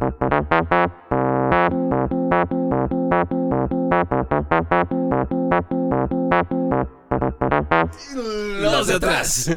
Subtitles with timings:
[0.00, 0.16] Los
[8.86, 9.50] de atrás.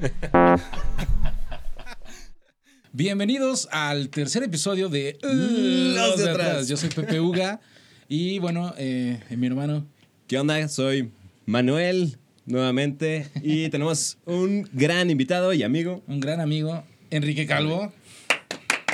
[2.92, 6.68] Bienvenidos al tercer episodio de Los de atrás.
[6.68, 7.62] Yo soy Pepe Uga
[8.10, 9.88] y bueno, eh, mi hermano.
[10.28, 10.68] ¿Qué onda?
[10.68, 11.14] Soy
[11.46, 16.04] Manuel nuevamente y tenemos un gran invitado y amigo.
[16.08, 17.94] Un gran amigo, Enrique Calvo.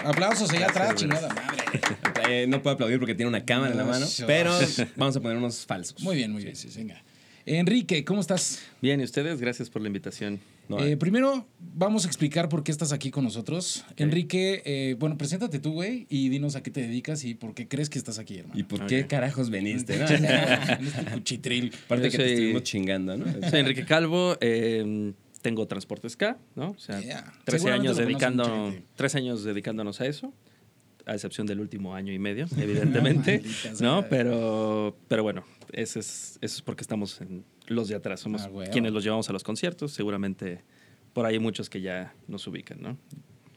[0.04, 1.60] Aplausos allá atrás, chingada madre.
[2.28, 4.52] Eh, no puedo aplaudir porque tiene una cámara en la mano, pero
[4.96, 6.00] vamos a poner unos falsos.
[6.04, 6.56] Muy bien, muy bien.
[6.76, 7.04] Venga.
[7.46, 8.60] Enrique, ¿cómo estás?
[8.84, 9.42] Bien, ¿y ustedes?
[9.42, 10.40] Gracias por la invitación.
[10.78, 13.84] Eh, primero, vamos a explicar por qué estás aquí con nosotros.
[13.98, 17.68] Enrique, eh, bueno, preséntate tú, güey, y dinos a qué te dedicas y por qué
[17.68, 18.60] crees que estás aquí, hermano.
[18.60, 19.98] ¿Y por qué carajos veniste?
[19.98, 20.07] ¿no?
[20.10, 21.74] en este cuchitril.
[21.86, 23.26] Aparte que te estuvimos chingando, ¿no?
[23.50, 24.38] Soy Enrique Calvo.
[24.42, 26.71] Eh, tengo Transportes K, ¿no?
[26.71, 27.24] O sea, Yeah.
[27.46, 28.88] 13 Seguramente años, dedicando, mucha gente.
[28.96, 30.34] 13 años dedicándonos a eso,
[31.06, 33.42] a excepción del último año y medio, evidentemente.
[33.81, 34.06] ¿no?
[34.09, 38.50] Pero, pero bueno, eso es, eso es porque estamos en los de atrás, somos Ah,
[38.72, 40.62] quienes los llevamos a los conciertos, seguramente
[41.14, 42.98] por ahí hay muchos que ya nos ubican, ¿no?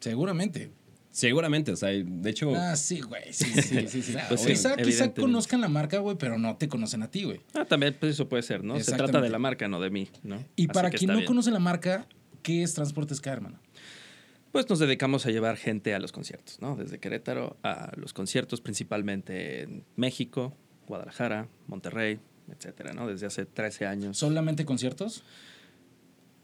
[0.00, 0.70] Seguramente.
[1.12, 3.32] Seguramente, o sea, de hecho, Ah, sí, güey.
[3.32, 4.02] Sí, sí, sí.
[4.02, 4.14] sí.
[4.28, 7.40] Pues sí, quizá, quizá conozcan la marca, güey, pero no te conocen a ti, güey.
[7.54, 8.80] Ah, también pues eso puede ser, ¿no?
[8.80, 10.36] Se trata de la marca, no de mí, ¿no?
[10.56, 11.26] Y Así para quien no bien.
[11.26, 12.06] conoce la marca,
[12.42, 13.60] ¿qué es Transportes K, hermano?
[14.52, 16.76] Pues nos dedicamos a llevar gente a los conciertos, ¿no?
[16.76, 23.06] Desde Querétaro a los conciertos, principalmente en México, Guadalajara, Monterrey, etcétera, ¿no?
[23.06, 24.16] Desde hace 13 años.
[24.18, 25.24] ¿Solamente conciertos?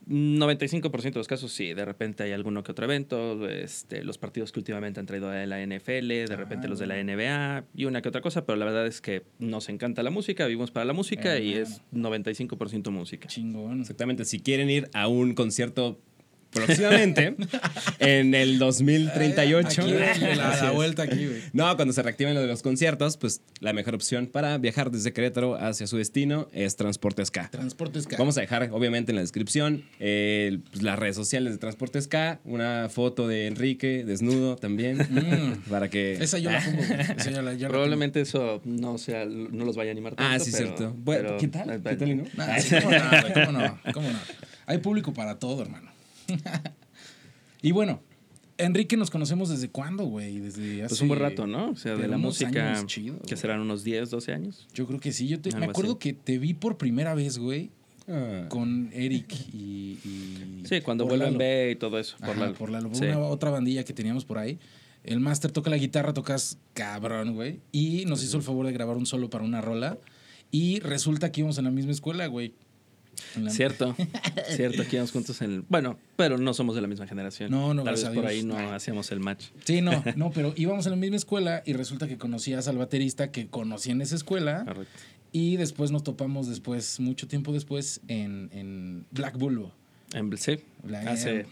[0.09, 4.53] 95% de los casos sí, de repente hay alguno que otro evento, este, los partidos
[4.53, 7.85] que últimamente han traído de la NFL, de repente Ah, los de la NBA y
[7.85, 10.87] una que otra cosa, pero la verdad es que nos encanta la música, vivimos para
[10.87, 13.29] la música Eh, y es 95% música.
[13.29, 13.81] Chingón.
[13.81, 16.01] exactamente, si quieren ir a un concierto
[16.65, 17.37] próximamente,
[17.99, 19.83] en el 2038.
[19.83, 19.91] Aquí,
[20.37, 21.43] la, vuelta aquí, güey.
[21.53, 25.13] No, cuando se reactiven lo de los conciertos, pues la mejor opción para viajar desde
[25.13, 27.49] Querétaro hacia su destino es Transportes K.
[27.51, 28.17] Transportes K.
[28.19, 32.41] Vamos a dejar, obviamente, en la descripción eh, pues, las redes sociales de Transportes K,
[32.45, 35.71] una foto de Enrique desnudo también, Mm.
[35.71, 36.13] para que...
[36.15, 36.83] Esa yo la pongo.
[36.83, 40.33] Esa yo la, yo la Probablemente eso no sea, no los vaya a animar tanto.
[40.35, 40.95] Ah, sí, pero- cierto.
[40.99, 41.83] Bueno, pero- ¿qué tal?
[41.83, 42.25] ¿Qué tal no?
[42.25, 42.25] tengo.
[42.37, 43.35] Nah, sí, ¿Cómo no?
[43.35, 43.79] ¿Cómo no?
[43.93, 44.19] ¿Cómo no?
[44.67, 45.91] Hay público para todo, hermano.
[47.63, 48.01] y bueno,
[48.57, 50.39] Enrique nos conocemos desde cuándo, güey?
[50.41, 50.89] Desde hace...
[50.89, 51.71] Pues un buen rato, ¿no?
[51.71, 52.93] O sea, de la música, años
[53.27, 54.67] que serán unos 10, 12 años.
[54.75, 55.29] Yo creo que sí.
[55.29, 55.99] Yo te- me acuerdo así.
[56.01, 57.71] que te vi por primera vez, güey,
[58.11, 58.47] Ah.
[58.49, 59.99] con Eric y...
[60.05, 61.39] y- Sí, cuando por vuelven Lalo.
[61.39, 62.17] B y todo eso.
[62.19, 63.05] Por Ajá, la, por la sí.
[63.05, 64.59] una otra bandilla que teníamos por ahí.
[65.05, 67.61] El máster toca la guitarra, tocas cabrón, güey.
[67.71, 69.99] Y nos hizo el favor de grabar un solo para una rola.
[70.51, 72.55] Y resulta que íbamos en la misma escuela, güey.
[73.41, 73.95] La- Cierto,
[74.57, 75.65] cierto, aquí íbamos juntos en el...
[75.69, 77.51] Bueno, pero no somos de la misma generación.
[77.51, 79.47] No, no, Tal vez gracias a por ahí no hacíamos el match.
[79.65, 83.31] Sí, no, no, pero íbamos en la misma escuela y resulta que conocías al baterista
[83.31, 84.65] que conocí en esa escuela.
[84.65, 84.93] Correcto.
[85.33, 89.73] Y después nos topamos después, mucho tiempo después, en, en Black Bulbo.
[90.15, 91.45] En- sí, La- hace,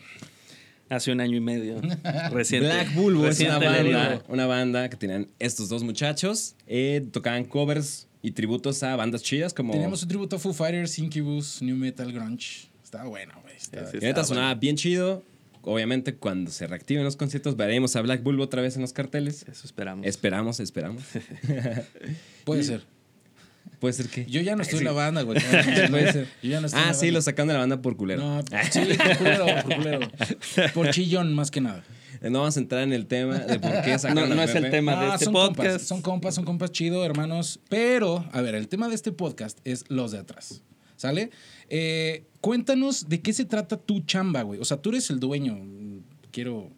[0.89, 1.81] hace un año y medio.
[2.31, 2.69] Reciente.
[2.69, 6.55] Black Bulbo es una banda, una banda que tenían estos dos muchachos.
[6.67, 9.73] eh, tocaban covers y tributos a bandas chidas como...
[9.73, 12.69] Teníamos un tributo a Foo Fighters, Incubus, New Metal, Grunge.
[12.83, 13.57] Estaba bueno, güey.
[13.57, 15.23] estaba- Sí, neta sonaba bien chido.
[15.63, 19.45] Obviamente, cuando se reactiven los conciertos, veremos a Black Bulbo otra vez en los carteles.
[19.51, 20.07] Eso esperamos.
[20.07, 21.03] Esperamos, esperamos.
[22.45, 22.85] Puede ser.
[23.81, 24.25] Puede ser que.
[24.27, 25.41] Yo ya no estoy en la banda, güey.
[25.91, 26.29] Puede ser.
[26.43, 27.19] Yo ya no estoy en Ah, la sí, banda.
[27.19, 28.23] lo sacaron de la banda por culero.
[28.23, 30.01] No, sí, por culero, por culero.
[30.75, 31.83] Por chillón, más que nada.
[32.23, 34.45] Eh, No vamos a entrar en el tema de por qué No, sacaron no a
[34.45, 35.57] es el tema de Ah, este son podcast.
[35.57, 37.61] compas, son compas, son compas chido, hermanos.
[37.69, 40.63] Pero, a ver, el tema de este podcast es los de atrás.
[40.97, 41.31] ¿Sale?
[41.69, 44.61] Eh, cuéntanos de qué se trata tu chamba, güey.
[44.61, 45.59] O sea, tú eres el dueño.
[46.31, 46.71] Quiero.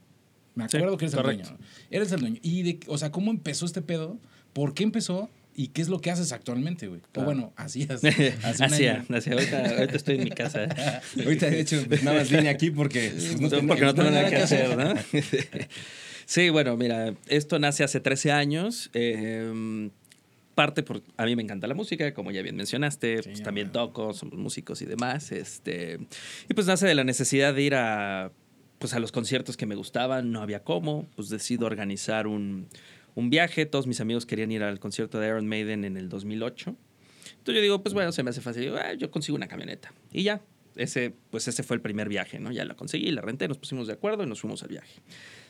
[0.55, 1.43] Me Sí, acuerdo que eres correcto.
[1.51, 1.65] el dueño.
[1.91, 2.39] Eres el dueño.
[2.43, 4.19] Y, de, o sea, ¿cómo empezó este pedo?
[4.53, 5.31] ¿Por qué empezó?
[5.59, 7.01] ¿Y qué es lo que haces actualmente, güey?
[7.01, 7.27] O Claro.
[7.27, 8.01] bueno, hacías.
[8.05, 9.33] Hacía, hacía.
[9.33, 10.63] Ahorita, ahorita estoy en mi casa.
[10.65, 10.69] ¿eh?
[11.25, 13.13] Ahorita, de hecho, nada más vine aquí porque.
[13.41, 14.95] No, porque tengo no nada que nada que hacer, ¿no?
[16.27, 18.89] sí, bueno, mira, esto nace hace 13 años.
[18.95, 19.91] eh,
[20.55, 21.03] parte por.
[21.17, 23.25] A mí me encanta la música, como ya bien mencionaste.
[23.25, 25.33] Sí, pues, también toco, somos músicos y demás.
[25.33, 25.99] Este,
[26.49, 28.31] y pues nace de la necesidad de ir a.
[28.79, 31.09] Pues a los conciertos que me gustaban, no había cómo.
[31.17, 32.69] Pues decido organizar un,
[33.19, 33.67] un viaje.
[33.67, 36.77] Todos mis amigos querían ir al concierto de Iron Maiden en el 2008.
[37.39, 38.73] Entonces yo digo, pues bueno, se me hace fácil.
[38.77, 39.93] "Ah, yo consigo una camioneta.
[40.13, 40.41] Y ya,
[40.77, 42.53] ese, pues ese fue el primer viaje, ¿no?
[42.53, 45.01] Ya la conseguí, la renté, nos pusimos de acuerdo y nos fuimos al viaje.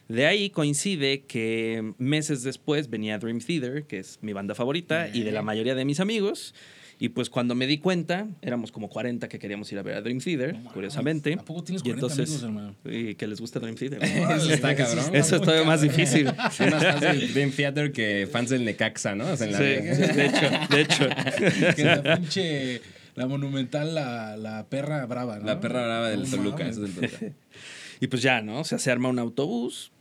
[0.08, 5.22] De ahí coincide que meses después venía Dream Theater, que es mi banda favorita y
[5.22, 6.54] de la mayoría de mis amigos.
[7.00, 10.00] Y pues cuando me di cuenta, éramos como 40 que queríamos ir a ver a
[10.02, 11.34] Dream Theater, No curiosamente.
[11.34, 12.76] ¿a poco tienes Y 40 entonces, amigos, hermano?
[12.84, 14.02] Y que les gusta Dream Theater.
[14.02, 15.14] Eso está cabrón.
[15.14, 16.26] Eso es todavía más difícil.
[16.50, 19.30] Son más fans del Dream Theater que fans del Necaxa, ¿no?
[19.30, 21.08] O sea, en la Sí, de hecho, de hecho.
[21.76, 22.80] Que la pinche,
[23.14, 25.46] la monumental, la, la perra brava, ¿no?
[25.46, 26.68] La perra brava del Toluca.
[26.68, 27.18] eso es Toluca.
[28.00, 28.60] Y pues ya, ¿no?
[28.60, 29.92] O sea, se arma un autobús,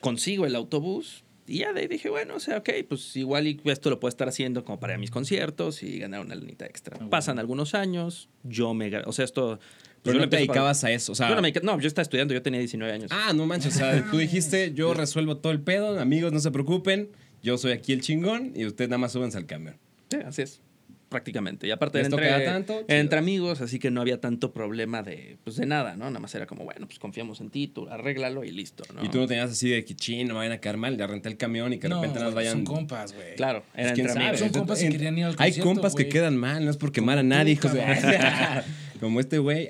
[0.00, 1.22] consigo el autobús.
[1.50, 4.08] Y ya de ahí dije, bueno, o sea, ok, pues igual y esto lo puedo
[4.10, 6.96] estar haciendo como para mis conciertos y ganar una lunita extra.
[6.96, 7.10] bueno.
[7.10, 8.96] Pasan algunos años, yo me...
[8.98, 9.58] O sea, esto...
[10.02, 11.12] Pero yo no te dedicabas a eso.
[11.12, 13.10] O sea, Yo no, me no, yo estaba estudiando, yo tenía 19 años.
[13.12, 13.74] Ah, no manches.
[13.74, 17.10] O sea, tú dijiste, yo resuelvo todo el pedo, amigos, no se preocupen.
[17.42, 19.76] Yo soy aquí el chingón y ustedes nada más súbanse al camión.
[20.10, 20.62] Sí, así es.
[21.10, 21.66] Prácticamente.
[21.66, 22.84] Y aparte, ¿Les entre, tanto?
[22.88, 26.04] Entre amigos, así que no había tanto problema de, pues, de nada, ¿no?
[26.06, 29.04] Nada más era como, bueno, pues confiamos en ti, tú arréglalo y listo, ¿no?
[29.04, 31.06] Y tú no tenías así de que chin, no me vayan a quedar mal, ya
[31.08, 32.52] renté el camión y que de No, repente nos vayan.
[32.52, 33.34] son compas, güey.
[33.34, 34.38] Claro, Pues, era ¿quién entre amigos.
[34.40, 36.12] Son compas que querían ir al Hay compas que güey.
[36.12, 37.82] quedan mal, no es por quemar a nadie, hijos de.
[39.00, 39.68] Como este güey.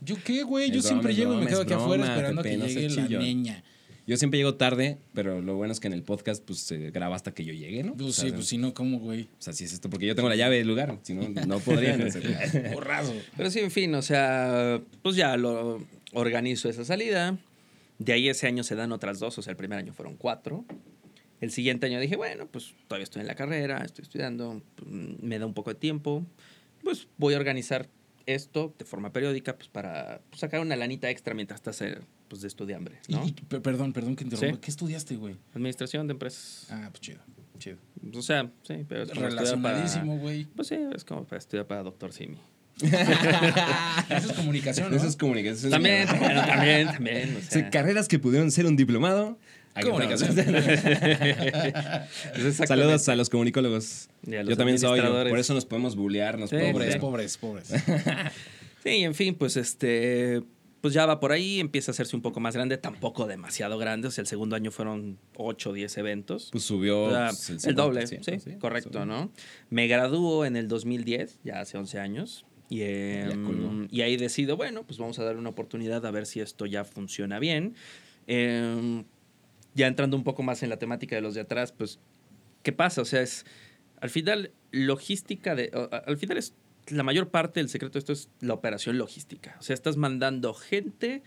[0.00, 0.70] ¿Yo qué, güey?
[0.70, 2.44] Yo Es siempre broma, llego y me quedo broma, aquí es afuera broma, esperando a
[2.44, 3.64] que no llegue seas la niña.
[4.06, 7.16] Yo siempre llego tarde, pero lo bueno es que en el podcast pues se graba
[7.16, 7.96] hasta que yo llegue, ¿no?
[7.96, 9.24] Pues o sea, sí, pues si no, ¿cómo, güey?
[9.24, 11.58] O sea, si es esto, porque yo tengo la llave del lugar, si no, no
[11.58, 12.70] podrían hacer.
[12.74, 13.14] Borrazo.
[13.36, 17.36] Pero sí, en fin, o sea, pues ya lo organizo esa salida.
[17.98, 20.64] De ahí ese año se dan otras dos, o sea, el primer año fueron cuatro.
[21.40, 25.38] El siguiente año dije, bueno, pues todavía estoy en la carrera, estoy estudiando, mm, me
[25.40, 26.24] da un poco de tiempo,
[26.84, 27.88] pues voy a organizar
[28.26, 32.42] esto de forma periódica, pues para pues, sacar una lanita extra mientras estás eh, pues,
[32.42, 33.24] de estudiambre, ¿no?
[33.24, 34.54] Y- y- pe- perdón, perdón que interrumpa.
[34.56, 34.60] Sí.
[34.60, 35.36] ¿Qué estudiaste, güey?
[35.54, 36.66] Administración de empresas.
[36.70, 37.20] Ah, pues chido,
[37.58, 37.76] chido.
[38.14, 39.10] O sea, sí, pero es.
[39.10, 40.44] Relacionadísimo, güey.
[40.44, 42.36] Pues sí, es como para estudiar para doctor Simi.
[42.82, 44.96] Eso es comunicación, ¿no?
[44.96, 45.70] Eso es comunicación.
[45.70, 47.36] También, bueno, también, también.
[47.36, 49.38] O sea, carreras que pudieron ser un diplomado.
[49.82, 50.34] Comunicación.
[52.66, 54.08] Saludos a los comunicólogos.
[54.26, 56.56] A los Yo también soy, por eso nos podemos bullear, nos Sí.
[56.72, 56.98] Pobres, sí.
[56.98, 57.68] pobres, pobres.
[58.82, 60.42] Sí, en fin, pues este.
[60.86, 64.06] Pues ya va por ahí, empieza a hacerse un poco más grande, tampoco demasiado grande.
[64.06, 66.50] O sea, el segundo año fueron 8 o 10 eventos.
[66.52, 69.04] Pues subió O sea, pues, el doble, sí, 50%, correcto, subió.
[69.04, 69.32] ¿no?
[69.68, 72.46] Me gradúo en el 2010, ya hace 11 años.
[72.68, 76.38] Y, em, y ahí decido, bueno, pues vamos a darle una oportunidad a ver si
[76.38, 77.74] esto ya funciona bien.
[78.28, 79.06] Em,
[79.74, 81.98] ya entrando un poco más en la temática de los de atrás, pues,
[82.62, 83.02] ¿qué pasa?
[83.02, 83.44] O sea, es,
[84.00, 85.68] al final, logística de,
[86.06, 86.54] al final es,
[86.88, 89.56] la mayor parte del secreto de esto es la operación logística.
[89.58, 91.22] O sea, estás mandando gente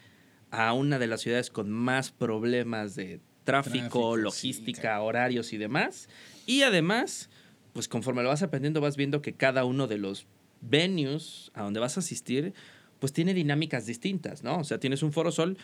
[0.51, 5.57] a una de las ciudades con más problemas de tráfico, Tráfico, sí, logística, horarios y
[5.57, 6.07] demás.
[6.45, 7.29] Y además,
[7.73, 10.27] pues conforme lo vas aprendiendo, vas viendo que cada uno de los
[10.61, 12.53] venues a donde vas a asistir,
[12.99, 14.59] pues tiene dinámicas distintas, ¿no?
[14.59, 15.57] O sea, tienes un Foro Sol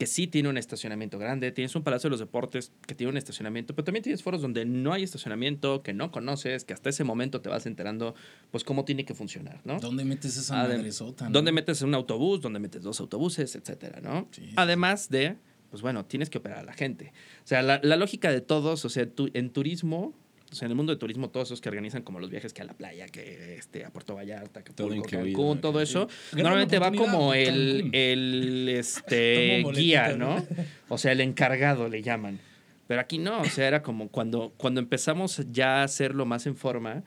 [0.00, 3.18] que sí tiene un estacionamiento grande, tienes un Palacio de los Deportes que tiene un
[3.18, 7.04] estacionamiento, pero también tienes foros donde no hay estacionamiento, que no conoces, que hasta ese
[7.04, 8.14] momento te vas enterando,
[8.50, 9.78] pues cómo tiene que funcionar, ¿no?
[9.78, 11.26] ¿Dónde metes esa Adem- madresota?
[11.26, 11.32] no?
[11.32, 12.40] ¿Dónde metes un autobús?
[12.40, 13.54] ¿Dónde metes dos autobuses?
[13.54, 14.26] Etcétera, ¿no?
[14.30, 15.36] Sí, sí, Además de,
[15.68, 17.12] pues bueno, tienes que operar a la gente.
[17.44, 20.14] O sea, la, la lógica de todos, o sea, tu- en turismo,
[20.50, 22.62] o sea, en el mundo de turismo, todos esos que organizan como los viajes que
[22.62, 26.78] a la playa, que este, a Puerto Vallarta, que Todo incluido, Cancún, todo eso, normalmente
[26.78, 30.36] va como el, el este, guía, ¿no?
[30.36, 30.46] ¿no?
[30.88, 32.40] O sea, el encargado le llaman.
[32.86, 36.56] Pero aquí no, o sea, era como cuando, cuando empezamos ya a hacerlo más en
[36.56, 37.04] forma,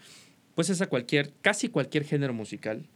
[0.55, 2.87] pues es a cualquier, casi cualquier género musical.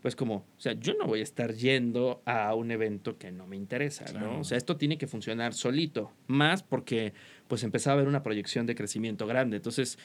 [0.00, 3.46] Pues como, o sea, yo no voy a estar yendo a un evento que no
[3.46, 4.32] me interesa, Claro.
[4.32, 4.40] ¿no?
[4.40, 7.12] O sea, esto tiene que funcionar solito, más porque
[7.52, 9.58] pues empezaba a haber una proyección de crecimiento grande.
[9.58, 9.98] Entonces,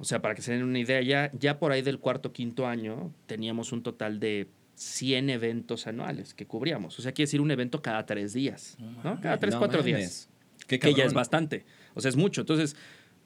[0.00, 2.66] o sea, para que se den una idea, ya, ya por ahí del cuarto, quinto
[2.66, 6.98] año teníamos un total de 100 eventos anuales que cubríamos.
[6.98, 9.96] O sea, quiere decir un evento cada tres días, No Cada tres, No cuatro mames.
[9.96, 10.28] días
[10.66, 11.64] Qué que ya es bastante.
[11.94, 12.40] O sea, es mucho.
[12.40, 12.74] Entonces,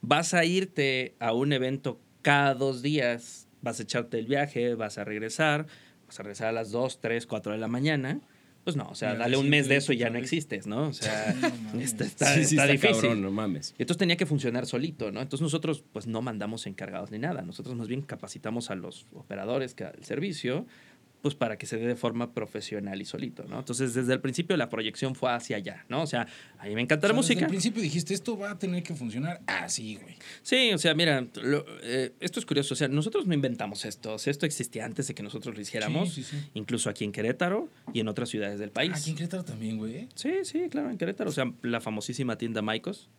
[0.01, 4.99] vas a irte a un evento cada dos días, vas a echarte el viaje, vas
[4.99, 5.65] a regresar,
[6.05, 8.21] vas a regresar a las 2, 3, 4 de la mañana.
[8.63, 10.87] Pues no, o sea, dale un mes de eso y ya no existes, ¿no?
[10.89, 11.33] O sea,
[11.73, 13.01] No está, está- Sí, sí, está está difícil.
[13.01, 13.73] cabrón, no mames.
[13.77, 15.19] Y entonces tenía que funcionar solito, ¿no?
[15.21, 17.41] Entonces nosotros pues no mandamos encargados ni nada.
[17.41, 20.67] Nosotros más bien capacitamos a los operadores que al servicio
[21.21, 23.59] pues para que se dé de forma profesional y solito, ¿no?
[23.59, 26.01] Entonces desde el principio la proyección fue hacia allá, ¿no?
[26.01, 27.45] O sea, a mí me encanta la O sea, Desde música.
[27.45, 30.15] el principio dijiste, esto va a tener que funcionar así, güey.
[30.41, 32.73] Sí, o sea, mira, lo- eh, esto es curioso.
[32.73, 34.13] O sea, nosotros no inventamos esto.
[34.15, 36.49] O sea, esto existía antes de que nosotros lo hiciéramos, Sí, sí, sí.
[36.55, 38.91] incluso aquí en Querétaro y en otras ciudades del país.
[38.93, 40.07] Ah, Aquí en Querétaro también, güey.
[40.15, 41.29] Sí, sí, claro, en Querétaro.
[41.29, 43.09] O sea, la famosísima tienda Maicos.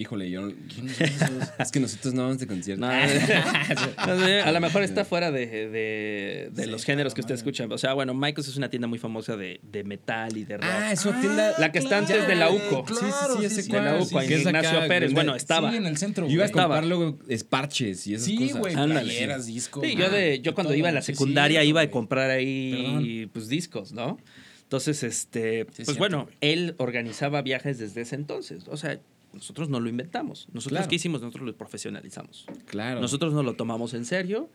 [0.00, 0.48] Híjole, yo.
[0.74, 1.48] ¿Quiénes son esos?
[1.58, 2.80] Es que nosotros no vamos de concierto.
[2.86, 2.90] No,
[4.06, 7.34] no sé, a lo mejor está fuera de, de- de Sí, los géneros que claro,
[7.34, 7.50] usted madre.
[7.66, 7.74] escucha.
[7.74, 10.66] O sea, bueno, Michaels es una tienda muy famosa de, de metal y de rock.
[10.72, 11.54] Ah, es una tienda.
[11.58, 12.84] La que está antes de la UCO.
[12.88, 13.00] Sí, sí,
[13.36, 13.84] sí, ya sé de cuál.
[13.84, 15.12] la Sí, UCO, en que es acá, Ignacio Pérez.
[15.12, 15.70] Bueno, estaba.
[15.70, 18.58] Sí, en el centro, Yo iba a comprar luego esparches y esas Sí, cosas.
[18.58, 19.84] güey, playeras, discos.
[19.86, 20.78] Sí, yo, de, yo cuando todo.
[20.78, 21.92] iba a la Sí, secundaria iba a güey.
[21.92, 24.18] comprar ahí pues discos, ¿no?
[24.62, 26.36] Entonces, este, Sí, pues cierto, bueno, güey.
[26.40, 28.64] él organizaba viajes desde ese entonces.
[28.68, 28.98] O sea,
[29.32, 30.48] nosotros no lo inventamos.
[30.52, 30.88] Nosotros Claro.
[30.88, 32.46] qué hicimos, nosotros lo profesionalizamos.
[32.66, 33.00] Claro.
[33.00, 34.48] Nosotros nos lo tomamos en serio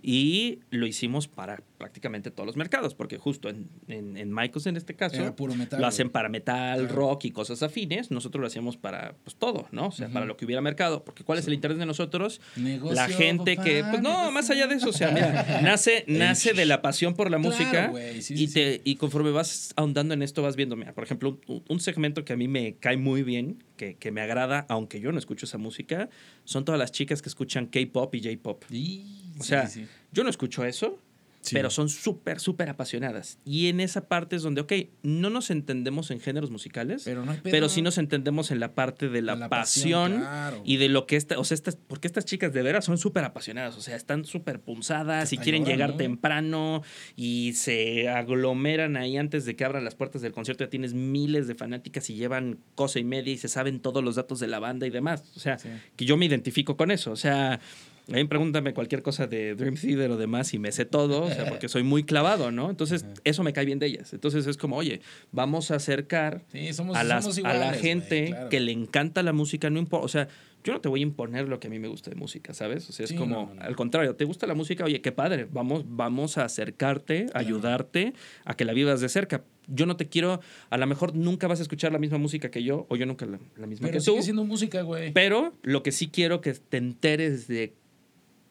[0.00, 4.76] y lo hicimos para prácticamente todos los mercados, porque justo en, en, en Michaels en
[4.76, 6.94] este caso puro metal, lo hacen para metal, Claro.
[6.94, 9.86] rock y cosas afines, nosotros lo hacíamos para pues todo, ¿no?
[9.88, 12.40] O sea, para lo que hubiera mercado, porque ¿cuál es el interés de nosotros?
[12.56, 14.30] Negocio, la gente que, pues no, negocio.
[14.32, 17.50] más allá de eso, o sea, mira, nace, nace de la pasión por la Claro,
[17.50, 21.04] música sí, y, sí, te, y conforme vas ahondando en esto vas viendo, mira, por
[21.04, 24.66] ejemplo, un, un segmento que a mí me cae muy bien, que, que me agrada,
[24.68, 26.08] aunque yo no escucho esa música,
[26.44, 28.64] son todas las chicas que escuchan K-pop y J-pop.
[28.70, 30.98] Y- O sí, sea, sí, yo no escucho eso,
[31.40, 31.54] Sí.
[31.54, 33.38] pero son súper, súper apasionadas.
[33.44, 34.72] Y en esa parte es donde, ok,
[35.04, 37.68] no nos entendemos en géneros musicales, pero, Pero no pedo.
[37.68, 40.62] sí nos entendemos en la parte de la, pasión, pasión, claro.
[40.64, 43.22] y de lo que esta, o sea, estas, porque estas chicas de veras son súper
[43.24, 45.96] apasionadas, o sea, están súper punzadas y quieren llegar ¿no?
[45.96, 46.82] temprano
[47.14, 50.64] y se aglomeran ahí antes de que abran las puertas del concierto.
[50.64, 54.16] Ya tienes miles de fanáticas y llevan cosa y media y se saben todos los
[54.16, 55.22] datos de la banda y demás.
[55.36, 55.56] O sea,
[55.96, 57.12] que yo me identifico con eso.
[57.12, 57.60] O sea,
[58.10, 61.30] a mí pregúntame cualquier cosa de Dream Theater o demás y me sé todo, o
[61.30, 62.70] sea, porque soy muy clavado, ¿no?
[62.70, 64.12] Entonces, eso me cae bien de ellas.
[64.12, 65.00] Entonces, es como, oye,
[65.32, 68.48] vamos a acercar Sí, somos, a, las- somos a iguales, la gente claro.
[68.48, 70.28] que le encanta la música, no importa, o sea,
[70.64, 72.88] yo no te voy a imponer lo que a mí me gusta de música, ¿sabes?
[72.90, 73.62] O sea, es Sí, como, no, no, no.
[73.62, 74.84] al contrario, ¿te gusta la música?
[74.84, 78.12] Oye, qué padre, vamos, vamos a acercarte, ayudarte
[78.44, 79.44] a que la vivas de cerca.
[79.68, 82.62] Yo no te quiero, a lo mejor nunca vas a escuchar la misma música que
[82.64, 85.12] yo, o yo nunca la, la misma Pero que tú, sigue siendo música, güey.
[85.12, 87.74] pero lo que sí quiero que te enteres de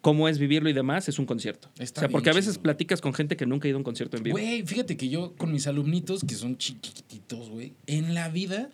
[0.02, 1.70] cómo es vivirlo y demás es un concierto.
[1.80, 2.64] Está o sea, porque a veces chido.
[2.64, 4.38] platicas con gente que nunca ha ido a un concierto en vivo.
[4.38, 8.70] Güey, fíjate que yo con mis alumnitos, que son chiquititos, güey, en la vida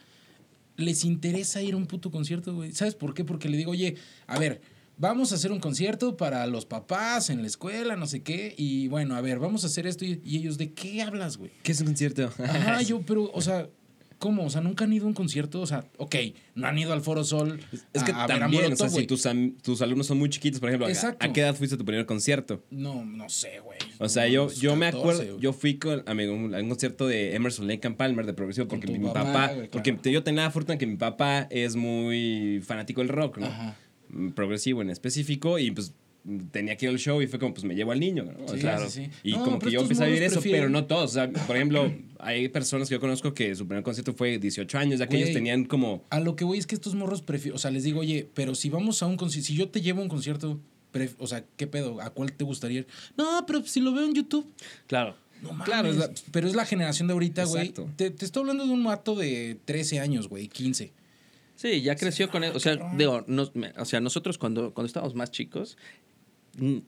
[0.75, 2.71] les interesa ir a un puto concierto, güey.
[2.73, 3.23] ¿Sabes por qué?
[3.23, 3.95] Porque le digo, oye,
[4.27, 4.61] a ver,
[4.97, 8.87] vamos a hacer un concierto para los papás en la escuela, no sé qué, y
[8.87, 10.05] bueno, a ver, vamos a hacer esto.
[10.05, 11.51] Y, y ellos, ¿de qué hablas, güey?
[11.61, 12.31] ¿Qué es un concierto?
[12.39, 13.69] Ajá, yo, pero, o sea,
[14.23, 14.45] ¿cómo?
[14.45, 16.15] O sea, nunca han ido a un concierto, o sea, ok,
[16.55, 17.59] no han ido al Foro Sol.
[17.91, 19.27] Es que a- a ver a también, o sea, si tus,
[19.61, 21.25] tus alumnos son muy chiquitos, por ejemplo, ¿a- Exacto.
[21.25, 22.63] ¿a qué edad fuiste a tu primer concierto?
[22.71, 23.77] No, no sé, güey.
[23.99, 25.41] O sea, yo, yo me 14, acuerdo, güey.
[25.43, 28.99] yo fui con, a, un concierto de Emerson Lake and Palmer de progresivo porque mi
[29.05, 29.67] papá, claro.
[29.69, 33.47] porque yo tenía la fortuna que mi papá es muy fanático del rock, ¿no?
[33.47, 33.75] Ajá.
[34.09, 35.93] Mm, Progresivo en específico y pues
[36.51, 38.45] tenía que ir al show y fue como pues me llevo al niño, ¿no?
[38.45, 39.09] O Sí, sí, sí.
[39.23, 41.11] Y No, como que yo empecé a vivir eso, prefieren- pero no todos.
[41.11, 44.77] O sea, por ejemplo, hay personas que yo conozco que su primer concierto fue 18
[44.77, 47.55] años, ya que ellos tenían como A lo que voy es que estos morros prefieren,
[47.55, 49.99] o sea, les digo, oye, pero si vamos a un concierto, si yo te llevo
[49.99, 50.59] a un concierto,
[50.93, 51.99] pref- o sea, ¿qué pedo?
[52.01, 52.87] ¿A cuál te gustaría ir?
[53.17, 54.45] No, pero si lo veo en YouTube.
[54.87, 55.15] Claro.
[55.41, 55.65] No mames.
[55.65, 57.67] Claro, es la- pero es la generación de ahorita, güey.
[57.67, 57.89] Exacto.
[57.97, 60.93] Te, te estoy hablando de un mato de 13 años, güey, 15.
[61.55, 62.55] Sí, ya creció con eso.
[62.57, 65.77] O sea, digo, nos- o sea, nosotros cuando, cuando estábamos más chicos,
[66.57, 66.81] mm,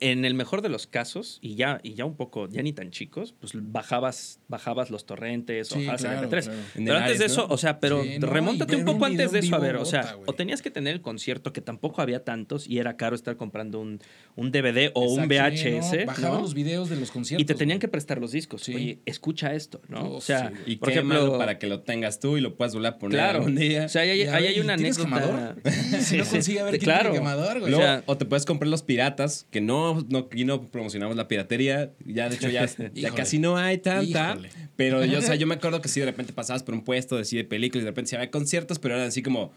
[0.00, 2.90] en el mejor de los casos, y ya, y ya un poco, ya ni tan
[2.90, 6.42] chicos, pues bajabas, bajabas los torrentes o Sí, bajabas el claro, MP3.
[6.44, 6.58] claro.
[6.76, 7.54] En Pero el antes de eso, ¿no?
[7.54, 9.84] o sea, pero Sí, no, remóntate un poco un antes de eso, a ver, o
[9.84, 13.36] sea, o tenías que tener el concierto, que tampoco había tantos, y era caro estar
[13.36, 14.00] comprando un,
[14.36, 16.40] un DVD o un Sí, VHS, no, Bajaban ¿no?
[16.42, 17.42] los videos de los conciertos.
[17.42, 18.62] Y te tenían que prestar los discos.
[18.62, 18.74] Sí.
[18.74, 20.00] Oye, escucha esto, ¿no?
[20.02, 22.40] Oh, o sea, sí, y por qué ejemplo, malo para que lo tengas tú y
[22.40, 23.38] lo puedas volver a poner Claro.
[23.38, 23.86] algún día.
[23.86, 25.54] O sea, ahí hay, hay una ¿y tienes anécdota.
[25.54, 25.62] quemador?
[26.00, 27.12] Si no consigue, a ver quién claro.
[27.12, 27.74] quemador, güey.
[28.06, 31.92] O te puedes comprar los piratas, que no, no, aquí no promocionamos la piratería.
[32.04, 34.32] Ya, de hecho, ya, ya casi no hay tanta.
[34.32, 34.50] Híjole.
[34.76, 37.16] Pero yo, o sea, yo me acuerdo que sí, de repente pasabas por un puesto
[37.16, 39.52] de, sí, de películas y de repente sí había conciertos, pero eran así como.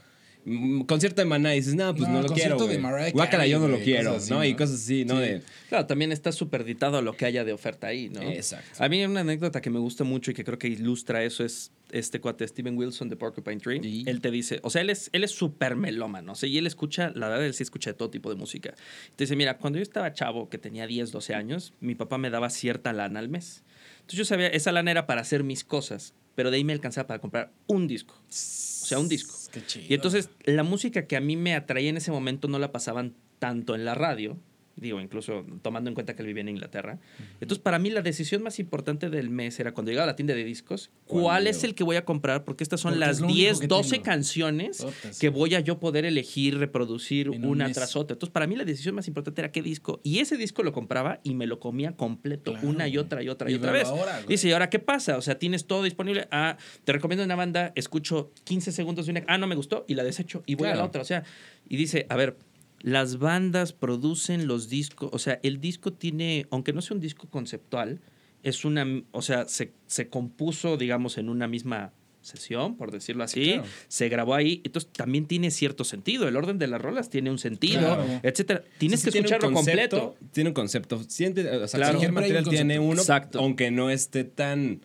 [0.46, 2.58] mm, Concierto de Maná y dices, no, pues No, no, lo quiero.
[2.58, 4.44] concierto de Guácala, yo no lo quiero, así, ¿no?
[4.44, 4.58] Y ¿no?
[4.58, 5.16] cosas así, ¿no?
[5.16, 5.22] Sí.
[5.22, 8.22] De, Claro, también está superditado a lo que haya de oferta ahí, ¿no?
[8.22, 8.84] Exacto.
[8.84, 11.72] A mí una anécdota que me gusta mucho y que creo que ilustra eso es
[11.92, 13.82] este cuate Steven Wilson de Porcupine Tree.
[13.82, 14.04] Sí.
[14.08, 16.68] Él te dice, o sea, él es, él es súper melómano, o sea, y él
[16.68, 18.74] escucha, la verdad, él sí escucha de todo tipo de música.
[19.16, 22.30] Te dice, mira, cuando yo estaba chavo, que tenía 10, 12 años, mi papá me
[22.30, 23.64] daba cierta lana al mes.
[24.02, 27.08] Entonces yo sabía, esa lana era para hacer mis cosas, pero de ahí me alcanzaba
[27.08, 28.16] para comprar un disco.
[28.16, 29.36] O sea, un disco.
[29.52, 29.86] Qué chido.
[29.90, 33.16] Y entonces la música que a mí me atraía en ese momento no la pasaban
[33.40, 34.38] tanto en la radio,
[34.76, 37.00] digo, incluso tomando en cuenta que él vivía en Inglaterra.
[37.40, 40.34] Entonces, para mí la decisión más importante del mes era cuando llegaba a la tienda
[40.34, 42.44] de discos, ¿Cuál es el que voy a comprar?
[42.44, 44.04] Porque estas son Porque las lo único 10, que 12 tengo.
[44.04, 44.86] canciones
[45.20, 48.14] que voy a yo poder elegir, reproducir En una tras otra.
[48.16, 50.00] Entonces, para mí la decisión más importante era qué disco.
[50.04, 53.30] Y ese disco lo compraba y me lo comía completo Claro, una y otra y
[53.30, 53.88] otra y, Y otra vez.
[53.88, 54.22] ahora.
[54.28, 55.18] Dice, ¿y ahora qué pasa?
[55.18, 56.28] O sea, tienes todo disponible.
[56.32, 59.24] Ah, te recomiendo una banda, escucho 15 segundos de una.
[59.28, 61.02] Ah, no me gustó y la desecho y voy a la otra.
[61.02, 61.24] O sea,
[61.68, 62.38] y dice, a ver,
[62.82, 65.10] las bandas producen los discos.
[65.14, 68.00] O sea, el disco tiene, aunque no sea un disco conceptual,
[68.44, 68.86] es una.
[69.12, 73.64] O sea, se, se compuso, digamos, en una misma sesión, por decirlo así, claro.
[73.88, 77.40] se grabó ahí, entonces también tiene cierto sentido, el orden de las rolas tiene un
[77.40, 78.06] sentido, Claro.
[78.22, 78.64] etcétera.
[78.78, 80.32] Tienes Sí, que sí, tiene un escucharlo concepto, completo.
[80.32, 81.04] Tiene un concepto.
[81.08, 81.94] Siente, o sea, Claro.
[81.94, 83.40] cualquier un material tiene uno, Exacto.
[83.40, 84.82] aunque no esté tan,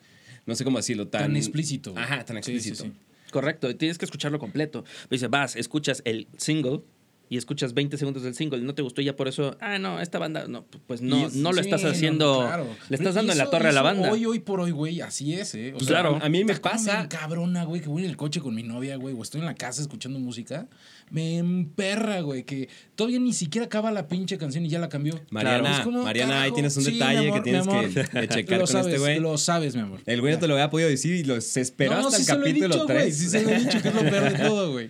[0.47, 1.93] no sé cómo decirlo, tan, Tan explícito.
[1.95, 2.83] Ajá, tan Sí, sí, explícito.
[2.85, 2.91] sí.
[3.29, 4.83] Correcto, tienes que escucharlo completo.
[5.11, 6.79] Dice, vas, escuchas el single
[7.29, 9.77] y escuchas 20 segundos del single y no te gustó y ya por eso, ah,
[9.79, 12.67] no, esta banda, no, pues no, es- no lo Sí, estás no, haciendo, claro.
[12.89, 14.11] le estás dando en la torre a la banda.
[14.11, 15.71] Hoy, hoy por hoy, güey, así es, ¿eh?
[15.73, 16.19] O Pues claro.
[16.21, 19.15] A mí me pasa- cabrona, güey, que voy en el coche con mi novia, güey,
[19.17, 20.67] o estoy en la casa escuchando música.
[21.09, 25.19] Me emperra, güey, que todavía ni siquiera acaba la pinche canción y ya la cambió.
[25.29, 27.85] Mariana, Es como, Mariana, ahí tienes un sí, detalle amor, que tienes amor.
[27.93, 29.19] que, checar lo con sabes, este güey.
[29.19, 30.01] Lo sabes, mi amor.
[30.05, 32.67] El güey no te lo había podido decir y lo esperó hasta sí el capítulo
[32.75, 33.17] dicho, güey, 3.
[33.17, 34.89] Sí se lo he dicho, que es lo peor de todo, güey.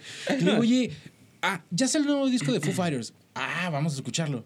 [0.60, 0.92] Oye,
[1.42, 3.14] ah, ya sale el nuevo disco de Foo Fighters.
[3.36, 4.46] Ah, vamos a escucharlo.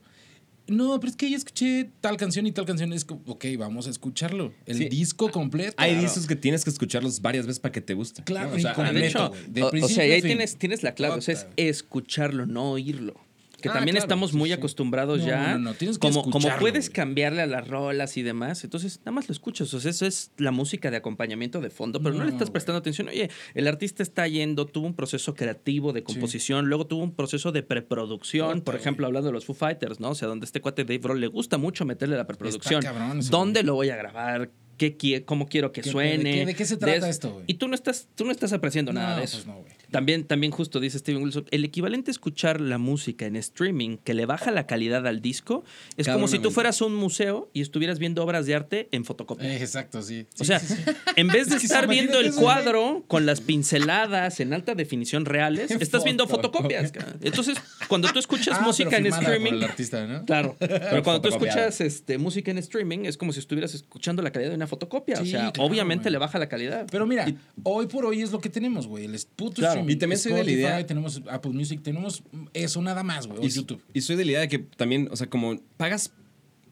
[0.68, 2.94] No, pero es que ya escuché tal canción y tal canción.
[2.94, 4.54] Es como, ok, vamos a escucharlo.
[4.66, 4.86] El Sí.
[4.90, 5.74] disco completo.
[5.78, 6.08] Hay Claro.
[6.08, 8.24] discos que tienes que escucharlos varias veces para que te guste.
[8.24, 8.56] Claro, ¿no?
[8.56, 11.22] O sea, y completo, de hecho, de o- sea, ahí tienes, tienes la clave, o
[11.22, 13.16] sea, es escucharlo, no oírlo.
[13.62, 14.54] Que Ah, también claro, estamos muy sí.
[14.54, 15.54] acostumbrados No, ya.
[15.54, 16.94] no, no, tienes que como, como puedes güey.
[16.96, 19.74] cambiarle a las rolas y demás, entonces nada más lo escuchas.
[19.74, 22.54] O sea, eso es la música de acompañamiento de fondo, pero no, le estás güey.
[22.54, 23.08] prestando atención.
[23.08, 27.52] Oye, el artista está yendo, tuvo un proceso creativo de composición, luego tuvo un proceso
[27.52, 29.10] de preproducción, por ejemplo, güey.
[29.12, 30.10] hablando de los Foo Fighters, ¿no?
[30.10, 32.82] O sea, donde este cuate Dave Grohl le gusta mucho meterle la preproducción.
[32.82, 34.50] cabrón ese ¿Dónde lo voy a grabar?
[34.78, 36.24] ¿Qué, quie- ¿Cómo quiero que ¿Qué- suene?
[36.24, 37.44] de qué- de qué se trata es- esto, güey?
[37.48, 39.38] Y tú no estás, tú no estás apreciando nada de eso.
[39.38, 39.72] pues no, güey.
[39.92, 44.14] También, también justo dice Steven Wilson, el equivalente a escuchar la música en streaming que
[44.14, 45.64] le baja la calidad al disco
[45.98, 49.06] es como si tú fueras a un museo y estuvieras viendo obras de arte en
[49.06, 49.52] fotocopia.
[49.54, 50.26] Eh, exacto, sí.
[50.40, 50.92] o sea, sí, sí.
[51.16, 55.72] en vez de Es estar viendo el cuadro con las pinceladas en alta definición reales,
[55.80, 56.84] estás viendo Fotocopia.
[56.84, 57.22] fotocopias.
[57.22, 57.58] Entonces,
[57.88, 60.26] cuando tú escuchas Ah, música en streaming, el artista, ¿no?
[60.26, 64.32] Claro, pero cuando tú escuchas este, música en streaming es como si estuvieras escuchando la
[64.32, 65.20] calidad de una fotocopia.
[65.20, 66.14] o sea, claro, obviamente güey.
[66.14, 66.86] le baja la calidad.
[66.92, 67.26] Pero mira,
[67.64, 69.06] hoy por hoy es lo que tenemos, güey.
[69.06, 72.24] El puto Claro, y también soy de la Spotify, idea- Tenemos Apple Music, tenemos
[72.54, 73.46] eso nada más, güey.
[73.46, 73.82] Y, YouTube.
[73.94, 76.12] y soy de la idea de que también, o sea, como pagas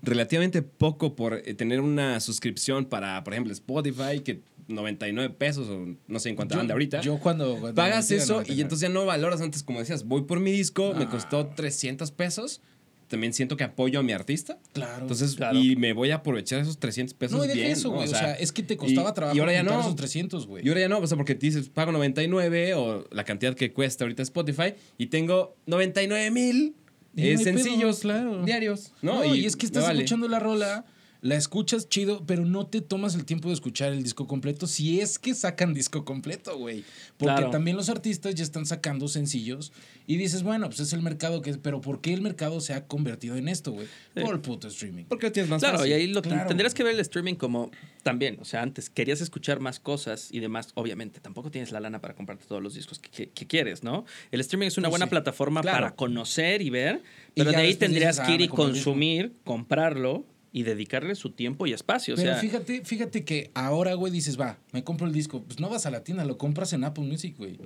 [0.01, 5.87] relativamente poco por eh, tener una suscripción para, por ejemplo, Spotify, que 99 pesos o
[6.07, 7.01] no sé en cuánto anda ahorita.
[7.01, 7.57] Yo cuando.
[7.59, 8.61] cuando pagas eso no, y tenía.
[8.63, 11.09] entonces ya no valoras antes, como decías, voy por mi disco, me Ah.
[11.09, 12.61] costó 300 pesos.
[13.09, 14.57] También siento que apoyo a mi artista.
[14.71, 15.01] Claro.
[15.01, 15.59] Entonces, Claro.
[15.59, 17.71] y me voy a aprovechar esos 300 pesos no, y deja bien.
[17.71, 17.95] eso, ¿no?
[17.95, 18.07] güey.
[18.07, 19.79] O, sea, es que te costaba y- trabajo y ahora ya no.
[19.81, 20.63] esos 300, güey.
[20.65, 23.73] Y ahora ya no, o sea, porque te dices, pago 99 o la cantidad que
[23.73, 26.75] cuesta ahorita Spotify y tengo 99 mil
[27.15, 28.45] pedo, sencillos claro.
[28.45, 29.15] diarios, ¿no?
[29.25, 29.99] No, y, es que estás vale.
[29.99, 30.85] escuchando la rola,
[31.21, 35.01] la escuchas chido, pero no te tomas el tiempo de escuchar el disco completo si
[35.01, 36.85] es que sacan disco completo, güey.
[37.17, 37.49] Porque Claro.
[37.49, 39.73] también los artistas ya están sacando sencillos
[40.07, 42.73] y dices, bueno, pues es el mercado que es, pero ¿por qué el mercado se
[42.73, 43.87] ha convertido en esto, güey?
[44.15, 44.21] Sí.
[44.21, 45.05] Por el puto streaming.
[45.09, 45.91] Porque tienes más Claro, fácil.
[45.91, 46.47] y ahí lo Claro.
[46.47, 47.69] tendrías que ver el streaming como
[48.03, 51.99] también, o sea, antes querías escuchar más cosas y demás, obviamente, tampoco tienes la lana
[51.99, 54.05] para comprarte todos los discos que, que- que quieres, ¿no?
[54.31, 55.77] El streaming es una Pues buena sí, plataforma claro.
[55.77, 57.01] para conocer y ver,
[57.35, 58.55] Y pero de ahí tendrías dices, que ah, ir y el disco.
[58.55, 62.15] consumir, comprarlo y dedicarle su tiempo y espacio.
[62.15, 65.43] O Pero sea, fíjate, fíjate que ahora, güey, dices, va, me compro el disco.
[65.43, 67.59] Pues no vas a la tienda, lo compras en Apple Music, güey.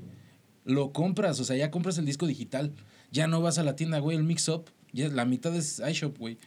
[0.65, 2.73] Lo compras, o sea, ya compras el disco digital.
[3.11, 4.65] Ya no vas a la tienda, güey, el mix-up.
[4.91, 6.37] La mitad es iShop, güey.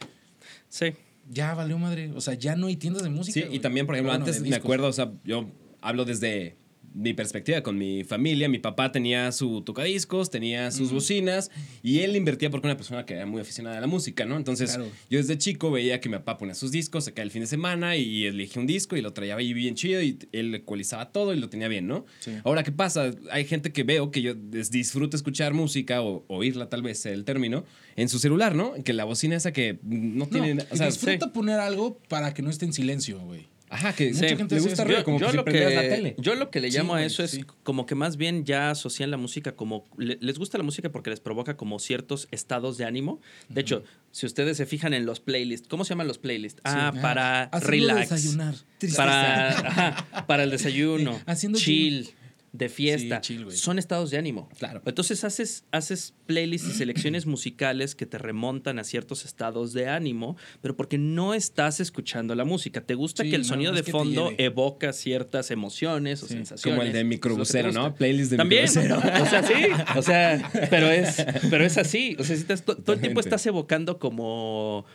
[0.69, 0.93] sí.
[1.29, 2.11] Ya valió madre.
[2.15, 3.37] O sea, ya no hay tiendas de música.
[3.37, 5.49] Sí, y también, por ejemplo, Bueno, antes me acuerdo, o sea, yo
[5.81, 6.55] hablo desde
[6.97, 8.49] mi perspectiva con mi familia.
[8.49, 11.51] Mi papá tenía su tocadiscos, tenía sus bocinas
[11.83, 14.35] y él invertía porque era una persona que era muy aficionada a la música, ¿no?
[14.35, 14.89] Entonces, Claro.
[15.09, 17.95] yo desde chico veía que mi papá ponía sus discos acá el fin de semana
[17.95, 21.39] y elegía un disco y lo traía ahí bien chido y él ecualizaba todo y
[21.39, 22.05] lo tenía bien, ¿no?
[22.19, 22.31] Sí.
[22.43, 23.11] Ahora, ¿qué pasa?
[23.31, 27.63] Hay gente que veo que yo disfruto escuchar música o oírla, tal vez el término,
[27.95, 28.73] en su celular, ¿no?
[28.83, 30.63] Que la bocina esa que no No, tiene.
[30.69, 31.31] y o sea, disfruta sí.
[31.33, 33.45] poner algo para que no esté en silencio, güey.
[33.69, 36.15] Ajá, que Mucha sí, gente le gusta como que si lo prendieras la tele.
[36.19, 39.11] yo lo que le Sí, llamo a eso es como que más bien ya asocian
[39.11, 42.85] la música como le- les gusta la música porque les provoca como ciertos estados de
[42.85, 43.19] ánimo.
[43.49, 46.61] De hecho, si ustedes se fijan en los playlists, ¿cómo se llaman los playlists?
[46.63, 48.55] Ah, para Haciendo relax, desayunar.
[48.95, 52.09] para ajá, para el desayuno, Haciendo chill,
[52.53, 53.17] de fiesta.
[53.21, 53.57] Sí, chill, güey.
[53.57, 54.49] Son estados de ánimo.
[54.57, 54.81] Claro.
[54.85, 60.37] Entonces haces, haces playlists y selecciones musicales que te remontan a ciertos estados de ánimo,
[60.61, 62.81] pero porque no estás escuchando la música.
[62.81, 66.33] Te gusta Sí, que el no, sonido no de fondo evoca ciertas emociones o Sí.
[66.35, 66.77] sensaciones.
[66.77, 67.71] Como el de microbusero.
[67.71, 67.93] ¿no?
[67.95, 68.97] Playlist de También, microbusero.
[69.23, 69.53] o sea, sí,
[69.97, 73.19] o sea, pero es, pero es así, o sea, si estás- to- todo el tiempo
[73.19, 74.85] estás evocando como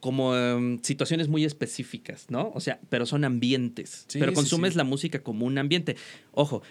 [0.00, 2.52] como em, situaciones muy específicas, ¿no?
[2.54, 4.76] O sea, pero son ambientes, Sí, pero sí, consumes sí.
[4.78, 5.96] la música como un ambiente.
[6.32, 6.62] Ojo,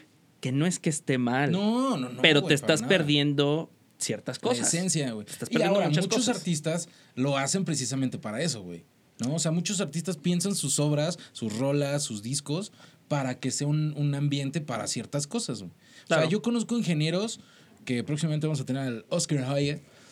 [0.45, 2.21] que no es que esté mal, No, no, no.
[2.21, 4.67] pero te estás perdiendo ciertas La cosas.
[4.67, 5.25] esencia, güey.
[5.49, 6.37] Y ahora, muchos cosas.
[6.37, 8.85] artistas lo hacen precisamente para eso, güey.
[9.17, 9.33] ¿No?
[9.33, 12.71] O sea, muchos artistas piensan sus obras, sus rolas, sus discos,
[13.07, 15.71] para que sea un, un ambiente para ciertas cosas, güey.
[15.71, 17.39] O sea, yo conozco ingenieros
[17.83, 19.47] que próximamente vamos a tener al Oscar.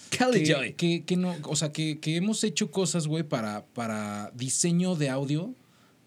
[0.09, 0.73] Cali que, Joy.
[0.73, 5.09] que, que no, o sea, que, que hemos hecho cosas, güey, para, para diseño de
[5.11, 5.53] audio,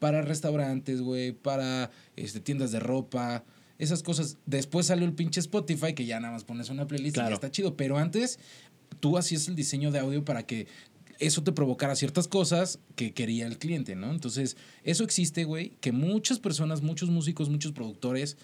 [0.01, 3.45] para restaurantes, güey, para este, tiendas de ropa,
[3.79, 4.39] esas cosas.
[4.47, 7.51] Después salió el pinche Spotify, que ya nada más pones una playlist y ya está
[7.51, 7.77] chido.
[7.77, 8.39] Pero antes,
[9.01, 10.67] tú hacías el diseño de audio para que
[11.19, 14.11] eso te provocara ciertas cosas que quería el cliente, ¿no?
[14.11, 18.37] Entonces, eso existe, güey, que muchas personas, muchos músicos, muchos productores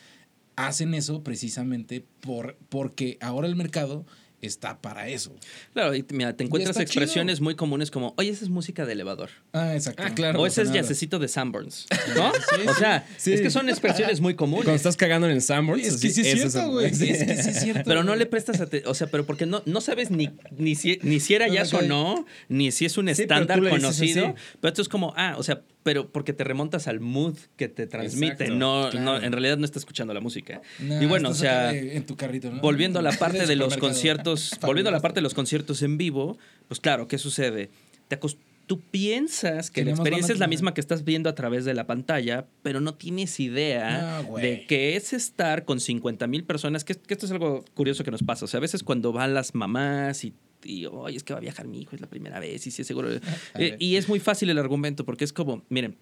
[0.57, 4.07] hacen eso precisamente por, porque ahora el mercado
[4.43, 5.35] está para eso.
[5.73, 9.31] Claro, y mira, te encuentras expresiones muy comunes como, oye, esa es música de elevador.
[9.53, 10.03] Ah, exacto.
[10.05, 10.41] Ah, claro.
[10.41, 12.33] o ese es yacecito de Sanborns, ¿no?
[12.33, 13.33] Sí, o sea, sí.
[13.33, 14.77] es que son expresiones muy Cuando comunes.
[14.77, 15.87] estás cagando en el Sanborns.
[15.87, 16.93] Es que sí es cierto, güey.
[16.95, 17.09] sí.
[17.09, 17.83] Es que sí es cierto.
[17.87, 20.99] Pero no le prestas atención, o sea, pero porque no, no sabes ni, ni, si,
[21.03, 21.83] ni si era jazz ok.
[21.83, 24.35] o no, ni si es un Sí, pero estándar conocido.
[24.61, 27.87] Pero esto es como, ah, o sea, pero porque te remontas al mood que te
[27.87, 29.05] transmite, Exacto, no, claro.
[29.05, 30.63] no, en realidad no estás escuchando la música.
[30.79, 32.61] Y bueno, o sea, en tu carrito, ¿no?
[32.61, 35.99] volviendo a la parte de los conciertos, volviendo a la parte de los conciertos en
[35.99, 37.71] vivo, pues claro, ¿qué sucede?
[38.09, 38.19] Te
[38.67, 41.87] Tú piensas que la experiencia es la misma que estás viendo a través de la
[41.87, 46.95] pantalla, pero no tienes idea No, de que es estar con 50 mil personas, que,
[46.95, 48.45] que esto es algo curioso que nos pasa.
[48.45, 50.33] O sea, a veces cuando van las mamás y,
[50.65, 52.85] y oye, es que va a viajar mi hijo, es la primera vez, y sí,
[52.85, 53.09] seguro.
[53.55, 55.97] Eh, y es muy fácil el argumento, porque es como, miren,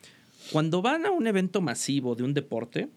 [0.53, 2.89] cuando van a un evento masivo de un deporte,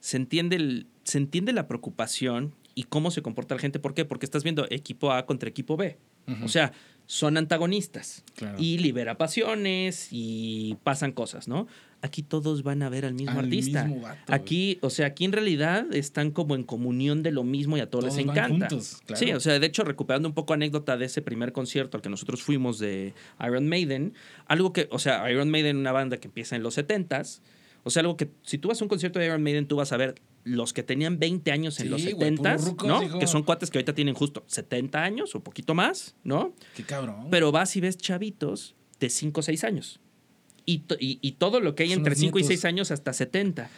[0.00, 3.78] se entiende, el, se entiende la preocupación y cómo se comporta la gente.
[3.78, 4.04] ¿Por qué?
[4.04, 5.98] Porque estás viendo equipo A contra equipo B.
[6.28, 6.44] Ujú.
[6.44, 6.72] O sea,
[7.06, 8.24] son antagonistas.
[8.36, 8.56] Claro.
[8.60, 11.66] Y libera pasiones y pasan cosas, ¿no?
[12.00, 13.84] Aquí todos van a ver al mismo Al artista.
[13.84, 17.76] mismo vato, aquí, o sea, aquí en realidad están como en comunión de lo mismo
[17.76, 18.68] y a todos, Todos les van encanta.
[18.68, 19.18] juntos, claro.
[19.24, 22.08] Sí, o sea, de hecho, recuperando un poco anécdota de ese primer concierto al que
[22.08, 24.14] nosotros fuimos de Iron Maiden,
[24.46, 27.40] algo que, o sea, Iron Maiden, una banda que empieza en los 70s,
[27.82, 29.92] o sea, algo que si tú vas a un concierto de Iron Maiden, tú vas
[29.92, 33.02] a ver los que tenían 20 años en los güey, 70s, puros rucos, ¿no?
[33.02, 33.18] hijo.
[33.18, 36.54] Que son cuates que ahorita tienen justo 70 años o poquito más, ¿no?
[36.76, 37.26] Qué cabrón.
[37.30, 40.00] Pero vas y ves chavitos de 5 o 6 años.
[40.70, 42.48] Y, to- y, y todo lo que hay Son entre los 5 y nietos.
[42.60, 43.70] 6 años hasta 70.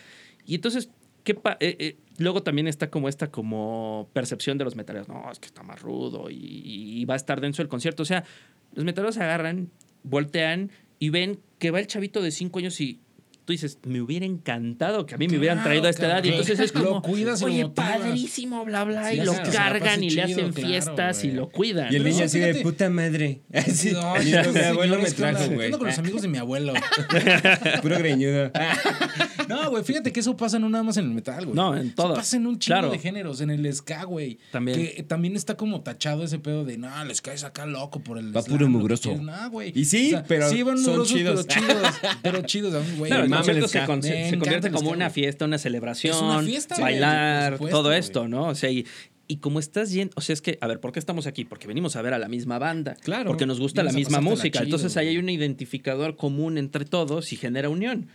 [0.47, 0.91] Y entonces,
[1.23, 5.09] ¿qué pa- eh, eh, luego también está como esta como percepción de los metaleros.
[5.09, 8.03] No, es que está más rudo y, y va a estar denso el concierto.
[8.03, 8.25] O sea,
[8.75, 9.71] los metaleros se agarran,
[10.03, 12.99] voltean y ven que va el chavito de 5 años y
[13.45, 16.25] tú dices, me hubiera encantado que a mí me hubieran traído a esta edad.
[16.25, 17.99] Y entonces es Lo como, cuidas y lo oye, motivas".
[17.99, 19.11] padrísimo, bla, bla.
[19.11, 21.93] Sí, y lo claro, cargan y le chido, hacen claro, fiestas y lo cuidan.
[21.93, 23.43] Y el niño así de puta madre.
[23.53, 25.71] Así, No, mi abuelo me trajo, ¿Qué güey.
[25.71, 26.73] con los amigos de mi abuelo?
[27.83, 28.51] Puro greñudo.
[29.49, 31.57] No, güey, fíjate que eso pasa no nada más en el metal, güey.
[31.57, 32.19] No, en Eso todas.
[32.19, 32.91] pasa en un chingo Claro.
[32.93, 34.39] de géneros, en el ska, güey.
[34.53, 34.79] También.
[34.79, 38.17] Que también está como tachado ese pedo de, no, el ska es acá loco por
[38.19, 39.09] el Va slam, puro mugroso.
[39.09, 39.23] quieras".
[39.25, 39.73] No, güey.
[39.75, 41.47] Y sí, pero Sí, van son mugrosos, chidos.
[41.49, 41.95] pero chidos.
[42.23, 43.11] Pero chidos, güey.
[43.31, 46.23] Claro, el mame concierto el se, con- se convierte como una fiesta, una celebración, Es
[46.23, 48.49] una fiesta, güey, bailar, supuesto, todo esto, ¿no?
[48.49, 48.87] O sea, y,
[49.29, 51.45] y como estás yendo, o sea, es que, a ver, ¿por qué estamos aquí?
[51.45, 52.97] Porque venimos a ver a la misma banda.
[53.03, 53.27] Claro.
[53.29, 54.59] Porque nos gusta la misma música.
[54.59, 58.09] chido, Entonces ahí hay un identificador común entre todos y genera unión.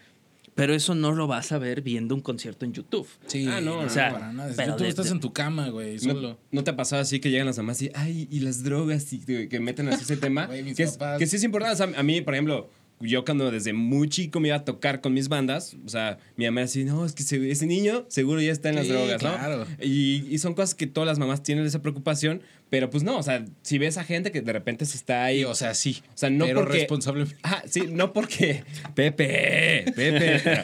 [0.55, 3.05] Pero eso no lo vas a ver viendo un concierto en YouTube.
[3.27, 4.53] Sí, Ah, no, no, o sea, para nada.
[4.55, 6.37] pero tú de- estás de- en tu cama, güey, ¿No, solo.
[6.49, 9.19] ¿No te ha pasado así que llegan las mamás y, ay, y las drogas y
[9.49, 10.45] que meten así ese tema?
[10.47, 11.73] Güey, mis que, es- que sí es importante.
[11.83, 12.69] O sea, a mí, por ejemplo,
[13.01, 16.45] yo cuando desde muy chico me iba a tocar con mis bandas, o sea, mi
[16.45, 19.33] mamá así, no, es que se- ese niño seguro ya está en las drogas, ¿no?
[19.37, 19.65] claro.
[19.81, 23.23] Y, y son cosas que todas las mamás tienen esa preocupación, pero pues no, o
[23.23, 26.01] sea, si ves a gente que de repente se está ahí, Sí, o sea, sí.
[26.07, 26.79] o sea, no pero porque...
[26.79, 27.35] responsablemente.
[27.43, 28.63] Ah, sí, no porque.
[28.95, 30.63] Pepe, Pepe.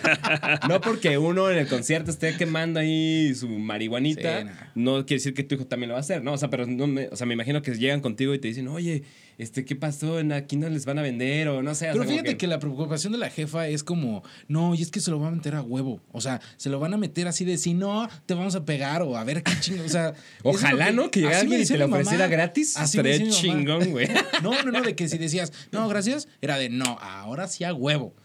[0.67, 4.41] No porque uno en el concierto esté quemando ahí su marihuanita.
[4.41, 6.33] Sí, no quiere decir que tu hijo también lo va a hacer, ¿no?
[6.33, 8.67] O sea, pero no me, o sea, me imagino que llegan contigo y te dicen,
[8.67, 9.03] oye,
[9.37, 10.19] este, ¿qué pasó?
[10.33, 11.89] Aquí no les van a vender o no sé.
[11.89, 12.47] o Pero sea, fíjate que...
[12.47, 15.35] la preocupación de la jefa es como, no, y es que se lo van a
[15.37, 16.01] meter a huevo.
[16.11, 19.01] O sea, se lo van a meter así de, si no, te vamos a pegar
[19.01, 19.83] o a ver qué chingo.
[19.83, 21.09] O sea, Ojalá, ¿no?
[21.11, 22.01] Que me alguien y te lo mamá.
[22.01, 22.77] ofreciera gratis.
[22.77, 24.07] Así Estaría chingón, güey.
[24.41, 27.73] No, no, no, de que si decías, no, gracias, era de, no, ahora sí a
[27.73, 28.15] huevo.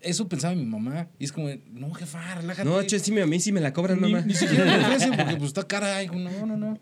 [0.00, 1.08] eso pensaba mi mamá.
[1.18, 2.68] Y es como, no, jefa, relájate.
[2.68, 4.24] No, che, sí, a mí sí me la cobran, ni, mamá.
[4.26, 6.02] ni siquiera me ofrecen porque pues está cara.
[6.02, 6.78] Y digo, no, no, no.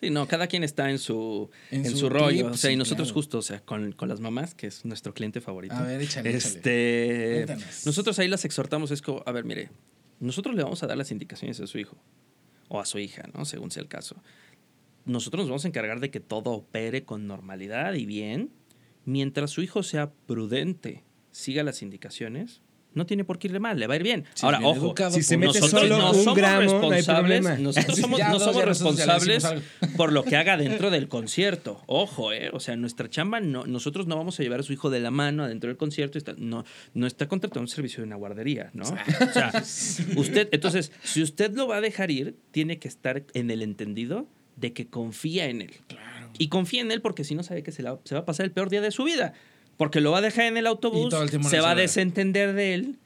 [0.00, 2.48] Sí, no, cada quien está en su, En en su su, rollo.
[2.48, 3.14] o sea, sí, y nosotros claro.
[3.14, 5.74] justo, o sea, con, con las mamás, que es nuestro cliente favorito.
[5.74, 6.36] A ver, échale, échale.
[6.36, 7.86] Este, Cuéntanos.
[7.86, 9.70] nosotros ahí las exhortamos, es como, a ver, mire,
[10.18, 11.96] nosotros le vamos a dar las indicaciones a su hijo
[12.68, 13.44] o a su hija, ¿no?
[13.44, 14.16] Según sea el caso.
[15.10, 18.50] Nosotros nos vamos a encargar de que todo opere con normalidad y bien,
[19.04, 22.62] mientras su hijo sea prudente, siga las indicaciones.
[22.92, 24.24] No tiene por qué irle mal, le va a ir bien.
[24.34, 26.56] Si Ahora, bien ojo, educado, si se pues, mete nosotros solo no un somos gramo,
[26.56, 27.62] no hay responsables, problema.
[27.62, 29.46] nosotros somos- Ya, no dos, somos responsables
[29.96, 31.82] por lo que haga dentro del concierto.
[31.86, 32.50] Ojo, ¿eh?
[32.52, 35.12] O sea, nuestra chamba, no, nosotros no vamos a llevar a su hijo de la
[35.12, 36.18] mano adentro del concierto.
[36.18, 38.82] y está- no, no está contratando un servicio de una guardería, ¿no?
[38.82, 39.52] O sea,
[40.16, 44.26] usted, entonces, si usted lo va a dejar ir, tiene que estar en el entendido
[44.60, 45.72] de que confía en él.
[45.88, 46.30] Claro.
[46.38, 48.44] Y confía en él porque si no sabe que se, la- se va a pasar
[48.46, 49.32] el peor día de su vida.
[49.76, 52.74] Porque lo va a dejar en el autobús, el no se va a desentender de
[52.74, 52.98] él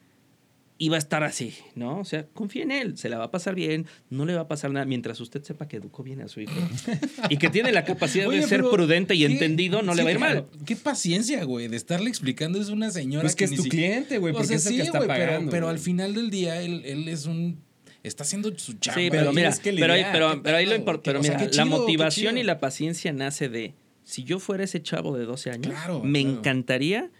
[0.77, 2.01] y va a estar así, ¿no?
[2.01, 4.49] O sea, confía en él, se la va a pasar bien, no le va a
[4.49, 6.53] pasar nada mientras usted sepa que educó bien a su hijo
[7.31, 9.99] y que tiene la capacidad Oye, de ser pero prudente y qué- entendido, no sí,
[9.99, 10.47] le va a ir mal.
[10.67, 12.61] Qué paciencia, güey, de estarle explicando.
[12.61, 14.73] Es una señora Pues que es tu si- cliente, güey, O porque sea, es el
[14.73, 15.51] sí, que está güey, pero- pagando.
[15.53, 15.77] Pero, güey.
[15.77, 17.62] al final del día, él, él es un.
[18.05, 19.01] Está haciendo su chamba.
[19.01, 21.49] Sí, pero mira, que pero, pero, pero ahí lo pedo, impor- qué- pero o sea,
[21.53, 25.73] la motivación y la paciencia nace de si yo fuera ese chavo de 12 años,
[25.73, 26.38] Claro, me claro.
[26.38, 27.11] encantaría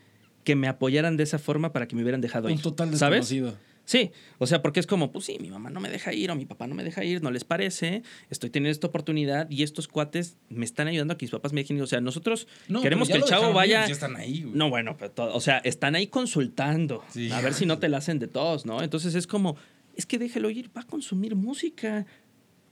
[0.45, 2.61] que me apoyaran de esa forma para que me hubieran dejado Un ir.
[2.63, 3.29] total ¿Sabes?
[3.31, 3.59] desconocido.
[3.87, 6.35] Sí, o sea, porque es como, pues sí, mi mamá no me deja ir o
[6.35, 9.89] mi papá no me deja ir, no les parece, estoy teniendo esta oportunidad y estos
[9.89, 11.83] cuates me están ayudando a que mis papás me dejen ir.
[11.83, 13.87] O sea, nosotros No, queremos que el chavo vaya...
[13.87, 14.55] Ya están ahí, güey.
[14.55, 17.31] No, bueno, pero todo- o sea, están ahí consultando Sí.
[17.31, 18.83] a ver si no te la hacen de todos, ¿no?
[18.83, 19.57] Entonces es como,
[19.97, 22.07] es que déjelo ir, va a consumir música.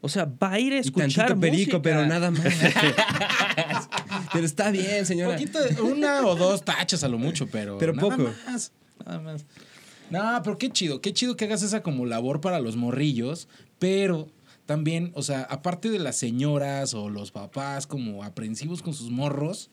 [0.01, 1.83] O sea, va a ir a escuchar perico, música.
[1.83, 2.43] pero nada más.
[4.33, 5.37] pero está bien, señora.
[5.37, 7.79] Poquito, una o dos tachas a lo mucho, pero.
[7.79, 8.31] Pero nada poco.
[8.47, 8.73] Más,
[9.05, 9.47] nada más.
[10.11, 14.29] No, pero qué chido, qué chido que hagas esa como labor para los morrillos, pero
[14.67, 19.71] también, o sea, aparte de las señoras o los papás como aprensivos con sus morros,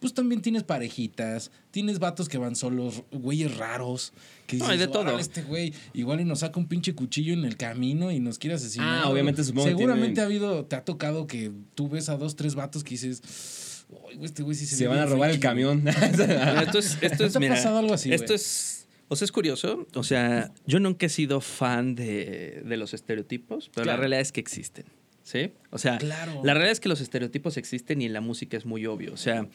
[0.00, 4.12] pues también tienes parejitas, tienes vatos que van solos, güeyes raros.
[4.46, 5.00] Que No, hay de todo.
[5.02, 8.38] "Órale, Este güey igual y nos saca un pinche cuchillo en el camino y nos
[8.38, 9.04] quiere asesinar.
[9.04, 12.16] Ah, obviamente, supongo que Seguramente tienen- ha habido, te ha tocado que tú ves a
[12.16, 15.30] dos, tres vatos que dices, "Ay, güey, este güey sí se, Se van a robar
[15.30, 15.82] el freaky, güey".
[15.82, 15.88] camión.
[16.68, 18.36] Esto es, esto ¿No es, te ha mira, pasado algo así, Esto güey?
[18.36, 19.86] es, o sea, es curioso.
[19.94, 23.96] O sea, yo nunca he sido fan de, de los estereotipos, pero Claro.
[23.96, 24.84] la realidad es que existen.
[25.24, 25.52] ¿Sí?
[25.70, 26.40] O sea, Claro.
[26.42, 29.12] la realidad es que los estereotipos existen y en la música es muy obvio.
[29.12, 29.46] O sea,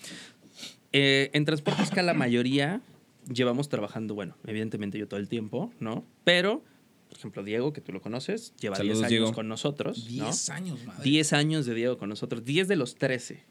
[0.94, 2.82] eh, en Transporte Escala la mayoría
[3.32, 6.06] llevamos trabajando, bueno, evidentemente yo todo el tiempo, ¿no?
[6.24, 6.64] Pero,
[7.10, 9.34] por ejemplo, Diego, que tú lo conoces, lleva 10 Saludos, años Diego.
[9.34, 10.04] con nosotros.
[10.06, 10.26] ¿no?
[10.26, 11.04] 10 años, madre.
[11.04, 13.44] 10 años de Diego con nosotros, 10 de los 13.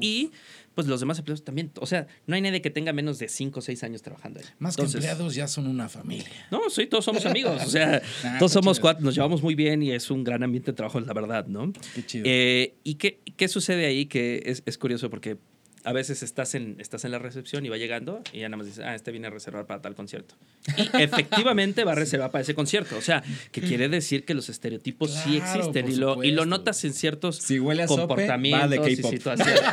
[0.00, 0.30] Y
[0.74, 1.70] pues los demás empleados también.
[1.78, 4.46] O sea, no hay nadie que tenga menos de 5 o 6 años trabajando ahí.
[4.58, 6.30] Más Entonces, que empleados ya son una familia.
[6.50, 7.62] No, sí, todos somos amigos.
[7.62, 8.82] O sea, Nah, todos somos chido.
[8.82, 11.70] cuatro, nos llevamos muy bien y es un gran ambiente de trabajo, la verdad, ¿no?
[11.94, 12.24] Qué chido.
[12.26, 14.06] Eh, ¿Y qué, qué sucede ahí?
[14.06, 15.36] Que es, es curioso porque
[15.84, 18.66] a veces estás en, estás en la recepción y va llegando y ya nada más
[18.66, 20.34] dices, ah, este viene a reservar para tal concierto.
[20.76, 22.96] Y efectivamente va a reservar para ese concierto.
[22.96, 26.84] O sea, que quiere decir que los estereotipos sí existen y lo, y lo notas
[26.84, 29.62] en ciertos Si huele a sope, comportamientos va de y situaciones.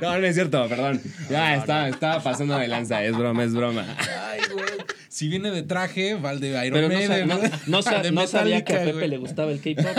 [0.00, 1.00] No, no es cierto, perdón.
[1.30, 3.02] Ya, estaba, estaba pasando de lanza.
[3.04, 3.86] Es broma, es broma.
[3.96, 4.64] Ay, güey.
[5.08, 8.74] Si viene de traje, va el de Iron Pero no, no, no no sabía que
[8.74, 9.08] a Pepe güey.
[9.08, 9.96] le gustaba el K-pop.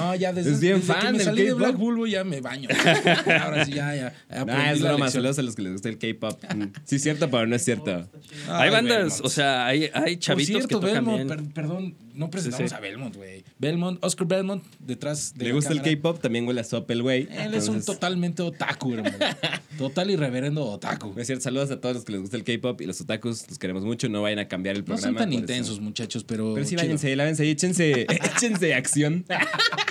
[0.00, 1.58] No, ya desde, Es bien desde que fan me del salí de K-pop.
[1.60, 2.68] Black Bulbo ya me baño.
[3.42, 4.06] Ahora sí, ya, ya.
[4.28, 5.10] aprendí Ah, es broma.
[5.10, 6.42] Saludos a los que les gusta el K-pop.
[6.54, 6.62] Mm.
[6.84, 8.08] Sí, es cierto, pero no es cierto.
[8.48, 9.20] Ay, hay bandas, Belmont.
[9.24, 11.28] o sea, hay, hay Por chavitos cierto, que tocan Belmont, bien.
[11.28, 12.74] per- perdón, no presentamos Sí, sí.
[12.74, 13.44] a Belmont, güey.
[13.58, 15.82] Belmont, Oscar Belmont, detrás de Le la gusta el.
[15.82, 17.28] K-pop, también huele a sope el güey.
[17.30, 19.16] Él es un totalmente otaku, hermano.
[19.78, 21.14] Total y reverendo otaku.
[21.18, 23.58] Es cierto, saludos a todos los que les gusta el K-pop y los otakus, los
[23.58, 25.06] queremos mucho, no vayan a cambiar el No programa.
[25.06, 25.40] son tan por eso.
[25.40, 26.52] intensos, muchachos, pero.
[26.54, 26.82] Pero sí, chido.
[26.82, 28.02] váyanse, lávense y échense,
[28.36, 29.24] échense acción.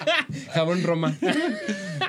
[0.53, 1.17] Jabón Roma.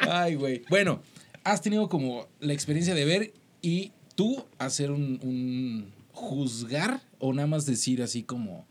[0.09, 0.63] Ay, güey.
[0.69, 1.03] Bueno,
[1.45, 7.67] has tenido como la experiencia de ver y tú hacer un, juzgar o nada más
[7.67, 8.67] decir así como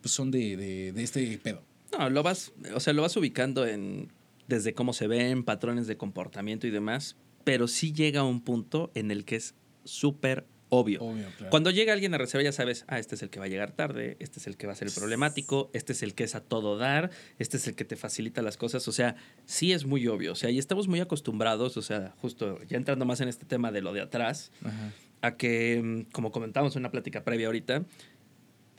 [0.00, 1.62] pues son de, de, de este pedo.
[1.98, 4.12] No, lo vas, o sea, lo vas ubicando en
[4.46, 9.10] desde cómo se ven, patrones de comportamiento y demás, pero sí llega un punto en
[9.10, 11.02] el que es súper obvio.
[11.02, 11.50] Obvio, claro.
[11.50, 13.72] Cuando llega alguien a reserva ya sabes, ah, este es el que va a llegar
[13.72, 16.34] tarde, este es el que va a ser el problemático, este es el que es
[16.34, 19.86] a todo dar, este es el que te facilita las cosas, o sea, sí es
[19.86, 23.28] muy obvio, o sea, y estamos muy acostumbrados, o sea, justo ya entrando más en
[23.28, 24.92] este tema de lo de atrás, Ajá.
[25.22, 27.84] a que, mm, como comentábamos en una plática previa ahorita,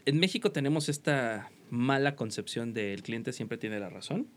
[0.05, 4.27] en México tenemos esta mala concepción de el cliente siempre tiene la razón,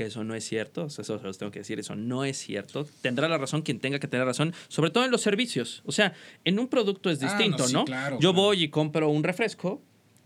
[0.00, 0.84] que eso no es cierto.
[0.84, 2.86] O sea, eso se los tengo que decir, eso no es cierto.
[3.02, 5.82] Tendrá la razón quien tenga que tener razón, sobre todo en los servicios.
[5.84, 7.84] O sea, en un producto es Ah, no, distinto, sí, ¿no?
[7.84, 8.42] claro, Yo claro.
[8.46, 9.82] voy y compro un refresco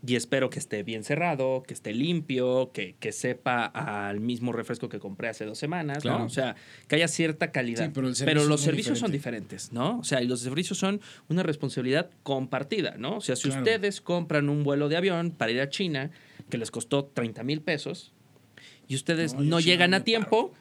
[0.07, 4.87] y espero que esté bien cerrado, que esté limpio, que, que sepa al mismo refresco
[4.87, 6.19] que compré hace dos semanas, Claro.
[6.19, 6.25] ¿no?
[6.25, 6.55] O sea,
[6.87, 7.85] que haya cierta calidad.
[7.87, 9.55] Sí, pero servicio los servicios son diferente.
[9.55, 9.99] diferentes, ¿no?
[9.99, 13.17] O sea, y los servicios son una responsabilidad compartida, ¿no?
[13.17, 13.61] O sea, si Claro.
[13.63, 16.11] ustedes compran un vuelo de avión para ir a China
[16.49, 18.13] que les costó 30 mil pesos
[18.87, 20.51] y ustedes No, llegan a tiempo,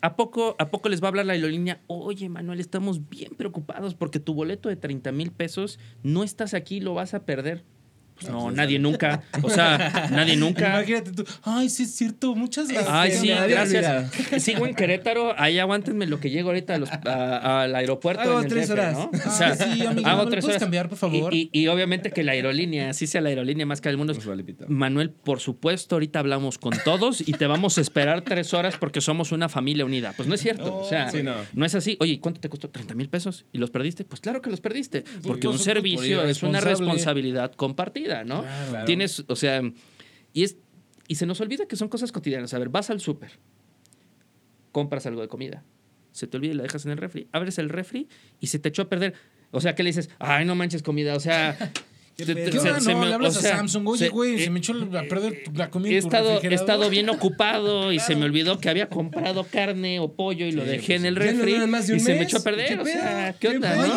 [0.00, 1.80] ¿a poco, ¿a poco les va a hablar la aerolínea?
[1.86, 6.80] Oye, Manuel, estamos bien preocupados porque tu boleto de 30 mil pesos no estás aquí,
[6.80, 7.64] lo vas a perder.
[8.14, 9.22] Pues no, nadie nunca.
[9.42, 10.68] O sea, nadie nunca.
[10.78, 11.24] Imagínate tú.
[11.42, 12.34] Ay, sí es cierto.
[12.34, 12.92] Muchas gracias.
[12.92, 14.12] Ay, sí, gracias.
[14.42, 15.34] Sigo en Querétaro.
[15.38, 18.22] Ahí aguántenme lo que llego ahorita a los- a- al aeropuerto.
[18.22, 18.92] Hago en el tres DF, horas.
[18.94, 19.10] ¿no?
[19.24, 21.34] Ah, sí, amigo, ¿me lo puedes cambiar, por favor?
[21.34, 24.14] Y, y- y obviamente que la aerolínea, así sea la aerolínea más que el mundo.
[24.14, 24.42] Pues vale.
[24.68, 29.00] Manuel, por supuesto, ahorita hablamos con todos y te vamos a esperar tres horas porque
[29.00, 30.12] somos una familia unida.
[30.16, 30.76] Pues no es cierto.
[30.78, 31.34] o sea, Sí, no.
[31.54, 31.64] no.
[31.66, 31.96] es así.
[32.00, 32.70] Oye, ¿y cuánto te costó?
[32.70, 33.44] ¿30 mil pesos?
[33.52, 34.04] ¿Y los perdiste?
[34.04, 35.04] Pues claro que los perdiste.
[35.22, 38.42] Porque un servicio es una responsabilidad compartida, ¿no?
[38.42, 38.84] Claro.
[38.84, 39.62] Tienes, o sea,
[40.32, 40.56] y es
[41.08, 42.54] y se nos olvida que son cosas cotidianas.
[42.54, 43.32] A ver, vas al súper,
[44.70, 45.64] compras algo de comida,
[46.10, 48.08] se te olvida y la dejas en el refri, abres el refri
[48.40, 49.14] y se te echó a perder.
[49.50, 51.14] O sea, que le dices, ay, no manches comida.
[51.14, 51.56] O sea,
[52.16, 52.34] ¿Qué se-
[52.92, 53.88] No, me- le hablas o sea, a Samsung.
[53.88, 56.90] Oye, se- güey, eh, se me echó a perder la comida He estado, he estado
[56.90, 60.96] bien ocupado y se me olvidó que había comprado carne o pollo y lo dejé
[60.96, 62.68] en el no refri duran más de y se me echó a perder.
[62.68, 63.32] ¿Qué o sea?
[63.38, 63.94] ¿qué ¿Qué onda, pollo?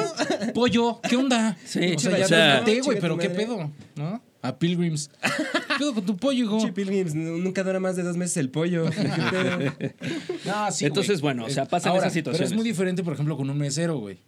[0.47, 0.54] no?
[0.54, 1.58] Pollo, ¿qué onda?
[1.65, 3.71] Sí, o sea, ya o sea- te güey, pero ¿qué pedo?
[3.95, 4.21] ¿No?
[4.41, 5.10] A Pilgrims.
[5.23, 6.60] ¿Qué pedo con tu pollo, hijo?
[6.60, 8.86] Che, Pilgrims, nunca dura más de dos meses el pollo.
[10.71, 11.34] Sí, Entonces, güey.
[11.34, 12.49] bueno, o sea, Eh, pasan ahora, esas situaciones.
[12.49, 14.19] Pero es muy diferente, por ejemplo, con un mesero, güey.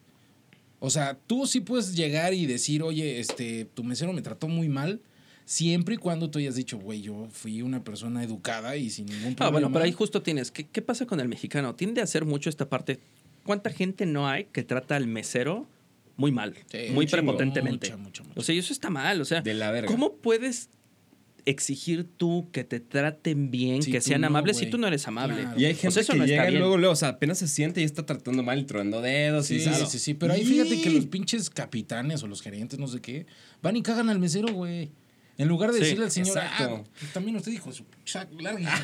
[0.80, 4.70] O sea, tú sí puedes llegar y decir, oye, este, tu mesero me trató muy
[4.70, 5.02] mal,
[5.46, 9.34] siempre y cuando tú hayas dicho, güey, yo fui una persona educada y sin ningún
[9.34, 9.46] problema.
[9.48, 10.52] Ah, bueno, pero ahí justo tienes.
[10.52, 11.74] ¿Qué, qué pasa con el mexicano?
[11.74, 13.00] Tiende a hacer mucho esta parte.
[13.44, 15.68] ¿Cuánta gente no hay que trata al mesero
[16.16, 16.54] muy mal?
[16.70, 17.88] Sí, muy prepotentemente.
[17.92, 18.40] Mucha, mucha, mucha.
[18.40, 19.22] O sea, y eso está mal.
[19.22, 19.88] O sea, De la verga.
[19.88, 20.70] ¿cómo puedes
[21.50, 25.42] exigir tú que te traten bien, que sean no, amables si tú no eres amable?
[25.42, 25.60] Claro.
[25.60, 26.60] Y hay O gente sea, eso que no llega bien.
[26.60, 29.48] luego, luego, o sea, apenas se siente y está tratando mal y tronando dedos.
[29.48, 30.96] Sí, y sí, sí, sí, pero ahí fíjate que "Y".
[30.96, 33.26] los pinches capitanes o los gerentes, no sé qué,
[33.62, 34.92] van y cagan al mesero, güey.
[35.38, 36.84] En lugar de Sí, decirle al señor, exacto.
[36.86, 38.66] ah, también usted dijo, su sac, largue.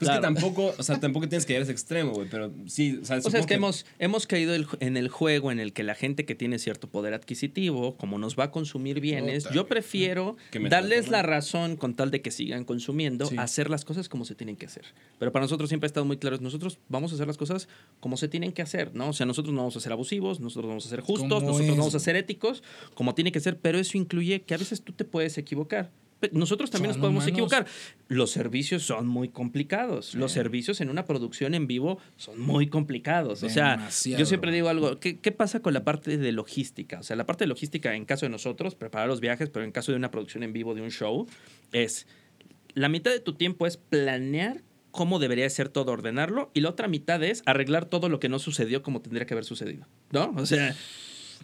[0.00, 0.22] Pues Claro.
[0.22, 3.04] que tampoco, o sea, tampoco tienes que ir a ese extremo, güey, pero sí, o
[3.04, 5.74] sea, O sea, supongo es que hemos, hemos caído el- en el juego en el
[5.74, 9.66] que la gente que tiene cierto poder adquisitivo, como nos va a consumir bienes, yo
[9.66, 10.38] prefiero
[10.70, 13.36] darles la razón con tal de que sigan consumiendo, Sí.
[13.36, 14.86] hacer las cosas como se tienen que hacer.
[15.18, 17.68] Pero para nosotros siempre ha estado muy claro, nosotros vamos a hacer las cosas
[18.00, 19.10] como se tienen que hacer, ¿no?
[19.10, 21.76] O sea, nosotros no vamos a ser abusivos, nosotros vamos a ser justos, nosotros es,
[21.76, 22.62] vamos a ser éticos,
[22.94, 25.90] como tiene que ser, pero eso incluye que a veces tú te puedes equivocar.
[26.32, 27.32] Nosotros también nos podemos humanos.
[27.52, 27.66] equivocar.
[28.08, 30.14] Los servicios son muy complicados.
[30.14, 33.42] Los servicios en una producción en vivo son muy complicados.
[33.42, 34.18] O sea, Demasiado.
[34.20, 35.00] yo siempre digo algo.
[35.00, 37.00] ¿qué, qué pasa con la parte de logística?
[37.00, 39.72] O sea, la parte de logística en caso de nosotros, preparar los viajes, pero en
[39.72, 41.26] caso de una producción en vivo de un show,
[41.72, 42.06] es
[42.74, 46.88] la mitad de tu tiempo es planear cómo debería ser todo, ordenarlo, y la otra
[46.88, 49.86] mitad es arreglar todo lo que no sucedió como tendría que haber sucedido.
[50.10, 50.32] ¿No?
[50.36, 50.74] O sea,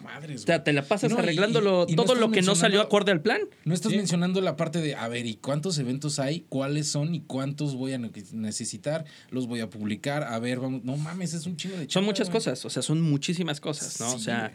[0.03, 2.55] Madres, o sea te la pasas No, arreglándolo y- y no todo lo que no
[2.55, 3.41] salió acorde al plan.
[3.65, 3.99] No estás Sí.
[3.99, 6.41] mencionando la parte de, a ver, ¿y cuántos eventos hay?
[6.49, 7.15] ¿Cuáles son?
[7.15, 9.05] ¿Y cuántos voy a ne- necesitar?
[9.31, 10.25] ¿Los voy a publicar?
[10.25, 10.85] A ver, vamos.
[10.85, 14.01] No mames, es un chingo de Son chamba, muchas cosas, o sea, son muchísimas cosas,
[14.01, 14.15] ¿no?
[14.15, 14.53] o sea,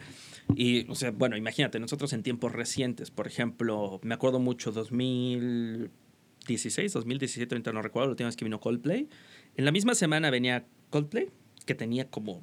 [0.56, 6.92] y, o sea, bueno, imagínate, nosotros en tiempos recientes, por ejemplo, me acuerdo mucho 2016,
[6.92, 9.08] 2017, ahorita no recuerdo, la última vez que vino Coldplay.
[9.56, 11.28] En la misma semana venía Coldplay,
[11.66, 12.42] que tenía como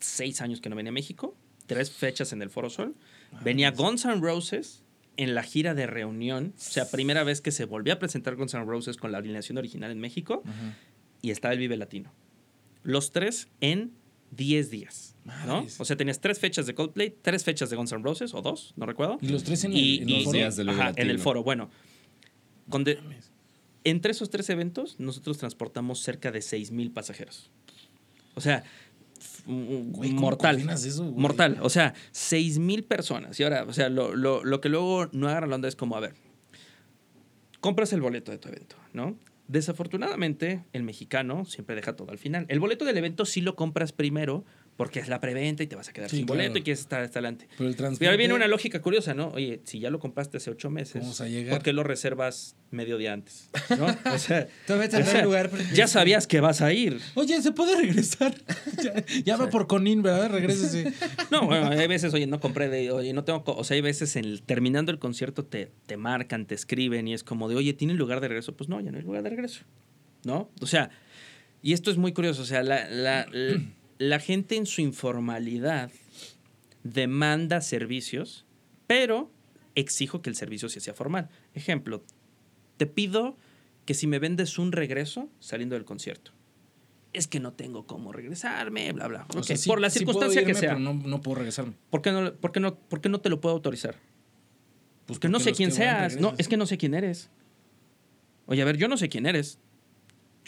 [0.00, 1.36] seis años que no venía a México,
[1.68, 2.96] tres fechas en el Foro Sol.
[3.44, 4.82] Venía Guns N' Roses
[5.16, 8.54] en la gira de reunión, o sea, primera vez que se volvió a presentar Guns
[8.54, 10.76] N' Roses con la alineación original en México Ajá.
[11.22, 12.12] y estaba el Vive Latino.
[12.82, 13.92] Los tres en
[14.32, 15.14] 10 días.
[15.46, 15.66] ¿no?
[15.78, 18.72] O sea, tenías tres fechas de Coldplay, tres fechas de Guns N' Roses, o dos,
[18.76, 19.18] no recuerdo.
[19.20, 20.38] Y los tres en Y- el, en y- Los foro.
[20.38, 21.42] días del Ajá, en el foro.
[21.42, 21.70] Bueno,
[22.70, 22.98] con de-
[23.84, 27.50] entre esos tres eventos, nosotros transportamos cerca de 6 mil pasajeros.
[28.34, 28.62] O sea,
[29.50, 30.56] Güey, ¿cómo mortal.
[30.56, 31.14] coordinas eso, güey?
[31.20, 31.58] mortal.
[31.62, 33.40] O sea, 6 mil personas.
[33.40, 35.96] Y ahora, o sea, lo, lo- lo que luego no agarra la onda es como,
[35.96, 36.14] a ver,
[37.60, 39.16] compras el boleto de tu evento, ¿no?
[39.46, 42.44] Desafortunadamente, el mexicano siempre deja todo al final.
[42.48, 44.44] El boleto del evento sí lo compras primero
[44.78, 46.38] porque es la preventa y te vas a quedar Sí, sin claro.
[46.40, 47.48] boleto y quieres estar hasta adelante.
[47.58, 48.06] Pero el Pero transporte.
[48.06, 49.28] ahora viene una lógica curiosa, ¿no?
[49.30, 51.52] Oye, si ya lo compraste hace ocho meses, Vamos a llegar.
[51.56, 53.50] ¿por qué lo reservas medio día antes?
[53.76, 53.86] ¿No?
[54.14, 55.50] O sea, o sea, lugar.
[55.50, 57.00] porque- ya sabías que vas a ir.
[57.16, 58.34] Oye, ¿se puede regresar?
[58.82, 60.30] ya ya va por Conin, ¿verdad?
[60.30, 60.92] Regrésese.
[61.32, 64.14] No, bueno, hay veces, oye, no compré de, oye, no tengo, o sea, hay veces
[64.16, 67.72] en el- terminando el concierto te, te marcan, te escriben y es como de, oye,
[67.74, 68.56] ¿tiene lugar de regreso?
[68.56, 69.62] Pues no, ya no hay lugar de regreso,
[70.24, 70.48] ¿no?
[70.60, 70.90] O sea,
[71.60, 73.60] Y esto es muy curioso, o sea, la, la- la-
[73.98, 75.90] la gente en su informalidad
[76.84, 78.46] demanda servicios,
[78.86, 79.30] pero
[79.74, 81.28] exijo que el servicio sea formal.
[81.54, 82.04] Ejemplo,
[82.76, 83.36] te pido
[83.84, 86.32] que si me vendes un regreso saliendo del concierto.
[87.12, 89.26] Es que no tengo cómo regresarme, bla, bla.
[89.42, 90.70] Sea, sí- por la sí circunstancia que sea.
[90.70, 91.72] pero no, no puedo regresarme.
[91.90, 93.96] ¿Por, qué no, por, qué no, por qué no te lo puedo autorizar?
[95.06, 96.20] Pues Que no porque sé los quién seas.
[96.20, 97.30] No, es que no sé quién eres.
[98.46, 99.58] Oye, a ver, yo no sé quién eres.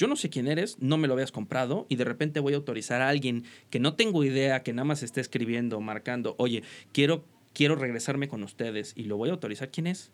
[0.01, 2.57] Yo no sé quién eres, no me lo habías comprado y de repente voy a
[2.57, 7.23] autorizar a alguien que no tengo idea, que nada más esté escribiendo, marcando, oye, quiero,
[7.53, 9.71] quiero regresarme con ustedes y lo voy a autorizar.
[9.71, 10.11] ¿Quién es?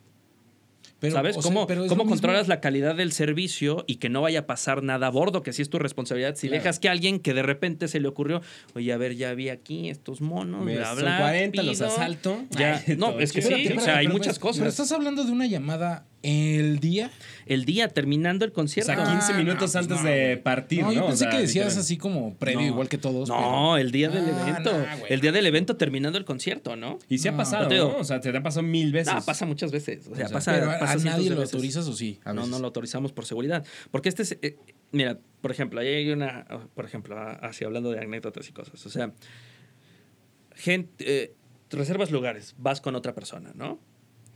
[0.98, 1.36] Pero, ¿Sabes?
[1.36, 2.10] o sea, ¿Cómo, pero cómo mismo.
[2.14, 5.42] controlas la calidad del servicio y que no vaya a pasar nada a bordo?
[5.42, 6.34] Que sí es tu responsabilidad.
[6.36, 6.62] Si Claro.
[6.62, 8.40] dejas que alguien que de repente se le ocurrió,
[8.74, 11.18] oye, a ver, ya vi aquí estos monos, Me- bla, bla.
[11.18, 11.86] 40, los pido".
[11.88, 12.42] asalto.
[12.50, 14.58] Ya, Ay, no, es que sí, o sea, hay muchas ves, cosas.
[14.58, 17.10] Pero estás hablando de una llamada el día.
[17.46, 18.92] El día terminando el O concierto.
[18.92, 20.92] sea, 15 Ah, minutos no, pues antes no, de partir, no, ¿no?
[20.92, 22.66] yo O pensé sea, que decías así como previo, No.
[22.66, 23.28] igual que todos.
[23.28, 24.86] No, el día del Ah, evento.
[25.08, 26.98] el día del evento terminando el concierto, ¿no?
[27.08, 27.98] Y sí ha pasado, te digo- ¿no?
[27.98, 29.14] O sea, te ha pasado mil veces.
[29.14, 30.08] No, pasa muchas veces.
[30.08, 31.54] O sea, O sea, pasa, pero a- pasa a nadie lo veces.
[31.54, 32.18] autorizas o sí.
[32.24, 32.50] A No, veces.
[32.50, 33.64] no lo autorizamos por seguridad.
[33.92, 34.38] Porque este es.
[34.42, 34.56] eh,
[34.92, 36.44] mira, por ejemplo, ahí hay una.
[36.74, 38.84] Por ejemplo, así hablando de anécdotas y cosas.
[38.84, 39.12] O sea,
[40.54, 40.90] gente.
[41.24, 41.34] eh,
[41.70, 43.78] reservas lugares, vas con otra persona, ¿no?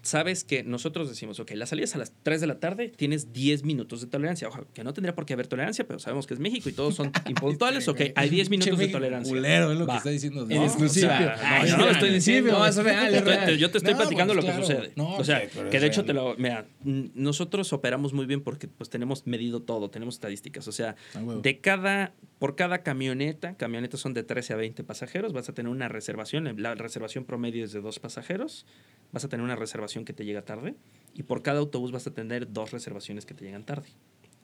[0.03, 3.33] Sabes que nosotros decimos, ok, la salida es a las 3 de la tarde, tienes
[3.33, 4.49] 10 minutos de tolerancia.
[4.49, 6.95] Ojo, que no tendría por qué haber tolerancia, pero sabemos que es México y todos
[6.95, 7.87] son impuntuales.
[7.89, 9.33] ok, hay 10 minutos de tolerancia.
[9.35, 9.95] Culero, es lo Va.
[9.95, 10.43] que está diciendo.
[10.49, 10.65] En ¿no?
[10.65, 11.15] exclusiva.
[11.15, 12.53] O sea, No, Ay, yo no lo estoy diciendo.
[12.53, 13.59] no, es real, es Yo te- real.
[13.59, 14.67] Yo te estoy No, platicando pues, lo que claro.
[14.67, 14.93] sucede.
[14.97, 16.07] No, o sea, que de hecho real.
[16.07, 16.35] te lo.
[16.37, 16.67] Mira,
[17.15, 20.67] nosotros operamos muy bien porque pues tenemos medido todo, tenemos estadísticas.
[20.69, 22.15] O sea, Ah, de cada.
[22.39, 26.51] Por cada camioneta, camionetas son de 13 a 20 pasajeros, vas a tener una reservación.
[26.63, 28.65] La reservación promedio es de dos pasajeros.
[29.13, 30.75] Vas a tener una reservación que te llega tarde.
[31.15, 33.89] Y por cada autobús vas a tener dos reservaciones que te llegan tarde.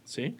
[0.04, 0.36] ¿Sí?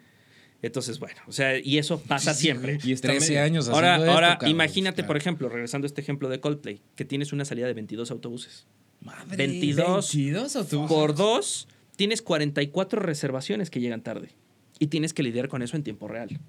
[0.61, 2.79] Entonces, bueno, o sea, y eso pasa siempre.
[2.83, 5.07] Y está 13 medio- años Ahora, ahora esto, imagínate, Claro.
[5.07, 8.65] por ejemplo, regresando a este ejemplo de Coldplay, que tienes una salida de 22 autobuses.
[9.01, 9.37] Madre.
[9.37, 10.95] 22 22 autobuses.
[10.97, 14.29] por 2, tienes 44 reservaciones que llegan tarde.
[14.79, 16.39] Y tienes que lidiar con eso en tiempo real.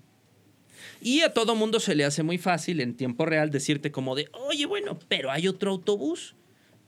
[1.00, 4.28] Y a todo mundo se le hace muy fácil en tiempo real decirte como de,
[4.32, 6.34] oye, bueno, pero hay otro autobús.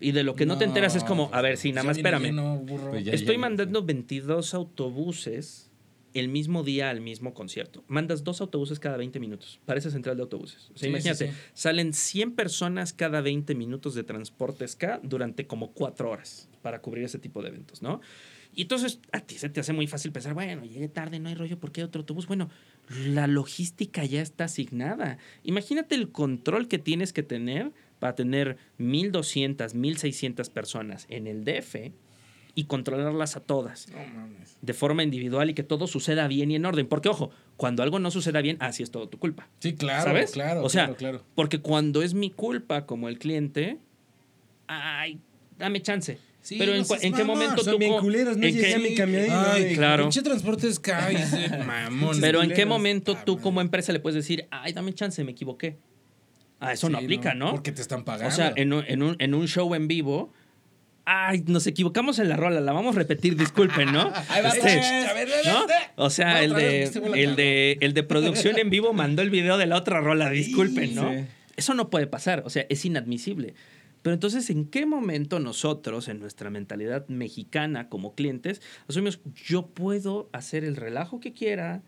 [0.00, 1.96] Y de lo que no, te enteras es como, a ver, sí, nada ya más
[1.98, 2.64] viene espérame.
[2.66, 2.90] burro.
[2.90, 5.70] Pues ya- Estoy mandando 22 autobuses
[6.14, 7.84] el mismo día al mismo concierto.
[7.86, 9.60] Mandas dos autobuses cada 20 minutos.
[9.64, 10.64] Parece central de autobuses.
[10.74, 11.38] O sea, Sí, imagínate, sí, sí.
[11.54, 17.04] salen 100 personas cada 20 minutos de transporte SK durante como 4 horas para cubrir
[17.04, 18.00] ese tipo de eventos, ¿no?
[18.56, 21.36] Y entonces a ti se te hace muy fácil pensar, bueno, llegué tarde, no hay
[21.36, 22.26] rollo, ¿por qué otro autobús?
[22.26, 22.50] Bueno,
[23.06, 25.18] la logística ya está asignada.
[25.44, 27.70] Imagínate el control que tienes que tener
[28.00, 31.92] para tener 1200, 1600 personas en el DF
[32.56, 34.56] y controlarlas a todas No mames.
[34.60, 36.88] de forma individual y que todo suceda bien y en orden.
[36.88, 39.48] Porque, ojo, cuando algo no suceda bien, así es todo tu culpa.
[39.60, 40.32] Sí, claro, ¿Sabes?
[40.32, 40.64] claro.
[40.64, 41.24] O sea, claro, claro.
[41.36, 43.78] Porque cuando es mi culpa como el cliente,
[44.66, 45.20] ay,
[45.58, 46.18] dame chance.
[46.42, 47.78] Sí, Pero en, en qué momento son tú...
[47.78, 49.26] bien culeros, no en llegué qué- a mi camión.
[49.28, 50.04] Ay, claro.
[50.04, 52.18] Pinche transporte Sky, ese mamón.
[52.20, 55.32] Pero en qué momento Ah, tú como empresa le puedes decir, ay, dame chance, me
[55.32, 55.76] equivoqué.
[56.60, 57.50] Ah, eso no aplica, ¿no?
[57.50, 58.28] Porque te están pagando.
[58.32, 60.32] O sea, en un, en un- en un show en vivo,
[61.06, 64.12] ay, nos equivocamos en la rola, la vamos a repetir, disculpen, ¿no?
[64.28, 65.66] Ahí va, Este, pues, ¿no?
[65.96, 66.82] O sea, No, el de,
[67.14, 70.94] el, de, el de producción en vivo mandó el video de la otra rola, disculpen,
[70.94, 71.10] ¿no?
[71.10, 71.24] Sí.
[71.56, 73.54] Eso no puede pasar, o sea, es inadmisible.
[74.02, 80.30] Pero entonces, ¿en qué momento nosotros, en nuestra mentalidad mexicana como clientes, asumimos, yo puedo
[80.32, 81.82] hacer el relajo que quiera,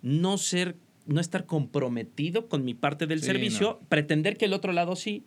[0.00, 0.74] no ser,
[1.06, 5.24] no estar comprometido con mi parte del Sí, servicio, pretender que el otro lado sí,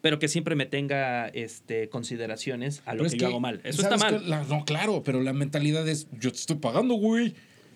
[0.00, 3.60] pero que siempre me tenga este, consideraciones a lo que, es yo hago mal.
[3.64, 4.30] Eso está ¿sabes mal.
[4.30, 7.34] La- no, claro, pero la mentalidad es, yo te estoy pagando, güey.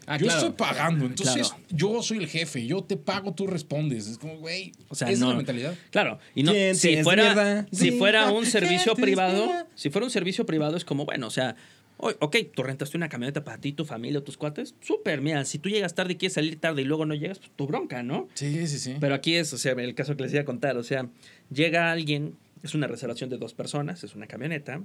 [0.09, 0.39] Ah, yo claro.
[0.39, 1.63] estoy pagando, entonces Claro.
[1.71, 4.07] yo soy el jefe, yo te pago, tú respondes.
[4.07, 5.75] Es como, güey, O sea, esa no- es la mentalidad.
[5.91, 10.77] Claro, y no, si fuera, si fuera un servicio privado, si fuera un servicio privado
[10.77, 11.57] es como, bueno, o sea,
[11.99, 15.69] ok, tú rentaste una camioneta para ti, tu familia tus cuates, súper, mira, si tú
[15.69, 18.29] llegas tarde y quieres salir tarde y luego no llegas, pues tu bronca, ¿no?
[18.35, 18.97] Sí, sí, sí.
[19.01, 21.09] Pero aquí es, o sea, el caso que les iba a contar, o sea,
[21.51, 24.83] llega alguien, es una reservación de dos personas, es una camioneta,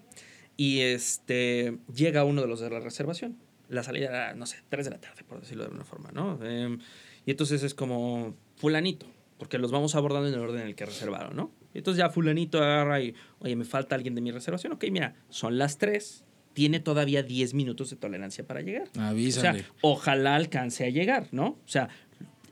[0.58, 3.38] y este, llega uno de los de la reservación.
[3.70, 6.44] La salida era, no sé, 3 de la tarde, por decirlo de alguna forma, ¿no?
[6.46, 6.80] Em,
[7.26, 9.06] y entonces es como fulanito,
[9.38, 11.52] porque los vamos abordando en el orden en el que reservaron, ¿no?
[11.74, 14.74] Entonces ya fulanito agarra y, oye, me falta alguien de mi reservación.
[14.74, 18.90] Ok, mira, son las 3, tiene todavía 10 minutos de tolerancia para llegar.
[18.98, 19.60] O Avísale.
[19.64, 21.46] sea, ojalá alcance a llegar, ¿no?
[21.48, 21.90] O sea,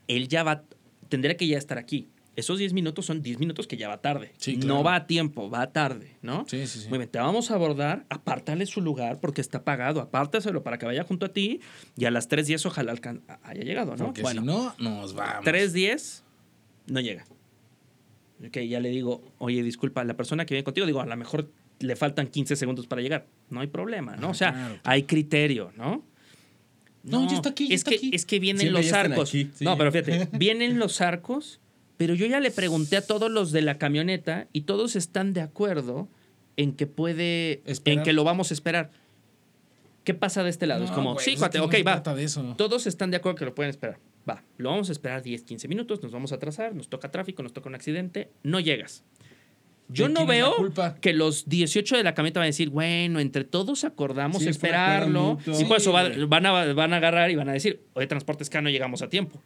[0.08, 0.64] él ya va,
[1.10, 2.08] tendría que ya estar aquí.
[2.36, 4.32] esos 10 minutos son 10 minutos que ya va tarde.
[4.38, 6.45] Sí, No va a tiempo, va tarde, ¿no?
[6.47, 6.88] Sí, sí, sí.
[6.89, 10.86] Muy bien, te vamos a abordar, apártale su lugar porque está pagado, apártaselo para que
[10.86, 11.60] vaya junto a ti
[11.97, 12.93] y a las 3.10 ojalá
[13.43, 14.06] haya llegado, ¿no?
[14.06, 15.45] Porque bueno, si no, nos vamos.
[15.45, 16.22] 3.10
[16.88, 17.26] no llega.
[18.47, 21.52] Ok, ya le digo, oye, disculpa, la persona que viene contigo, digo, a lo mejor
[21.80, 23.27] le faltan 15 segundos para llegar.
[23.49, 24.27] No hay problema, ¿no?
[24.27, 24.82] Ah, o sea, claro, claro.
[24.84, 26.03] hay criterio, ¿no?
[27.03, 28.11] No, ya está aquí, ya es está que, aquí.
[28.13, 29.30] Es que vienen Siempre los arcos.
[29.30, 29.63] aquí, sí.
[29.63, 31.59] No, pero fíjate, vienen los arcos,
[31.97, 35.41] pero yo ya le pregunté a todos los de la camioneta y todos están de
[35.41, 36.09] acuerdo
[36.57, 37.99] en que puede, Esperar.
[37.99, 38.91] en que lo vamos a esperar.
[40.03, 40.84] ¿Qué pasa de este lado?
[40.84, 41.93] es No, como, sí, cuate, no ok, va.
[41.93, 42.55] trata de eso.
[42.57, 43.99] Todos están de acuerdo que lo pueden esperar.
[44.30, 47.41] Va, lo vamos a esperar 10, 15 minutos, nos vamos a atrasar, nos toca tráfico,
[47.43, 49.03] nos toca un accidente, no llegas.
[49.91, 50.53] Yo ¿De no veo
[51.01, 55.39] que los 18 de la camioneta van a decir, bueno, entre todos acordamos Sí, esperarlo.
[55.59, 58.49] Y por eso va- van, a, van a agarrar y van a decir, oye, Transportes
[58.49, 59.41] K no llegamos a tiempo.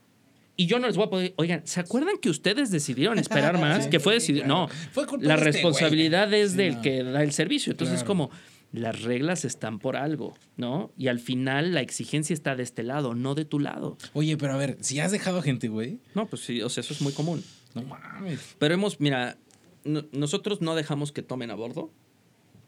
[0.55, 3.85] Y yo no les voy a poder, oigan, ¿se acuerdan que ustedes decidieron esperar más?
[3.85, 4.47] Sí, que fue claro.
[4.47, 6.81] no, Fue la este responsabilidad es Sí, del no.
[6.81, 7.71] que da el servicio.
[7.71, 8.07] Entonces es Claro.
[8.29, 8.31] como,
[8.73, 10.91] las reglas están por algo, ¿no?
[10.97, 13.97] Y al final la exigencia está de este lado, no de tu lado.
[14.13, 15.99] Oye, pero a ver, si has dejado gente, güey.
[16.15, 17.43] No, pues sí, o sea, eso es muy común.
[17.75, 18.55] No mames.
[18.59, 19.37] Pero hemos, mira,
[19.83, 21.91] no- nosotros no dejamos que tomen a bordo.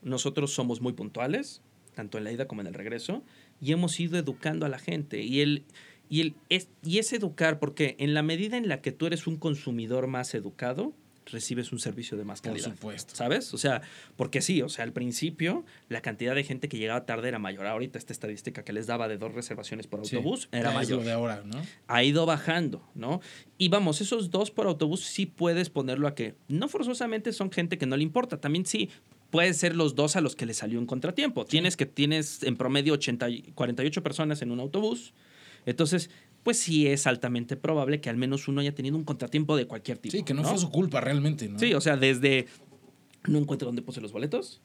[0.01, 1.61] Nosotros somos muy puntuales,
[1.95, 3.23] tanto en la ida como en el regreso,
[3.59, 5.23] y hemos ido educando a la gente.
[5.23, 5.63] Y el,
[6.09, 9.25] y el es, y es educar, porque en la medida en la que tú eres
[9.27, 10.93] un consumidor más educado,
[11.25, 12.71] recibes un servicio de más Por calidad.
[12.71, 13.15] supuesto.
[13.15, 13.53] ¿Sabes?
[13.53, 13.81] O sea,
[14.15, 17.65] porque sí, o sea, al principio la cantidad de gente que llegaba tarde era mayor.
[17.65, 21.11] Ahorita esta estadística que les daba de dos reservaciones por Sí, autobús era mayor de
[21.11, 21.61] ahora, ¿no?
[21.87, 23.21] ha ido bajando, ¿no?
[23.57, 27.77] Y vamos, esos dos por autobús sí puedes ponerlo a que no forzosamente son gente
[27.77, 28.89] que no le importa, también sí
[29.31, 31.45] puede ser los dos a los que le salió un contratiempo.
[31.45, 35.13] Tienes que tienes en promedio 80, y- 48 personas en un autobús.
[35.65, 36.09] Entonces,
[36.45, 39.97] pues sí es altamente probable que al menos uno haya tenido un contratiempo de cualquier
[39.97, 40.15] tipo.
[40.15, 41.59] Sí, que no, fue su culpa realmente, ¿no?
[41.59, 42.45] Sí, o sea, desde
[43.27, 44.61] no encuentro dónde puse los boletos,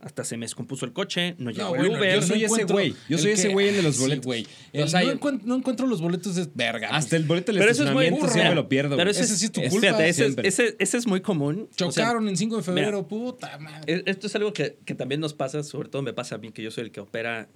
[0.00, 2.14] hasta se me descompuso el coche, no llegó el bueno, Uber.
[2.16, 2.94] yo soy ese encuentro güey.
[3.08, 4.26] Yo soy el ese que- güey, el de los Sí, boletos.
[4.26, 4.42] güey.
[4.44, 6.88] O El sea, no, yo- encuent- no encuentro los boletos es verga.
[6.88, 8.96] Hasta el boleto del Pero eso es muy estacionamiento me lo pierdo.
[8.96, 9.78] Pero ese, Ese sí es tu culpa.
[9.78, 11.68] fíjate, ese, ese- ese es muy común.
[11.70, 13.92] O sea, Chocaron en 5 de febrero, puta madre.
[13.94, 16.50] E- Esto es algo que, que también nos pasa, sobre todo me pasa a mí,
[16.50, 17.48] que yo soy el que opera.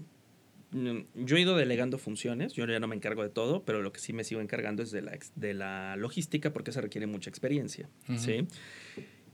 [0.74, 3.92] Mm, Yo he ido delegando funciones, yo ya no me encargo de todo, pero lo
[3.92, 7.30] que sí me sigo encargando es de la, de la logística porque se requiere mucha
[7.30, 7.88] experiencia.
[8.18, 8.46] ¿sí?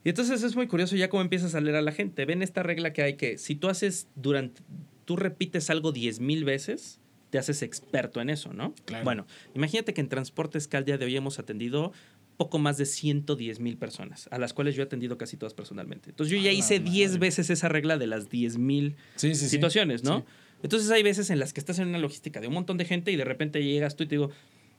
[0.05, 2.25] Y entonces es muy curioso ya cómo empiezas a leer a la gente.
[2.27, 4.63] Ven esta regla que hay que si tú haces durante,
[5.07, 8.75] tú repites algo 10 mil veces, te haces experto en eso, ¿no?
[8.85, 9.05] Claro.
[9.05, 11.93] Bueno, imagínate que en Transportes que al día de hoy hemos atendido
[12.37, 16.11] poco más de 110 mil personas, a las cuales yo he atendido casi todas personalmente.
[16.11, 17.21] Entonces yo ya hice 10 madre.
[17.21, 19.49] veces esa regla de las 10 mil Sí, sí, sí.
[19.51, 20.25] situaciones, ¿no?
[20.63, 23.11] Entonces hay veces en las que estás en una logística de un montón de gente
[23.13, 24.31] y de repente llegas tú y te digo,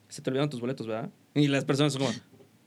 [0.10, 1.10] se te olvidaron tus boletos, ¿verdad?
[1.34, 2.14] Y las personas son como,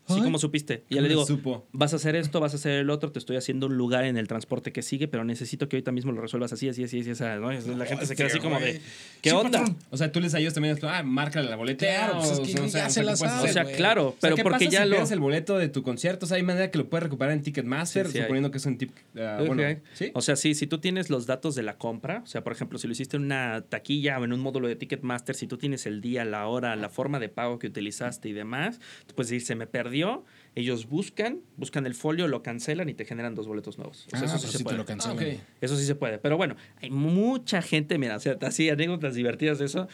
[0.06, 0.22] sí, Ay.
[0.22, 0.84] ¿cómo supiste?
[0.88, 1.66] Y ya ¿Cómo le digo, supo?
[1.72, 4.16] vas a hacer esto, vas a hacer el otro, te estoy haciendo un lugar en
[4.16, 7.10] el transporte que sigue, pero necesito que ahorita mismo lo resuelvas así, así, así, así,
[7.10, 7.76] así, ¿no?
[7.76, 8.80] La gente se queda así como de.
[9.22, 9.58] ¿qué Sí, onda?
[9.60, 9.76] patrón.
[9.90, 11.86] O sea, tú les ayudas también, ah, márcale la boleta.
[11.86, 13.50] Claro, pues es o- que o ya sea, se ¿qué la sabe, hacer?
[13.50, 15.14] O sea, claro, O sea, pero ¿qué porque pasa ya si lo...
[15.14, 16.26] el boleto de tu concierto?
[16.26, 18.24] O sea, hay manera que lo puedes recuperar en Ticketmaster, Sí, sí hay.
[18.24, 18.90] suponiendo que es un tip.
[19.18, 19.80] ah, bueno.
[19.94, 20.10] ¿sí?
[20.14, 22.78] O sea, sí, si tú tienes los datos de la compra, o sea, por ejemplo,
[22.78, 25.86] si lo hiciste en una taquilla o en un módulo de Ticketmaster, si tú tienes
[25.86, 29.46] el día, la hora, la forma de pago que utilizaste y demás, tú puedes decir,
[29.46, 30.24] se me perdió,
[30.56, 34.06] ellos buscan, buscan el folio, lo cancelan y te generan dos boletos nuevos.
[34.06, 34.76] O sea, Ah, eso sí pues se sí te puede.
[34.78, 35.18] lo cancelan.
[35.18, 35.40] Ah, ok.
[35.60, 36.18] Eso sí se puede.
[36.18, 39.88] Pero bueno, hay mucha gente, mira, o sea, así anécdotas divertidas de eso.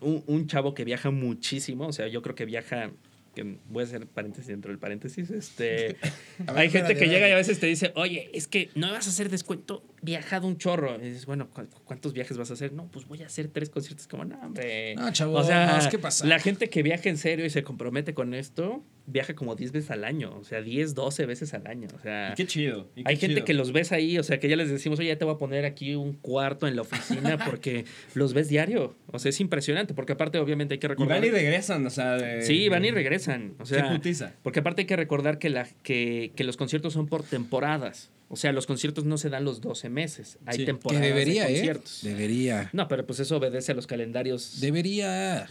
[0.00, 2.90] Un, un chavo que viaja muchísimo, o sea, yo creo que viaja,
[3.34, 5.96] que voy a hacer paréntesis dentro del paréntesis, este...
[6.38, 8.94] Ver, hay gente que llega y a veces te dice, oye, es que no me
[8.94, 10.96] vas a hacer descuento, viajado un chorro.
[10.96, 12.72] Y dices, bueno, ¿cu- ¿cuántos viajes vas a hacer?
[12.72, 14.06] No, pues voy a hacer tres conciertos.
[14.06, 14.94] Como, no, hombre.
[14.94, 16.26] No, chavos, o sea, ¿qué pasa?
[16.26, 19.90] la gente que viaja en serio y se compromete con esto, viaja como 10 veces
[19.90, 20.34] al año.
[20.38, 21.88] O sea, 10, 12 veces al año.
[21.94, 22.88] O sea, Y qué chido.
[22.96, 25.08] y qué hay gente que los ves ahí, o sea, que ya les decimos, oye,
[25.08, 27.84] ya te voy a poner aquí un cuarto en la oficina porque
[28.14, 28.96] los ves diario.
[29.08, 31.18] O sea, es impresionante, porque aparte, obviamente, hay que Y recordar.
[31.20, 32.14] van y regresan, o sea.
[32.16, 33.54] de- Sí, van y regresan.
[33.58, 34.32] O sea, Qué putiza.
[34.42, 38.10] porque aparte hay que recordar que, la, que, que los conciertos son por temporadas.
[38.28, 40.38] O sea, los conciertos no se dan los 12 meses.
[40.46, 40.58] Hay Sí.
[40.62, 41.54] Que temporadas debería, de ¿eh?
[41.54, 42.00] conciertos.
[42.02, 42.70] Debería.
[42.72, 44.60] No, pero pues eso obedece a los calendarios.
[44.60, 45.44] Debería.
[45.44, 45.48] Ah.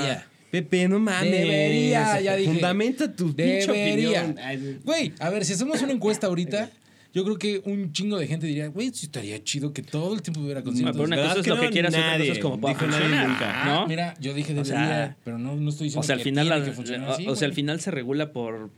[0.00, 0.26] Debería.
[0.50, 1.30] Pepe, no mames.
[1.30, 2.50] Debería, ya dije.
[2.50, 4.22] Fundamenta tu pinche Debería.
[4.24, 4.80] opinión.
[4.84, 6.70] Güey, a ver, si hacemos una encuesta ahorita,
[7.12, 10.22] yo creo que un chingo de gente diría, güey, sí estaría chido que todo el
[10.22, 10.96] tiempo hubiera No, conciertos.
[10.96, 11.62] pero una ¿Verdad cosa es que lo no?
[11.62, 13.64] que quieras otra cosa es como pueda dijo nadie funcionar, nunca.
[13.66, 13.86] ¿no?
[13.86, 16.24] Mira, yo dije O debería, sea, pero no, no estoy diciendo O sea, al que
[16.24, 18.70] final, tiene la- que funcionar o- así, o sea, al final se regula por.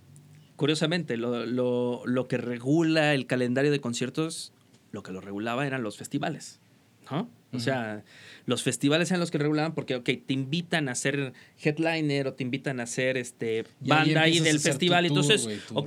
[0.61, 4.53] Curiosamente, lo, lo- lo que regula el calendario de conciertos,
[4.93, 6.61] lo que lo regulaba eran los festivales,
[7.11, 7.31] ¿no?
[7.53, 8.05] O sea,
[8.45, 11.33] los festivales eran los que regulaban porque, ok, te invitan a ser
[11.65, 15.07] headliner o te invitan a ser este, ahí banda ahí empiezas a del festival.
[15.07, 15.47] Entonces,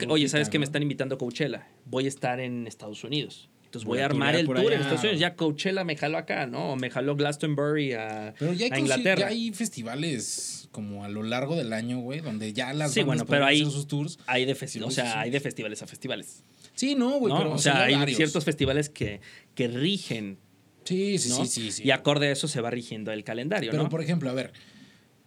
[0.09, 1.67] oye, ¿sabes que me están invitando a Coachella?
[1.85, 3.49] Voy a estar en Estados Unidos.
[3.73, 4.81] Entonces Voy voy, a armar el tour en.
[4.81, 5.19] Estados Unidos.
[5.19, 6.73] Ya Coachella me jaló acá, ¿no?
[6.73, 9.21] O me jaló Glastonbury a, Pero ya hay, a Inglaterra.
[9.21, 13.17] ya hay festivales como a lo largo del año, güey, donde ya las Sí, bandas
[13.17, 14.19] bueno, pero ahí- hacer sus tours.
[14.27, 16.43] Hay de festi- o sea, hay de festivales a festivales.
[16.75, 17.39] Sí, no, güey, ¿no?
[17.39, 18.15] pero o sea, hay varios.
[18.17, 19.21] ciertos festivales que,
[19.55, 20.37] que rigen,
[20.83, 21.37] Sí, sí, ¿no?
[21.37, 21.83] sí, sí, sí.
[21.83, 23.89] Y acorde a eso se va rigiendo el calendario, Pero, ¿no?
[23.89, 24.53] por ejemplo, a ver,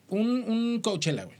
[0.09, 1.37] un, un Coachella, güey.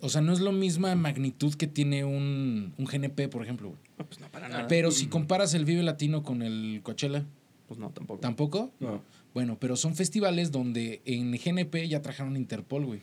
[0.00, 3.80] O sea, no es lo misma magnitud que tiene un, un GNP, por ejemplo, güey.
[3.96, 4.66] Pues no, para nada.
[4.68, 7.24] Pero si comparas el Vive Latino con el Coachella,
[7.68, 8.20] Pues no, tampoco.
[8.20, 8.72] ¿tampoco?
[8.80, 9.02] No.
[9.32, 13.00] Bueno, pero son festivales donde en GNP ya trajeron Interpol, güey.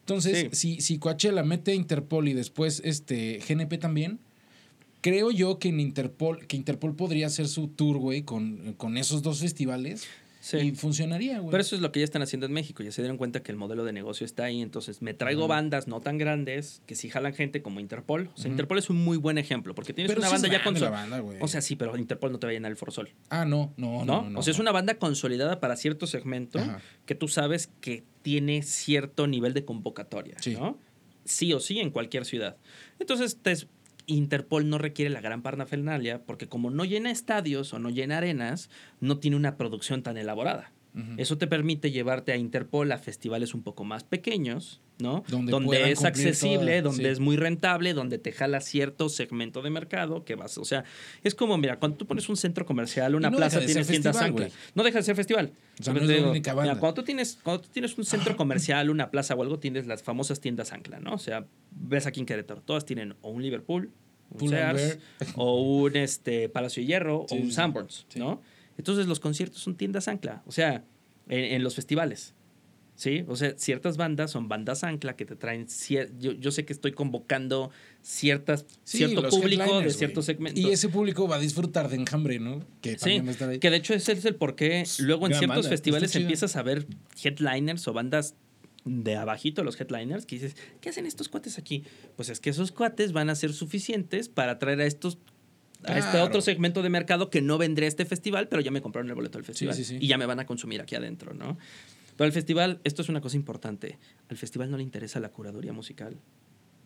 [0.00, 4.18] Entonces, si, si Coachella mete Interpol y después este GNP también,
[5.02, 9.22] creo yo que en Interpol, que Interpol podría hacer su tour, güey, con, con esos
[9.22, 10.06] dos festivales
[10.50, 10.56] Sí.
[10.58, 11.50] y funcionaría, güey.
[11.50, 12.82] Pero eso es lo que ya están haciendo en México.
[12.82, 14.62] Ya se dieron cuenta que el modelo de negocio está ahí.
[14.62, 18.30] Entonces, me traigo bandas no tan grandes que sí jalan gente como Interpol.
[18.34, 18.50] O sea.
[18.50, 21.22] Interpol es un muy buen ejemplo porque tienes Pero una banda ya consolidada.
[21.40, 23.10] O sea, sí, pero Interpol no te va a llenar el Forsol.
[23.28, 24.22] Ah, no, no, ¿no?
[24.22, 24.38] no, no.
[24.38, 26.80] o sea, es una banda consolidada para cierto segmento Ajá.
[27.04, 30.54] que tú sabes que tiene cierto nivel de convocatoria, Sí.
[30.54, 30.78] ¿no?
[31.24, 32.56] Sí o sí en cualquier ciudad.
[32.98, 33.54] Entonces, te-
[34.08, 38.70] Interpol no requiere la gran parnafernalia porque como no llena estadios o no llena arenas,
[39.00, 40.72] no tiene una producción tan elaborada.
[41.16, 45.22] Eso te permite llevarte a Interpol a festivales un poco más pequeños, ¿no?
[45.28, 47.08] Donde es accesible, toda- donde sí.
[47.10, 50.84] es muy rentable, donde te jala cierto segmento de mercado que vas, o sea,
[51.22, 54.30] es como, mira, cuando tú pones un centro comercial, una no plaza, tienes tiendas festival,
[54.30, 54.46] ancla.
[54.48, 54.58] güey.
[54.74, 55.52] No deja de ser festival.
[55.78, 56.72] O sea, Lo no que es te la única banda.
[56.72, 59.86] mira, cuando tú tienes, cuando tú tienes un centro comercial, una plaza o algo, tienes
[59.86, 61.14] las famosas tiendas ancla, ¿no?
[61.14, 63.90] O sea, ves aquí en Querétaro, todas tienen o un Liverpool,
[64.30, 64.98] un Sears,
[65.36, 67.52] o un este, Palacio de Hierro, Sí, o un.
[67.52, 68.18] Sanborns, Sí.
[68.18, 68.42] ¿no?
[68.78, 70.84] Entonces los conciertos son tiendas ancla, o sea,
[71.28, 72.34] en, en los festivales.
[72.94, 73.24] ¿Sí?
[73.28, 75.68] O sea, ciertas bandas son bandas ancla que te traen.
[76.18, 77.70] yo, yo sé que estoy convocando
[78.02, 80.24] ciertas, Sí, cierto público de headliners, cierto güey.
[80.26, 80.60] segmento.
[80.60, 82.58] Y ese público va a disfrutar de Enjambre, ¿no?
[82.80, 83.58] Que también ahí.
[83.60, 86.62] de hecho ese es el por qué luego en Gran ciertos banda, festivales empiezas a
[86.64, 86.88] ver
[87.22, 88.34] headliners o bandas
[88.84, 91.84] de abajito los headliners que dices, ¿qué hacen estos cuates aquí?
[92.16, 95.18] Pues es que esos cuates van a ser suficientes para atraer a estos
[95.84, 98.80] a este otro segmento de mercado que no vendría a este festival, pero ya me
[98.80, 99.98] compraron el boleto del festival sí, sí.
[100.00, 101.58] y ya me van a consumir aquí adentro, ¿no?
[102.16, 103.96] Pero al festival, esto es una cosa importante,
[104.28, 106.16] al festival no le interesa la curaduría musical.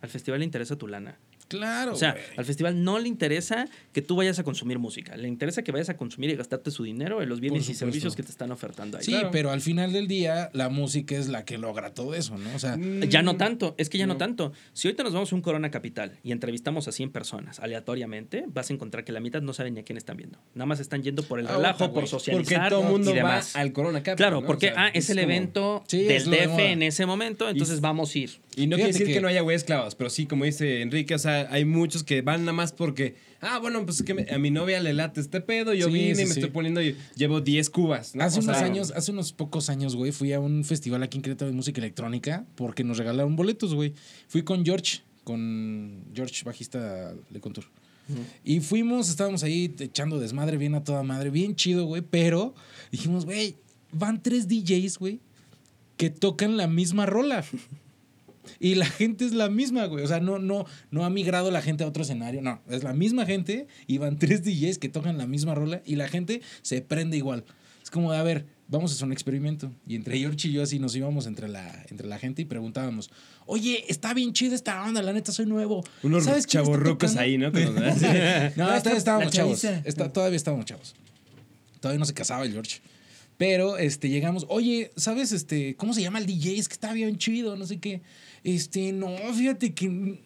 [0.03, 1.16] Al festival le interesa tu lana.
[1.49, 1.93] Claro.
[1.93, 5.16] O sea, al festival no le interesa que tú vayas a consumir música.
[5.16, 8.16] Le interesa que vayas a consumir y gastarte su dinero en los bienes y servicios
[8.16, 9.05] que te están ofertando ahí.
[9.05, 12.55] Sí, pero al final del día, la música es la que logra todo eso, ¿no?
[12.55, 12.78] O sea,
[13.09, 14.12] Ya no tanto, es que ya no.
[14.14, 14.18] No.
[14.18, 14.53] tanto.
[14.74, 18.70] Si ahorita nos vamos a un Corona Capital y entrevistamos a 100 personas aleatoriamente, vas
[18.70, 20.38] a encontrar que la mitad no saben ni a quién están viendo.
[20.55, 21.95] Nada más están yendo por el Ah, relajo, por güey.
[22.03, 23.57] Porque socializar todo el mundo y va demás.
[23.57, 24.16] al Corona Capital.
[24.16, 24.47] Claro, ¿no?
[24.47, 27.80] porque O sea, ah, es, el como- evento Sí, del DF en ese momento, entonces
[27.80, 28.30] vamos a ir.
[28.55, 29.12] Y no Fíjate quiere decir que...
[29.14, 32.22] que- no haya güeyes clavados, pero sí, como dice Enrique, o sea, hay muchos que
[32.22, 35.20] van nada más porque, ah, bueno, pues es que me- a mi novia le late
[35.20, 36.40] este pedo, yo Sí, vine sí, y me sí.
[36.40, 38.22] estoy poniendo, y llevo 10 cubas, ¿no?
[38.24, 41.18] hace O unos sea, años, hace unos pocos años, güey, fui a un festival aquí
[41.18, 43.95] en Querétaro de música electrónica porque nos regalaron boletos, güey.
[44.28, 47.64] Fui con George, con George, bajista de Contour.
[48.45, 52.55] Y fuimos, estábamos ahí echando desmadre bien a toda madre, bien chido, güey, pero
[52.90, 53.57] dijimos, güey,
[53.93, 55.20] van tres DJs, güey,
[55.97, 57.45] que tocan la misma rola.
[58.59, 60.05] Y la gente es la misma, güey.
[60.05, 62.43] O sea, no, no, no ha migrado la gente a otro escenario.
[62.43, 63.66] No, es la misma gente.
[63.86, 67.45] Y van tres DJs que tocan la misma rola y la gente se prende igual.
[67.82, 69.72] Es como de, a ver, vamos a hacer un experimento.
[69.86, 73.11] Y entre George y yo así nos íbamos entre la, entre la gente y preguntábamos,
[73.47, 75.84] oye, está bien chida esta banda, la neta soy nuevo.
[76.03, 77.51] Unos ¿Sabes chavorrucos tocando?" ahí, ¿no?
[77.51, 79.64] No, Ah, todavía está estábamos chavos.
[79.64, 80.95] Está- todavía estábamos chavos.
[81.80, 82.80] Todavía no se casaba el George.
[83.36, 86.59] Pero este, llegamos, oye, ¿sabes este, cómo se llama el DJ?
[86.59, 88.01] Es que está bien chido, no sé qué.
[88.45, 90.20] Este, no, fíjate que.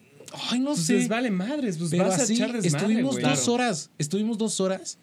[0.49, 0.93] Ay, no Pues sé.
[0.93, 3.91] les vale madres, pues Pero vas así, a echar desmadre, estuvimos dos horas.
[3.97, 4.97] Estuvimos dos horas.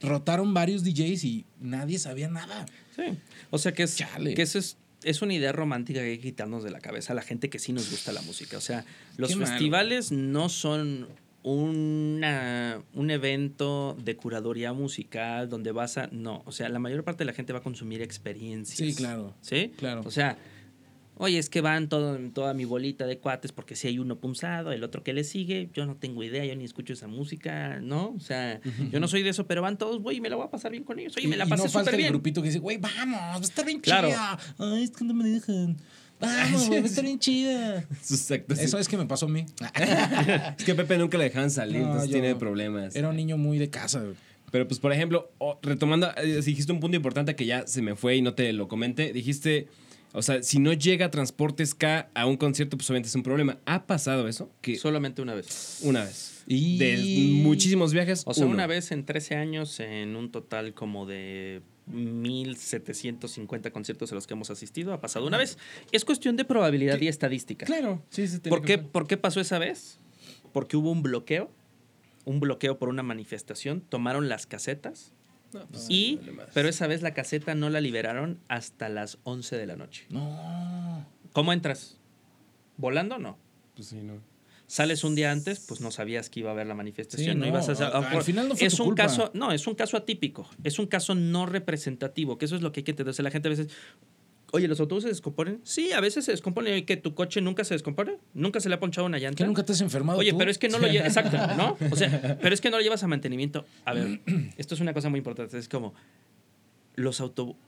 [0.00, 2.66] Rotaron varios DJs y nadie sabía nada.
[2.94, 3.02] Sí.
[3.50, 4.34] O sea que es Chale.
[4.34, 7.16] que eso es es una idea romántica que hay que quitarnos de la cabeza a
[7.16, 8.56] la gente que sí nos gusta la música.
[8.56, 8.84] O sea,
[9.16, 11.08] los Qué festivales no son
[11.42, 16.08] una, un evento de curaduría musical donde vas a...
[16.10, 18.78] No, o sea, la mayor parte de la gente va a consumir experiencias.
[18.78, 19.34] Sí, claro.
[19.42, 19.72] ¿Sí?
[19.76, 20.02] Claro.
[20.06, 20.38] O sea,
[21.16, 24.72] oye, es que van todo, toda mi bolita de cuates porque si hay uno punzado,
[24.72, 28.14] el otro que le sigue, yo no tengo idea, yo ni escucho esa música, ¿no?
[28.16, 28.60] O sea,
[28.90, 30.84] yo no soy de eso, pero van todos, güey, me la voy a pasar bien
[30.84, 31.16] con ellos.
[31.16, 32.12] Oye, Y- me la y pasé no falta súper el bien.
[32.12, 34.08] grupito que dice, güey, vamos, va a estar bien Claro.
[34.08, 34.38] chida.
[34.58, 35.76] Ay, es que no me dejan.
[36.20, 37.78] Vamos, güey, va a estar bien chida.
[37.90, 38.62] Exacto, sí.
[38.64, 39.44] Eso es que me pasó a mí.
[40.58, 42.94] Es que a Pepe nunca le dejan salir, No, entonces tiene problemas.
[42.96, 44.00] Era un niño muy de casa.
[44.00, 44.14] güey.
[44.50, 48.16] Pero pues, por ejemplo, retomando, eh, dijiste un punto importante que ya se me fue
[48.16, 49.12] y no te lo comenté.
[49.12, 49.66] Dijiste,
[50.16, 53.58] o sea, si no llega Transportes K a un concierto, pues obviamente es un problema.
[53.66, 54.50] ¿Ha pasado eso?
[54.62, 55.80] Que Solamente una vez.
[55.82, 56.42] una vez.
[56.46, 58.22] Y- De muchísimos viajes.
[58.26, 58.54] O sea, uno.
[58.54, 64.34] una vez en 13 años, en un total como de 1750 conciertos a los que
[64.34, 65.58] hemos asistido, ha pasado una vez.
[65.92, 67.66] Es cuestión de probabilidad y estadística.
[67.66, 68.38] Claro, sí, sí.
[68.38, 68.82] tiene ¿Por que qué.
[68.82, 69.98] ¿Por qué pasó esa vez?
[70.52, 71.50] Porque hubo un bloqueo,
[72.24, 75.12] un bloqueo por una manifestación, tomaron las casetas
[75.54, 79.56] No, pues, y, vale pero esa vez la caseta no la liberaron hasta las 11
[79.56, 80.04] de la noche.
[80.10, 81.06] No.
[81.32, 81.98] ¿Cómo entras?
[82.76, 83.18] ¿Volando?
[83.18, 83.38] No.
[83.74, 84.20] Pues sí, no.
[84.66, 87.44] Sales un día antes, pues no sabías que iba a haber la manifestación, Sí, no,
[87.44, 89.02] no, ibas a al- al final no fue es tu un culpa.
[89.04, 92.72] caso, no, es un caso atípico, es un caso no representativo, que eso es lo
[92.72, 93.10] que hay que entender.
[93.10, 93.68] O sea, la gente a veces,
[94.54, 95.60] oye, ¿los autobuses se descomponen?
[95.64, 96.78] Sí, a veces se descomponen.
[96.78, 98.18] ¿Y que tu coche nunca se descompone?
[98.32, 99.36] ¿Nunca se le ha ponchado una llanta?
[99.36, 100.38] ¿Que nunca te has enfermado Oye, tú?
[100.38, 101.76] pero es que no lo llevas, exacto, ¿no?
[101.90, 103.66] O sea, pero es que no lo llevas a mantenimiento.
[103.84, 104.20] A ver,
[104.56, 105.94] esto es una cosa muy importante, es como
[106.96, 107.60] los autobuses.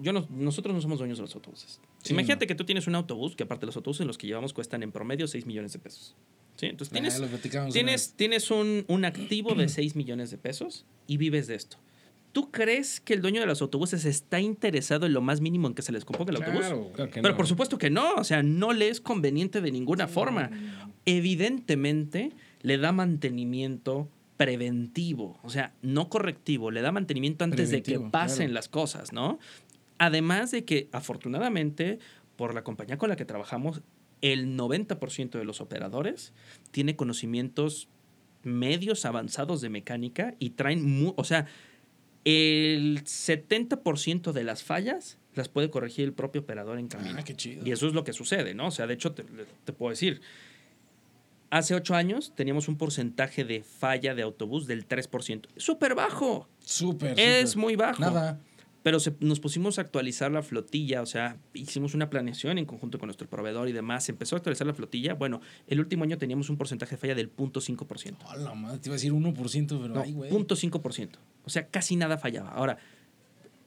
[0.00, 1.80] Yo no, nosotros no somos dueños de los autobuses.
[2.02, 2.48] Sí, Imagínate no.
[2.48, 4.90] que tú tienes un autobús, que aparte los autobuses en los que llevamos cuestan en
[4.90, 6.16] promedio 6 millones de pesos.
[6.56, 6.66] ¿Sí?
[6.66, 11.54] Entonces Ah, tienes, tienes un, un activo de 6 millones de pesos y vives de
[11.54, 11.76] esto.
[12.32, 15.74] ¿Tú crees que el dueño de los autobuses está interesado en lo más mínimo en
[15.74, 16.60] que se les componga el autobús?
[16.60, 16.92] Claro.
[16.94, 17.36] Claro que Pero no.
[17.36, 20.50] por supuesto que no, o sea, no le es conveniente de ninguna forma.
[21.06, 22.30] Evidentemente
[22.62, 28.46] le da mantenimiento preventivo, o sea, no correctivo, le da mantenimiento antes de que pasen
[28.46, 28.54] claro.
[28.54, 29.38] las cosas, ¿no?
[29.98, 31.98] Además de que afortunadamente
[32.36, 33.82] por la compañía con la que trabajamos,
[34.22, 36.32] el 90% de los operadores
[36.70, 37.88] tiene conocimientos
[38.42, 41.46] medios avanzados de mecánica y traen, o sea,
[42.24, 47.16] el 70% de las fallas las puede corregir el propio operador en camino.
[47.18, 47.66] Ah, qué chido.
[47.66, 48.66] Y eso es lo que sucede, ¿no?
[48.66, 49.24] O sea, de hecho, te,
[49.64, 50.20] te puedo decir,
[51.50, 55.46] hace ocho años teníamos un porcentaje de falla de autobús del 3%.
[55.56, 57.18] Súper bajo, Súper.
[57.18, 57.60] es súper.
[57.62, 58.00] muy bajo.
[58.00, 58.40] Nada.
[58.82, 62.98] Pero se- nos pusimos a actualizar la flotilla, o sea, hicimos una planeación en conjunto
[62.98, 64.04] con nuestro proveedor y demás.
[64.04, 65.12] Se empezó a actualizar la flotilla.
[65.12, 68.16] Bueno, el último año teníamos un porcentaje de falla del 0.5%.
[68.24, 70.30] Hola, madre, te iba a decir 1%, pero No, ay, güey.
[70.30, 71.10] 0.5%.
[71.50, 72.50] O sea, casi nada fallaba.
[72.50, 72.78] Ahora,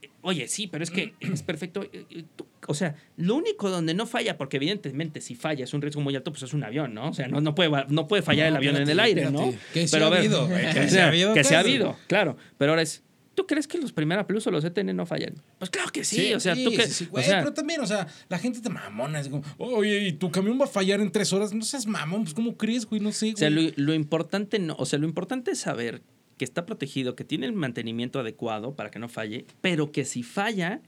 [0.01, 1.83] eh, oye, sí, pero es que es perfecto.
[1.83, 2.23] eh, eh,
[2.67, 6.15] O sea, lo único donde no falla, porque evidentemente si falla es un riesgo muy
[6.15, 7.09] alto, pues es un avión, ¿no?
[7.09, 9.31] O sea, no, no, puede, no puede fallar No, el avión en el espérate, aire,
[9.31, 9.53] ¿no?
[9.73, 12.37] Que pero ha habido, que sea, ha habido Que sí ha habido, claro.
[12.57, 13.03] Pero ahora es,
[13.35, 15.33] ¿tú crees que los Primera Plus o los ETN no fallan?
[15.59, 16.87] Pues claro que sí, o sea, tú que...
[16.87, 19.19] sí, o sea, pero también, o sea, la gente te mamona.
[19.19, 21.51] Es como, oye, ¿y tu camión va a fallar en tres horas?
[21.53, 23.01] No seas mamón, pues, ¿cómo crees, güey?
[23.01, 23.33] No sé, güey.
[23.33, 26.01] O sea, lo, lo importante no, o sea, lo importante es saber
[26.43, 30.23] que está protegido, que tiene el mantenimiento adecuado para que no falle, pero que si
[30.23, 30.81] falla,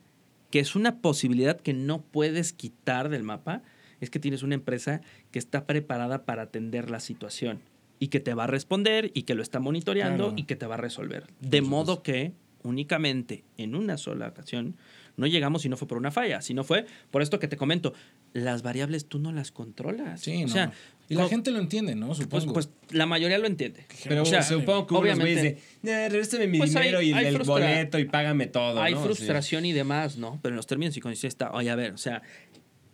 [0.51, 3.61] que es una posibilidad que no puedes quitar del mapa,
[4.01, 4.99] es que tienes una empresa
[5.31, 7.61] que está preparada para atender la situación
[7.99, 10.33] y que te va a responder y que lo está monitoreando Claro.
[10.37, 11.23] y que te va a resolver.
[11.39, 12.33] De modo que
[12.63, 14.75] únicamente en una sola ocasión
[15.15, 17.55] no llegamos si no fue por una falla, si no fue por esto que te
[17.55, 17.93] comento,
[18.33, 20.19] las variables tú no las controlas.
[20.19, 20.51] Sí, o no.
[20.53, 20.73] sea,
[21.09, 22.07] y la gente lo entiende, ¿no?
[22.07, 22.53] pues, Supongo.
[22.53, 23.85] pues la mayoría lo entiende.
[24.07, 27.13] Pero o sea, supongo que unos güeyes de, "Nah, regrésame mi Pues hay- dinero y
[27.13, 28.81] hay el boleto y págame todo.
[28.81, 29.03] hay ¿no?
[29.03, 30.39] frustración y demás, ¿no?
[30.41, 32.21] Pero en los términos y condiciones está, oye, a ver, o sea,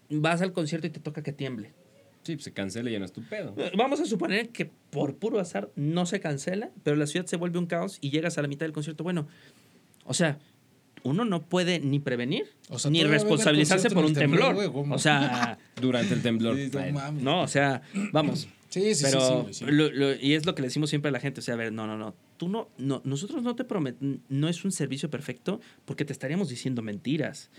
[0.10, 1.74] vas al concierto y te toca que tiemble.
[2.24, 3.56] Sí, sí, pues se cancela y ya no es tu pedo.
[3.58, 7.36] Eh, Vamos a suponer que por puro azar no se cancela, pero la ciudad se
[7.38, 9.04] vuelve un caos y llegas a la mitad del concierto.
[9.04, 9.28] Bueno,
[10.06, 10.38] o sea,
[11.04, 14.56] uno no puede ni prevenir O sea, ni responsabilizarse por un temblor,
[14.90, 16.56] o sea, Durante el temblor.
[16.58, 16.72] Sí,
[17.20, 17.82] no o sea,
[18.12, 18.48] vamos.
[18.72, 19.66] Sí, sí, pero sí, sí, güey, sí.
[19.68, 21.58] lo- lo- y es lo que le decimos siempre a la gente, o sea, a
[21.58, 25.10] ver, no, no, no, tú no, no nosotros no te prometemos, no es un servicio
[25.10, 27.50] perfecto porque te estaríamos diciendo mentiras.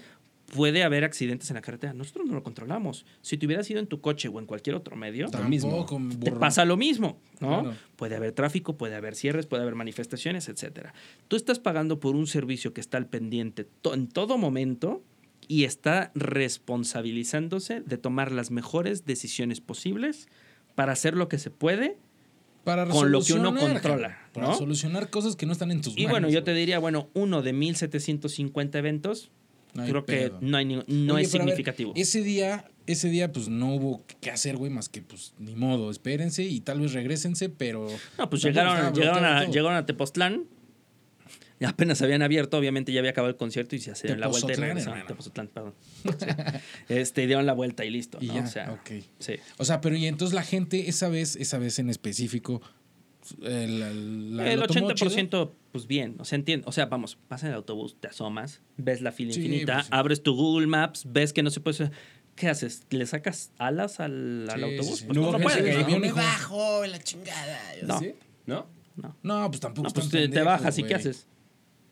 [0.53, 3.07] Puede haber accidentes en la carretera, nosotros no lo controlamos.
[3.23, 5.87] Si te hubieras ido en tu coche o en cualquier otro medio, Lo mismo.
[6.23, 7.63] Te pasa lo mismo, ¿no?
[7.63, 7.77] Claro.
[7.97, 10.93] Puede haber tráfico, puede haber cierres, puede haber manifestaciones, etcétera.
[11.29, 15.03] Tú estás pagando por un servicio que está al pendiente to- en todo momento
[15.49, 20.29] y está responsabilizándose de tomar las mejores decisiones posibles
[20.75, 21.97] para hacer lo que se puede.
[22.65, 24.55] Para con lo que uno controla, Para ¿no?
[24.55, 26.11] solucionar cosas que no están en tus Y manos.
[26.13, 29.33] bueno, yo te diría, bueno, uno de 1750 eventos,
[29.75, 30.39] No hay creo pedo.
[30.41, 31.93] que no, hay ni- no Oye, es ver, significativo.
[31.97, 35.91] ese día, ese día, pues no hubo que hacer, güey, más que pues ni modo,
[35.91, 37.87] espérense y tal vez regrésense, pero.
[38.19, 39.53] No, pues llegaron, llegaron, a, todo.
[39.53, 40.45] llegaron a Tepoztlán.
[41.61, 44.53] y Apenas habían abierto, obviamente ya había acabado el concierto y se hacían la vuelta
[44.53, 45.07] y regresaron.
[45.07, 45.75] Tepozotlán, perdón.
[46.03, 46.11] Sí.
[46.89, 48.19] Este, dieron la vuelta y listo.
[48.21, 48.35] Y ¿no?
[48.35, 48.91] ya, O sea, ok.
[49.21, 49.35] sí.
[49.59, 52.61] O sea, pero y entonces la gente, esa vez, esa vez en específico,
[53.43, 55.11] el tomó chido.
[55.11, 58.61] 80%, pues bien, o sea, entiende, o sea, vamos, vas en el autobús, te asomas,
[58.77, 59.91] ves la fila Sí, infinita, pues sí.
[59.95, 61.91] abres tu Google Maps, ves que no se puede...
[62.35, 62.87] ¿Qué haces?
[62.89, 65.03] ¿Le sacas alas al, al Sí, autobús?
[65.03, 65.99] Pues No no, no puedes, que ¿no?
[65.99, 67.61] me bajo la chingada.
[67.83, 67.99] No.
[67.99, 68.15] ¿Sí?
[68.47, 68.67] ¿No?
[68.97, 69.17] No.
[69.23, 71.27] No, pues tampoco No, pues te, bajas y ¿qué haces?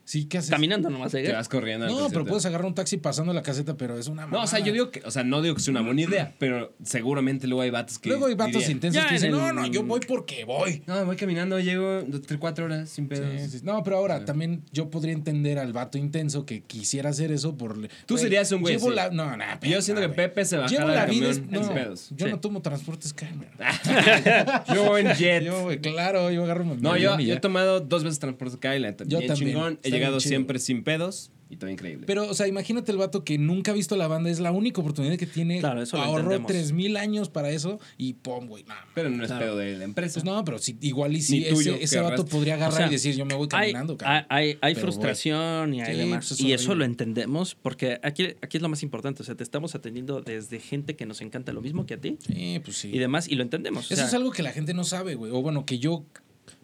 [0.04, 0.50] Sí, ¿qué haces?
[0.50, 1.22] Caminando nomás, ¿eh?
[1.22, 1.86] Te vas corriendo.
[1.86, 4.58] No, pero puedes agarrar un taxi pasando la caseta, pero es una No, o sea,
[4.58, 7.62] yo digo que, o sea, no digo que sea una buena idea, pero seguramente luego
[7.62, 8.08] hay vatos que.
[8.08, 10.82] Luego hay vatos dirían, intensos que dicen, el- no, no, yo voy porque voy.
[10.86, 13.28] No, voy caminando, llego tres, cuatro horas sin pedos.
[13.42, 13.60] Sí, sí.
[13.64, 17.76] No, pero ahora también yo podría entender al vato intenso que quisiera hacer eso por...
[18.06, 19.10] Tú serías un güey Llevo la...
[19.10, 21.28] No, no, Yo siento que Pepe se bajara Llevo la vida...
[21.30, 22.08] es- sin no, pedos.
[22.16, 22.32] yo Sí.
[22.32, 23.48] no tomo transportes Skymer.
[24.74, 25.44] Yo voy en jet.
[25.44, 28.88] Yo, güey, claro, yo agarro mi no, yo, he tomado dos veces transporte Sky, la
[28.88, 29.36] neta, Yo también.
[29.50, 29.78] chingón.
[30.00, 30.28] Llegado chido.
[30.30, 32.04] siempre sin pedos y todo increíble.
[32.06, 34.80] Pero, o sea, imagínate el vato que nunca ha visto la banda, es la única
[34.80, 35.58] oportunidad que tiene.
[35.58, 38.62] Claro, eso lo Ahorró tres mil años para eso y pum, güey.
[38.62, 39.46] No, Pero no es Claro.
[39.46, 40.14] pedo de la empresa.
[40.14, 42.30] pues no, pero si, igual y si Ni tuyo, ese, ese vato arrastre.
[42.30, 44.58] podría agarrar O sea, y decir, yo me voy caminando, hay, cabrón.
[44.62, 46.28] hay, frustración y hay Sí, demás.
[46.28, 49.22] pues es y eso lo entendemos porque aquí, aquí es lo más importante.
[49.22, 52.16] O sea, te estamos atendiendo desde gente que nos encanta lo mismo que a ti
[52.24, 52.90] Sí, pues sí.
[52.92, 53.84] y demás, y lo entendemos.
[53.90, 55.32] O Eso sea, es algo que la gente no sabe, güey.
[55.32, 56.04] O bueno, que yo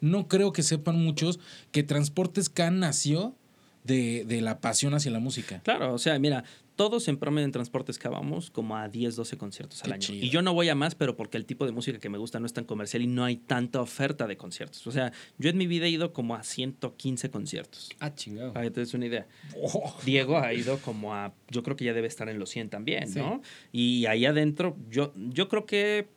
[0.00, 1.38] no creo que sepan muchos
[1.72, 3.34] que Transportes K nació
[3.84, 5.60] de, de la pasión hacia la música.
[5.62, 6.42] Claro, o sea, mira,
[6.74, 10.00] todos en promedio en transportes que vamos como a 10, 12 conciertos al Qué año.
[10.00, 10.24] chido.
[10.26, 12.38] Y yo no voy a más, pero porque el tipo de música que me gusta
[12.40, 14.86] no es tan comercial y no hay tanta oferta de conciertos.
[14.86, 17.90] O sea, yo en mi vida he ido como a 115 conciertos.
[18.00, 18.52] Ah, chingado.
[18.52, 19.26] Para que te des una idea.
[19.62, 19.94] Oh.
[20.04, 23.08] Diego ha ido como a, yo creo que ya debe estar en los 100 también,
[23.08, 23.20] Sí.
[23.20, 23.40] ¿no?
[23.72, 26.08] Y ahí adentro, yo, yo creo que,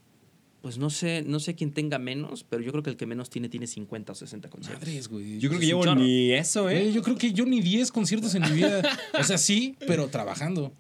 [0.61, 3.29] pues no sé, no sé quién tenga menos, pero yo creo que el que menos
[3.29, 4.85] tiene tiene 50 o 60 conciertos.
[4.87, 5.39] Madres, güey.
[5.39, 6.91] Yo creo que llevo ni eso, Güey, ¿eh?
[6.91, 8.81] yo creo que yo ni 10 conciertos en mi vida.
[9.17, 10.73] O sea, sí, pero trabajando.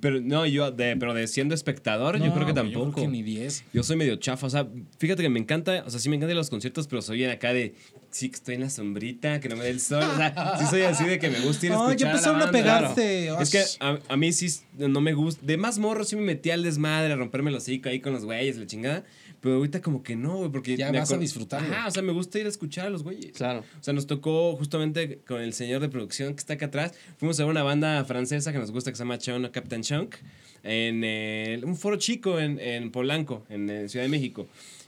[0.00, 2.86] Pero no, yo, de, pero de siendo espectador, yo No, creo que tampoco.
[2.86, 3.64] Yo creo que ni 10.
[3.72, 4.68] Yo soy medio chafa, o sea,
[4.98, 7.52] fíjate que me encanta, o sea, sí me encantan los conciertos, pero soy en acá
[7.54, 7.74] de,
[8.10, 10.66] sí que estoy en la sombrita, que no me dé el sol, o sea, sí
[10.66, 12.44] soy así de que me gusta ir a No, ya escuchar a la empezaron a
[12.44, 12.58] banda.
[12.58, 13.24] pegarse.
[13.28, 13.42] Claro.
[13.42, 16.50] Es que a, a mí sí no me gusta, de más morro sí me metí
[16.50, 19.04] al desmadre, a romperme el hocico ahí con los güeyes, la chingada,
[19.40, 20.76] pero ahorita como que no, güey, porque...
[20.76, 21.72] Ya vas a disfrutarlo.
[21.74, 23.32] Ajá, o sea, me gusta ir a escuchar a los güeyes.
[23.32, 23.60] Claro.
[23.80, 26.92] O sea, nos tocó justamente con el señor de producción que está acá atrás.
[27.18, 30.16] Fuimos a ver una banda francesa que nos gusta que se llama Chon Captain Chunk
[30.62, 34.46] en el- un foro chico en, en Polanco, en, eh, Ciudad de México.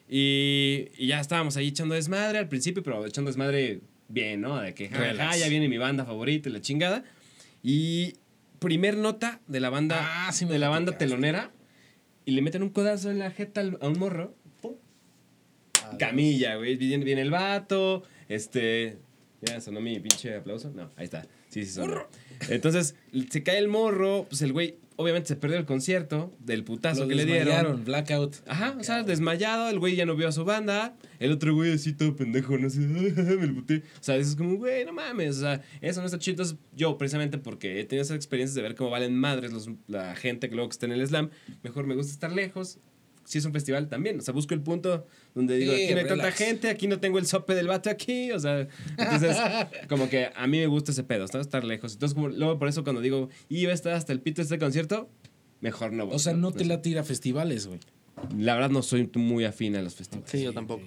[0.09, 4.61] Y, y ya estábamos ahí echando desmadre al principio, pero echando desmadre bien, ¿no?
[4.61, 7.05] De que ja, ja, ya viene mi banda favorita y la chingada.
[7.63, 8.15] Y
[8.59, 9.97] primer nota de la banda,
[10.29, 11.51] Ah, sí de la banda telonera
[12.27, 14.35] y le meten un codazo en la jeta a un morro.
[15.99, 16.77] Camilla, güey.
[16.77, 18.03] Viene, viene el vato.
[18.29, 18.99] Este.
[19.41, 20.71] Ya sonó mi pinche aplauso.
[20.75, 21.23] No, ahí está.
[21.49, 22.07] Sí, sí sonó.
[22.49, 22.95] Entonces,
[23.31, 24.27] se cae el morro.
[24.29, 27.85] Pues el güey, obviamente, se perdió el concierto del putazo Lo que le dieron.
[27.85, 28.37] blackout.
[28.47, 31.73] Ajá, o sea, desmayado, el güey ya no vio a su banda, el otro güey
[31.73, 33.79] así todo pendejo, no sé, me lo puté.
[33.79, 36.35] O sea, es como, güey, no mames, o sea, eso no está chido.
[36.35, 40.15] Entonces, yo, precisamente porque he tenido esas experiencias de ver cómo valen madres los- la
[40.15, 41.31] gente que luego que está en el slam,
[41.65, 42.79] mejor me gusta estar lejos.
[43.25, 46.01] Si es un festival también, o sea, busco el punto donde digo, Sí, aquí no
[46.01, 49.37] hay tanta gente, aquí no tengo el sope del vato aquí, o sea, entonces,
[49.89, 51.41] como que a mí me gusta ese pedo, ¿no?
[51.41, 51.95] estar lejos.
[51.95, 55.09] Entonces, como, luego por eso cuando digo, iba a estar hasta el pito este concierto,
[55.61, 56.17] mejor no voy.
[56.17, 57.81] O sea, no te la tira a festivales, güey.
[58.37, 60.31] La verdad no soy muy afín a los festivales.
[60.31, 60.83] Sí, yo tampoco.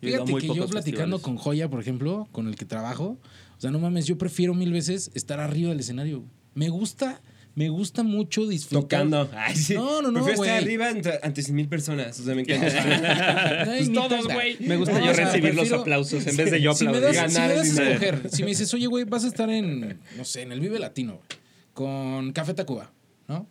[0.00, 1.20] Yo Fíjate muy que yo platicando festivales.
[1.20, 3.18] con Joya, por ejemplo, con el que trabajo,
[3.56, 6.24] o sea, no mames, yo prefiero mil veces estar arriba del escenario.
[6.54, 7.20] Me gusta,
[7.54, 8.82] me gusta mucho disfrutar.
[8.82, 9.30] Tocando.
[9.34, 9.74] Ay, sí.
[9.74, 10.64] No, no, no, Prefiero estar güey.
[10.64, 12.18] arriba ante, ante 100 mil personas.
[12.20, 12.66] O sea, me encanta.
[13.72, 14.56] Ay, Pues todos, güey.
[14.60, 16.90] Me gusta No, yo o sea, recibir los aplausos en vez de yo Si me
[16.96, 17.14] aplaudir.
[17.14, 17.90] si me ganar das a dinero.
[17.90, 20.78] escoger, si me dices, oye, güey, vas a estar en, no sé, en el Vive
[20.78, 21.26] Latino, güey,
[21.74, 22.92] con Café Tacuba,
[23.28, 23.46] ¿no?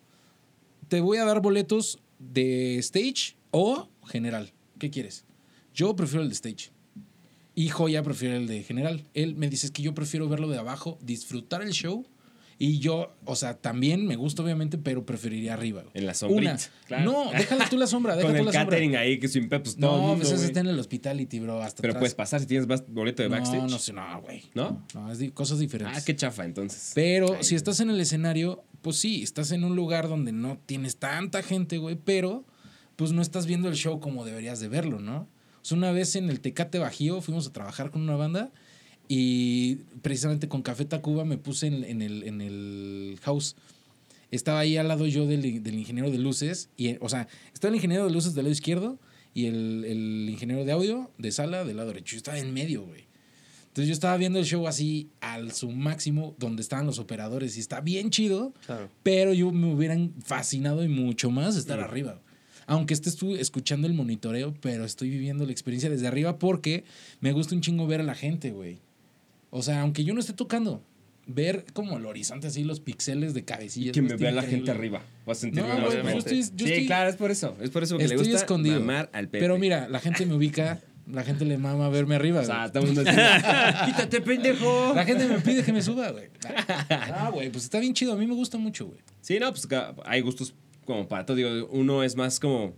[0.88, 4.54] Te voy a dar boletos de stage o general.
[4.80, 5.26] ¿Qué quieres?
[5.74, 6.72] Yo prefiero el de stage.
[7.56, 9.04] Y Joya prefiere el de general.
[9.14, 12.06] Él me dice es que yo prefiero verlo de abajo, disfrutar el show.
[12.62, 15.82] Y yo, o sea, también me gusta, obviamente, pero preferiría arriba.
[15.84, 15.92] güey.
[15.96, 16.60] En la sombrita, Una.
[16.88, 17.06] claro.
[17.10, 18.66] No, déjala tú la sombra, Con déjala tú el la sombra.
[18.76, 20.48] catering ahí, que sin pepos todo el No, pues ese güey.
[20.48, 21.62] está en el hospitality, bro.
[21.64, 22.02] Hasta Pero atrás.
[22.02, 23.62] puedes pasar si tienes boleto de backstage.
[23.62, 24.44] No, no sé, no, güey.
[24.56, 24.86] ¿No?
[24.94, 25.98] No, es cosas diferentes.
[25.98, 26.92] Ah, qué chafa, entonces.
[26.96, 30.60] Pero Ay, si estás en el escenario, pues sí, estás en un lugar donde no
[30.66, 32.44] tienes tanta gente, güey, pero
[32.98, 35.30] pues no estás viendo el show como deberías de verlo, ¿no?
[35.62, 38.52] O sea, una vez en el Tecate Bajío fuimos a trabajar con una banda
[39.12, 43.56] y precisamente con Café Tacuba me puse en, en el, en el house.
[44.32, 47.76] Estaba ahí al lado yo del, del ingeniero de luces, y, o sea, estaba el
[47.76, 49.00] ingeniero de luces del lado izquierdo
[49.34, 52.12] y el, el ingeniero de audio de sala del lado derecho.
[52.14, 53.10] Yo estaba en medio, güey.
[53.70, 57.60] Entonces yo estaba viendo el show así al su máximo, donde estaban los operadores, y
[57.60, 58.90] está bien chido, Claro.
[59.02, 62.22] pero yo me hubieran fascinado y mucho más estar arriba.
[62.68, 66.84] Aunque esté escuchando el monitoreo, pero estoy viviendo la experiencia desde arriba porque
[67.20, 68.78] me gusta un chingo ver a la gente, güey.
[69.50, 70.84] O sea, aunque yo no esté tocando,
[71.26, 73.94] ver como el horizonte así, los pixeles de cabecillas.
[73.94, 75.02] que me vea la gente arriba.
[75.26, 77.56] Vas a sentirme No, güey, pues yo estoy- yo sí, estoy- claro, es por eso.
[77.62, 78.80] Es por eso que le Estoy gusta escondido.
[78.80, 79.40] mamar al Pepe.
[79.40, 82.82] Pero mira, la gente me ubica La gente le mama verme arriba, O sea, todo
[82.84, 83.24] el mundo diciendo,
[83.86, 84.94] quítate, pendejo.
[84.94, 86.30] La gente me pide que me suba, güey.
[86.90, 88.14] Ah, güey, pues está bien chido.
[88.14, 89.00] A mí me gusta mucho, güey.
[89.20, 89.68] Sí, no, pues
[90.06, 90.54] hay gustos
[90.86, 91.36] como para todo.
[91.36, 92.76] Digo, uno es más como,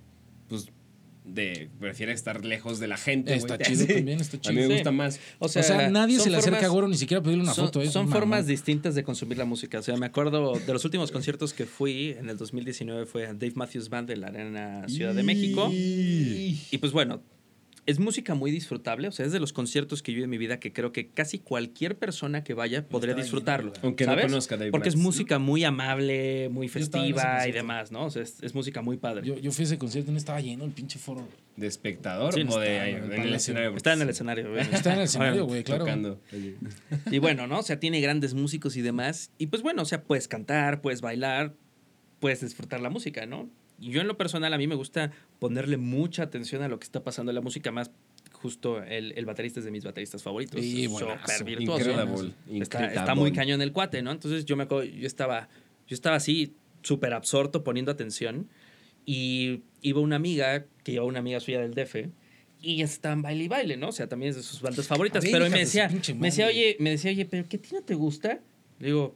[1.23, 3.35] de, prefiere estar lejos de la gente.
[3.35, 3.93] Está chido Sí.
[3.93, 4.53] también, está A chido.
[4.61, 5.19] mí me gusta más.
[5.39, 7.65] O O sea, nadie se le acerca a Güero ni siquiera a pedirle una son,
[7.67, 7.85] foto.
[7.89, 9.79] son formas distintas de consumir la música.
[9.79, 13.33] O sea, me acuerdo de los últimos conciertos que fui en el 2019 fue a
[13.33, 15.69] Dave Matthews Band de la Arena Ciudad de México.
[15.71, 17.21] Y pues bueno,
[17.85, 19.07] es música muy disfrutable.
[19.07, 21.39] O sea, es de los conciertos que yo en mi vida que creo que casi
[21.39, 23.71] cualquier persona que vaya podría disfrutarlo.
[23.73, 28.05] lleno, Aunque no conozca Dave Porque es música muy amable, muy festiva y demás, ¿no?
[28.05, 29.25] O sea, es, es música muy padre.
[29.25, 31.27] Yo, yo fui a ese concierto y no estaba lleno el pinche foro.
[31.55, 33.75] ¿De espectador Sí, o no de está, en el escenario?
[33.75, 34.49] Está en el escenario.
[34.51, 34.61] güey.
[34.61, 35.85] Está en el escenario, güey, claro.
[35.85, 36.21] Tocando.
[37.11, 37.59] Y bueno, ¿no?
[37.59, 39.31] O sea, tiene grandes músicos y demás.
[39.37, 41.55] Y pues bueno, o sea, puedes cantar, puedes bailar,
[42.19, 43.49] puedes disfrutar la música, ¿no?
[43.81, 47.03] Yo en lo personal a mí me gusta ponerle mucha atención a lo que está
[47.03, 47.91] pasando en la música, más
[48.31, 50.59] justo el, el baterista es de mis bateristas favoritos.
[50.61, 50.87] Sí.
[50.87, 51.89] Súper virtuoso.
[51.89, 52.33] Incredible.
[52.47, 52.99] Está, Incredible.
[52.99, 54.11] está muy cañón el cuate, ¿no?
[54.11, 55.49] Entonces yo me acuerdo, yo estaba,
[55.87, 58.47] yo estaba así, súper absorto, poniendo atención.
[59.05, 62.07] Y iba una amiga, que iba una amiga suya del DF,
[62.61, 63.89] y ella estaba en baile y baile, ¿no?
[63.89, 65.23] O sea, también es de sus bandas favoritas.
[65.23, 67.81] Ver, pero me decía, me decía, oye, me decía, oye, ¿pero qué a ti no
[67.81, 68.39] te gusta?
[68.79, 69.15] Le digo,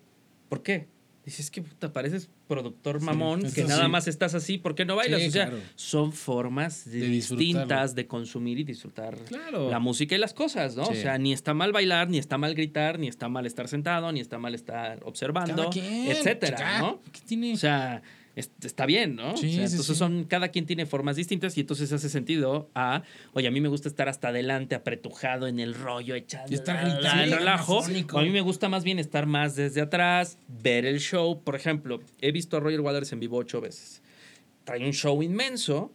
[0.50, 0.88] ¿por qué?
[1.26, 3.90] Dice, es que puta, pareces productor mamón, que nada sí.
[3.92, 5.22] más estás así, ¿por qué no bailas?
[5.22, 5.62] Sí, o sea, claro.
[5.76, 7.46] son formas de De disfrutarlo.
[7.48, 9.72] distintas de consumir y disfrutar Claro.
[9.72, 10.84] la música y las cosas, ¿no?
[10.84, 14.12] O sea, ni está mal bailar, ni está mal gritar, ni está mal estar sentado,
[14.12, 17.02] ni está mal estar observando, etcétera, ¿no?
[17.12, 17.54] ¿Qué tiene?
[17.54, 18.04] O sea,
[18.36, 19.38] está bien, ¿no?
[19.38, 19.96] Sí, O sea, sí, entonces sí.
[19.96, 23.70] son, cada quien tiene formas distintas y entonces hace sentido a, oye, a mí me
[23.70, 27.32] gusta estar hasta adelante, apretujado en el rollo, echando Y estar la- la- gritando, el
[27.32, 27.78] relajo.
[28.14, 31.42] O a mí me gusta más bien estar más desde atrás, ver el show.
[31.44, 34.02] Por ejemplo, he visto a Roger Waters en vivo ocho veces.
[34.66, 35.92] Trae un show inmenso.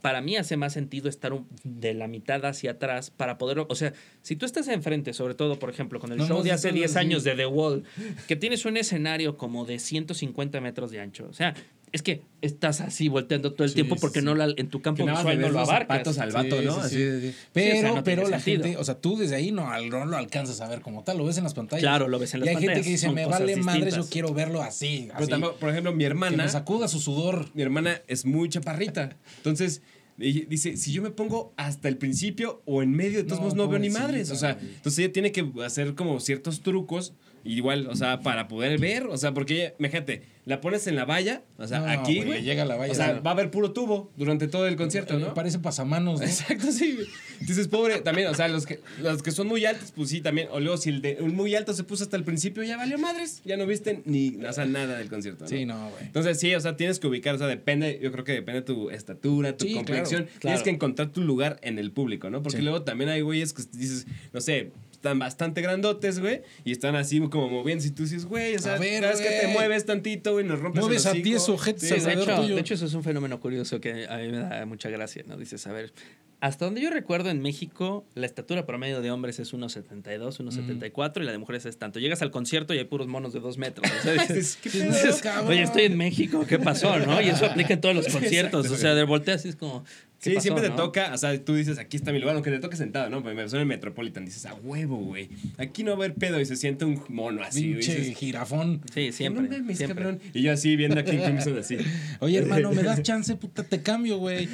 [0.00, 3.58] Para mí hace más sentido estar un- de la mitad hacia atrás para poder...
[3.68, 6.42] O sea, si tú estás enfrente, sobre todo, por ejemplo, con el No, show no,
[6.42, 6.98] de hace todo 10 así.
[7.06, 7.84] años de The Wall,
[8.26, 11.26] que tienes un escenario como de 150 metros de ancho.
[11.28, 11.54] O sea,
[11.94, 14.24] es que estás así volteando todo el Sí, tiempo porque sí.
[14.24, 15.98] no la- en tu campo Que visual no lo los abarcas.
[15.98, 16.74] zapatos al vato, Sí, ¿no?
[16.74, 16.96] sí, Así.
[16.96, 17.28] sí, sí.
[17.28, 18.64] o Pero, sea, no pero la sentido.
[18.64, 21.24] gente, o sea, tú desde ahí no, no lo alcanzas a ver como tal, lo
[21.24, 21.82] ves en las pantallas.
[21.82, 23.78] Claro, lo ves en las y hay pantallas, gente que dice, son me vale madre,
[23.80, 24.10] yo distintas".
[24.10, 25.04] quiero verlo así.
[25.06, 26.42] Pero así, tampoco, por ejemplo, mi que hermana.
[26.44, 27.48] me sacuda su sudor.
[27.54, 29.16] mi hermana es muy chaparrita.
[29.38, 29.80] Entonces,
[30.16, 33.54] dice, si yo me pongo hasta el principio o en medio, de todos No, modos
[33.56, 34.30] no veo ni madres.
[34.30, 37.14] O sea, entonces ella tiene que hacer como ciertos trucos,
[37.44, 39.06] igual, o sea, para poder ver.
[39.06, 42.38] O sea, porque imagínate, la pones en la valla, o sea, No, aquí, güey, güey.
[42.40, 42.92] le llega la valla.
[42.92, 45.32] O sea, va a haber puro tubo durante todo el concierto, ¿no?
[45.34, 46.26] Parece pasamanos, ¿no?
[46.26, 46.98] Exacto, sí.
[47.40, 50.48] Entonces, pobre, también, o sea, los que, los que son muy altos, pues sí, también.
[50.52, 53.40] O luego, si el de muy alto se puso hasta el principio, ya valió madres.
[53.44, 55.44] Ya no viste ni, o sea, nada del concierto.
[55.44, 55.48] ¿no?
[55.48, 56.04] Sí, no, güey.
[56.04, 58.66] Entonces, sí, o sea, tienes que ubicar, o sea, depende, yo creo que depende de
[58.66, 60.24] tu estatura, tu Sí, complexión.
[60.24, 62.42] claro, Tienes que encontrar tu lugar en el público, ¿no?
[62.42, 62.62] Porque Sí.
[62.62, 64.72] luego también hay güeyes que dices, no sé,
[65.04, 67.84] están bastante grandotes, güey, y están así como moviendo.
[67.84, 71.02] Y tú dices, güey, o sea, vez que te mueves tantito, güey, nos rompes Mueves
[71.04, 71.24] el a hocico.
[71.28, 72.54] 10 ojetes Sí, de, hecho, tuyo.
[72.54, 75.36] de hecho, eso es un fenómeno curioso que a mí me da mucha gracia, ¿no?
[75.36, 75.92] Dices, a ver,
[76.40, 81.24] hasta donde yo recuerdo en México, la estatura promedio de hombres es 1,72, 1,74 y
[81.24, 81.98] la de mujeres es tanto.
[82.00, 83.90] Llegas al concierto y hay puros monos de 2 metros.
[83.90, 84.88] O sea, dices, ¿Qué Sí, pedo?
[84.90, 85.48] no, dices, cabrón.
[85.50, 86.98] Oye, estoy en México, ¿qué pasó?
[86.98, 87.20] ¿no?
[87.20, 88.70] Y eso aplica en todos los conciertos.
[88.70, 89.84] O sea, de voltea así es como.
[90.24, 90.76] ¿Qué Sí, pasó, siempre te no?
[90.76, 93.22] toca, o sea, tú dices, aquí está mi lugar, aunque te toque sentado, ¿no?
[93.22, 95.28] Pero me suena en Metropolitan, dices, a huevo, güey.
[95.58, 97.80] Aquí no va a haber pedo y se siente un mono así, güey.
[97.80, 98.80] Pinche Dices, jirafón.
[98.92, 99.42] Sí, siempre.
[99.44, 100.02] No mames, siempre.
[100.02, 100.20] cabrón.
[100.32, 101.76] Y yo así viendo aquí Crimson así.
[102.20, 103.36] Oye, hermano, ¿me das chance?
[103.36, 104.48] Puta, te cambio, güey.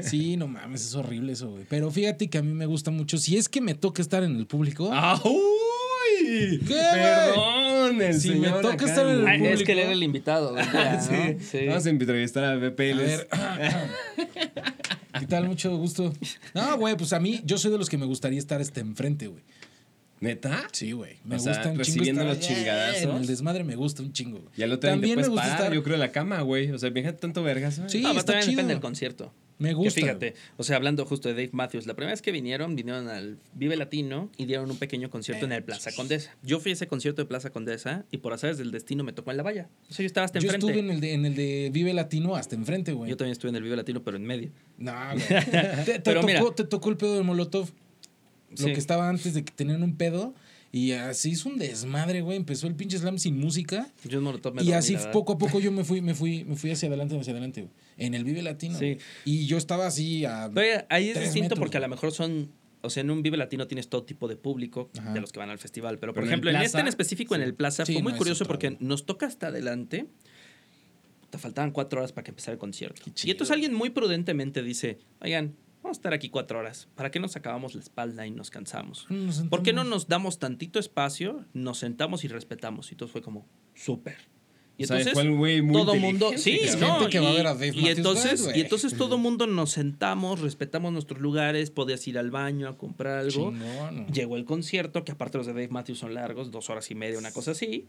[0.00, 1.64] Sí, no mames, es horrible eso, güey.
[1.68, 3.16] Pero fíjate que a mí me gusta mucho.
[3.18, 4.90] Si es que me toca estar en el público.
[4.92, 5.20] ¡Ah!
[6.18, 9.32] ¿Qué, Perdón, el Si me señor toca acá, estar en el güey.
[9.32, 9.66] Ay, es público.
[9.66, 10.54] que él era el invitado.
[10.54, 11.02] día, ¿no?
[11.02, 11.44] Sí.
[11.58, 11.66] Sí.
[11.66, 12.80] Vamos a entrevistar a BP.
[15.20, 15.46] ¿Qué tal?
[15.48, 16.12] Mucho gusto.
[16.54, 19.26] No, güey, pues a mí, yo soy de los que me gustaría estar este enfrente,
[19.28, 19.42] güey.
[20.20, 20.66] ¿Neta?
[20.72, 21.16] Sí, güey.
[21.24, 23.02] Me O sea, gusta un chingo recibiendo los allá, chingadazos.
[23.02, 24.50] En el desmadre me gusta un chingo, güey.
[24.56, 25.74] Y al otro te También me gusta parar, estar.
[25.74, 26.70] yo creo, la cama, güey.
[26.70, 27.78] O sea, fíjate tanto vergas.
[27.78, 27.90] güey.
[27.90, 28.56] Sí, No, pero está también chido.
[28.56, 29.32] depende del concierto.
[29.58, 30.00] Me Que gusta.
[30.00, 33.38] fíjate, o sea, hablando justo de Dave Matthews, la primera vez que vinieron, vinieron al
[33.54, 36.36] Vive Latino y dieron un pequeño concierto en el Plaza Condesa.
[36.42, 39.30] Yo fui a ese concierto de Plaza Condesa y por azares del destino me tocó
[39.30, 39.68] en la valla.
[39.90, 40.66] O sea, yo estaba hasta Yo enfrente.
[40.66, 43.08] estuve en el, de, en el de Vive Latino hasta enfrente, güey.
[43.08, 44.50] Yo también estuve en el Vive Latino, pero en medio.
[44.76, 45.26] No, güey.
[45.26, 46.54] Te, te Pero tocó, mira.
[46.54, 47.70] te tocó el pedo de Molotov.
[48.50, 48.64] Lo Sí.
[48.72, 50.34] que estaba antes de que tenían un pedo.
[50.76, 52.36] Y así hizo un desmadre, güey.
[52.36, 53.90] Empezó el pinche slam sin música.
[54.04, 56.70] Yo Molotov me y así poco a poco yo me fui, me fui, me fui
[56.70, 57.72] hacia adelante, hacia adelante, güey.
[57.96, 58.78] En el Vive Latino.
[58.78, 58.84] Sí.
[58.84, 58.98] güey.
[59.24, 60.50] Y yo estaba así a.
[60.52, 62.52] Pero ahí es distinto metros, porque a lo mejor son.
[62.82, 65.14] O sea, en un Vive Latino tienes todo tipo de público Ajá.
[65.14, 65.98] de los que van al festival.
[65.98, 68.12] Pero, por Pero en ejemplo, en, este en específico, en el Plaza, Sí, fue muy
[68.12, 70.06] no, es curioso porque nos toca hasta adelante.
[71.30, 73.00] Te faltaban cuatro horas para que empezara el concierto.
[73.24, 75.56] Y entonces alguien muy prudentemente dice: Oigan,
[75.86, 76.88] vamos a estar aquí cuatro horas.
[76.96, 79.06] ¿Para qué nos acabamos la espalda y nos cansamos?
[79.08, 82.90] Nos ¿Por qué no nos damos tantito espacio, nos sentamos y respetamos?
[82.90, 84.16] Y todo fue como, súper.
[84.78, 87.46] Y O sea, entonces fue muy todo mundo, sí, no, que va a y, ver
[87.46, 92.06] a Dave y Matthews entonces, y entonces todo mundo nos sentamos, respetamos nuestros lugares, podías
[92.08, 93.52] ir al baño a comprar algo.
[93.52, 94.06] Chingón.
[94.08, 97.18] Llegó el concierto, que aparte los de Dave Matthews son largos, dos horas y media,
[97.18, 97.86] una cosa así.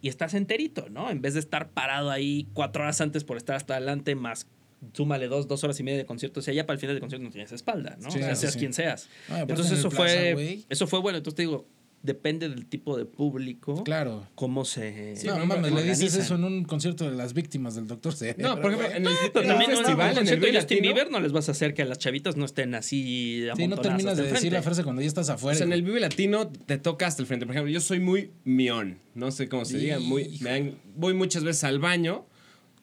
[0.00, 1.08] Y estás enterito, ¿no?
[1.08, 4.48] En vez de estar parado ahí cuatro horas antes por estar hasta adelante, más
[4.92, 6.40] súmale dos, dos horas y media de concierto.
[6.40, 8.10] O sea, ya para el final del concierto no tienes espalda, ¿no?
[8.10, 8.58] Sí, o sea, claro, seas sí.
[8.58, 9.08] quien seas.
[9.28, 11.18] Entonces en el eso Plaza, fue, eso fue bueno.
[11.18, 11.66] Entonces te digo,
[12.02, 14.28] depende del tipo de público, Claro.
[14.34, 17.76] cómo se no, no, mames, no, le dices eso en un concierto de las víctimas
[17.76, 18.36] del Doctor C.
[18.38, 20.46] No, por ejemplo, en el, Pero en el también en un festival, en el concierto
[20.46, 23.66] de Justin Bieber no les vas a hacer que las chavitas no estén así Sí,
[23.68, 25.56] no terminas de decir la frase cuando ya estás O afuera.
[25.56, 27.46] sea, en el Vive Latino te toca hasta el frente.
[27.46, 28.98] Por ejemplo, yo soy muy mión.
[29.14, 29.98] No sé cómo se diga.
[29.98, 32.26] Muy, me dan- voy muchas veces al baño.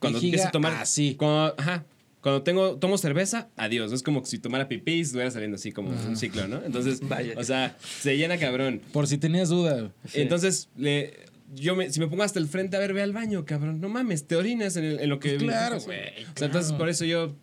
[0.01, 0.73] Cuando Vejiga empiezo a tomar.
[0.73, 1.15] así.
[1.15, 1.85] Cuando, ajá.
[2.21, 3.91] Cuando tengo, tomo cerveza, adiós.
[3.93, 6.61] Es como si tomara pipí y estuviera saliendo así como un ciclo, ¿no?
[6.63, 7.33] Entonces, Vaya.
[7.37, 8.81] o sea, se llena cabrón.
[8.91, 9.91] Por si tenías duda.
[10.13, 11.13] Entonces, le,
[11.55, 13.79] yo me, si me pongo hasta el frente, a ver, ve al baño, cabrón.
[13.81, 15.29] No mames, te orinas en, el- en lo que.
[15.29, 17.33] Pues claro, O sea, güey, entonces, por eso yo.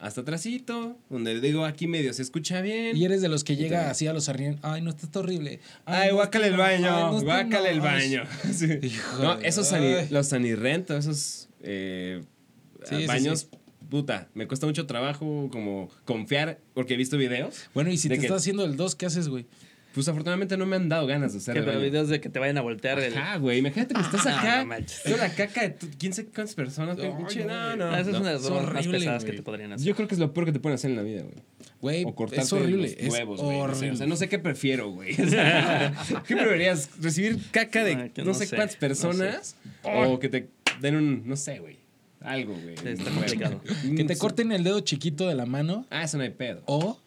[0.00, 2.96] Hasta atrásito, donde digo aquí medio se escucha bien.
[2.96, 4.58] Y eres de los que llega así a los arrién.
[4.62, 5.60] Ay, no, esto está horrible.
[5.84, 6.54] Ay, no, guácale el.
[6.54, 7.84] Ay, baño, no, guácale el no.
[7.84, 8.22] Ay, baño.
[8.50, 8.66] Sí.
[8.80, 9.82] Hijo No, esos ay.
[9.82, 12.22] sani- los sanirrento, esos eh,
[12.84, 13.58] Sí, baños, sí.
[13.90, 17.68] puta, me cuesta mucho trabajo como confiar, porque he visto videos.
[17.74, 19.46] Bueno, y si te que- estás haciendo el 2, ¿qué haces, güey?
[19.92, 22.38] Pues afortunadamente no me han dado ganas de hacer Que pero videos de que te
[22.38, 23.00] vayan a voltear.
[23.00, 26.54] Ajá, güey, imagínate que estás Ah, acá, no la caca de tu- quién sabe cuántas
[26.54, 27.84] personas, pinche, no, no, no.
[27.90, 28.20] Ah, esa es no.
[28.20, 29.84] una de las bromas más pesadas que te podrían hacer.
[29.88, 31.34] Yo creo que es lo peor que te pueden hacer en la vida, güey.
[31.80, 32.82] Güey, O cortarte es horrible.
[32.88, 33.56] los es huevos, güey.
[33.56, 33.90] sé, horrible.
[33.90, 35.10] O sea, no sé qué prefiero, güey.
[35.20, 35.92] O sea,
[36.24, 36.90] ¿Qué preferirías?
[37.00, 39.56] ¿Recibir caca de que no, no sé cuántas no personas?
[39.82, 40.48] O que te
[40.80, 41.78] den un, no sé, güey.
[42.20, 42.74] Algo, güey.
[42.74, 43.62] Está complicado.
[43.96, 46.62] que te corten el dedo chiquito de la mano Ah, eso no hay pedo.
[46.66, 46.98] o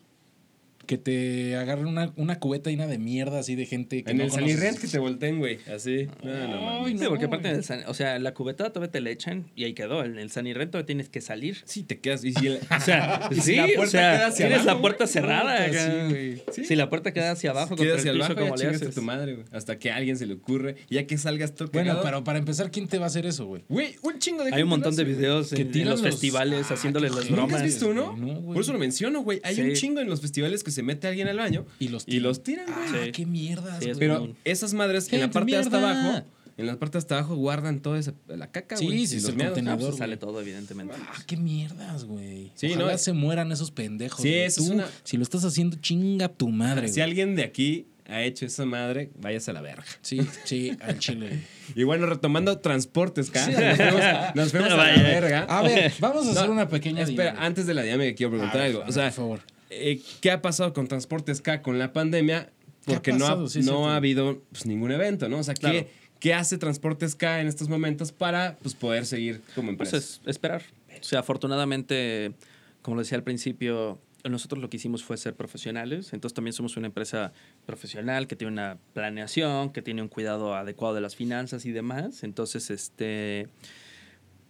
[0.86, 4.24] que te agarren una, una cubeta llena de mierda así de gente que En no
[4.24, 4.56] el conoces.
[4.56, 5.60] Sanirrent que te volteen, güey.
[5.74, 6.08] Así.
[6.24, 6.88] No, no.
[6.88, 7.56] Sí, no, porque aparte, güey.
[7.56, 10.04] del san- o sea, la cubeta todavía te la echan y ahí quedó.
[10.04, 11.62] En el sanirrento tienes que salir.
[11.66, 12.24] Sí, te quedas.
[12.24, 14.66] Y si el- O sea, Y si sí, la o puerta sea, queda hacia tienes
[14.66, 15.14] la abajo, puerta güey.
[15.14, 15.64] cerrada.
[15.66, 15.86] Acá.
[15.92, 16.42] sí, güey.
[16.52, 16.66] Sí.
[16.66, 18.70] Si la puerta queda hacia abajo, contra hacia el piso, abajo, ya ¿cómo le a
[18.72, 18.96] haces?
[18.96, 19.46] tu madre, güey.
[19.52, 20.76] Hasta que alguien se le ocurre.
[20.90, 22.04] Y ya que salgas todo Bueno, cagado.
[22.06, 23.64] pero para empezar, ¿quién te va a hacer eso, güey?
[23.70, 25.16] Güey, un chingo de Hay un montón de güey.
[25.16, 27.30] videos en, los festivales Ah, haciéndoles qué las.
[27.30, 27.64] ¿Nunca has bromas.
[27.64, 28.12] visto uno?
[28.12, 28.22] güey.
[28.22, 28.54] No, güey.
[28.54, 29.40] Por eso lo menciono, güey.
[29.44, 32.20] Hay un chingo en los festivales que se mete alguien al baño Y los y
[32.20, 32.78] los tiran, güey.
[32.78, 33.12] Ah, Sí.
[33.14, 34.00] qué mierdas, Sí, güey.
[34.00, 36.26] Pero esas madres en la parte de hasta abajo,
[36.58, 39.08] en la parte de hasta abajo guardan toda esa, la caca, Sí, güey.
[39.08, 39.56] sí, es los el meados.
[39.56, 39.80] contenedor.
[39.90, 40.94] Pues sale todo, evidentemente.
[41.00, 42.52] Ah, qué mierdas, güey.
[42.56, 42.98] Sí, Ojalá ¿no?
[42.98, 44.22] se mueran esos pendejos.
[44.22, 47.44] Sí, eso es Tú, una- Si lo estás haciendo, chinga tu madre, Si alguien de
[47.44, 49.86] aquí ha hecho esa madre, váyase a la verga.
[50.02, 51.40] Sí, sí, al chile.
[51.76, 53.32] Y bueno, retomando transportes.
[53.34, 54.02] Nos fuimos,
[54.36, 55.46] nos fuimos a la verga.
[55.50, 57.46] A ver, vamos a hacer No, una pequeña Espera, dinámica.
[57.46, 58.84] antes de la dinámica quiero preguntar ver, algo.
[58.86, 59.40] O sea, por favor.
[59.74, 62.52] Eh, ¿qué ha pasado con Transportes K con la pandemia?
[62.86, 65.40] ¿Qué ha Porque no, ha, Sí, no ha habido pues, ningún evento, ¿no?
[65.40, 65.88] O sea, ¿qué, Claro.
[66.20, 69.98] ¿qué hace Transportes K en estos momentos para pues, poder seguir como Pues empresa?
[69.98, 70.64] es esperar.
[71.00, 72.34] O sea, afortunadamente,
[72.82, 76.14] como lo decía al principio, nosotros lo que hicimos fue ser profesionales.
[76.14, 77.34] Entonces también somos una empresa
[77.66, 82.24] profesional que tiene una planeación, que tiene un cuidado adecuado de las finanzas y demás.
[82.24, 83.50] Entonces, este,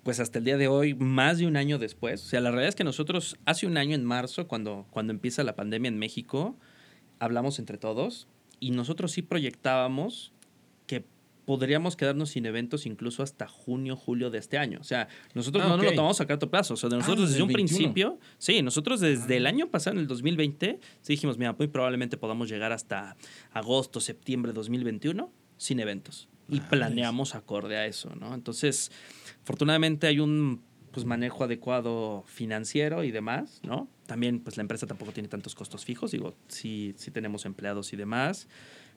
[0.04, 2.70] pues hasta el día de hoy, más de un año después, o sea, la realidad
[2.70, 6.58] es que nosotros hace un año en marzo, cuando, cuando empieza la pandemia en México,
[7.20, 8.28] hablamos entre todos
[8.60, 10.34] y nosotros sí proyectábamos
[10.88, 11.06] que
[11.46, 14.80] podríamos quedarnos sin eventos incluso hasta junio, julio de este año.
[14.82, 15.92] O sea, nosotros Ah, no nos ok.
[15.92, 16.74] lo tomamos a corto plazo.
[16.74, 17.78] O sea, de nosotros Ah, desde desde un el 21.
[17.78, 22.16] principio, sí, nosotros desde el año pasado, en el 2020, sí dijimos, mira, muy probablemente
[22.18, 23.16] podamos llegar hasta
[23.52, 26.30] agosto, septiembre de 2021 sin eventos.
[26.50, 28.34] Y planeamos acorde a eso, ¿no?
[28.34, 28.92] Entonces,
[29.44, 33.88] afortunadamente hay un pues, manejo adecuado financiero y demás, ¿no?
[34.06, 37.96] También, pues la empresa tampoco tiene tantos costos fijos, digo, sí, sí tenemos empleados y
[37.96, 38.48] demás,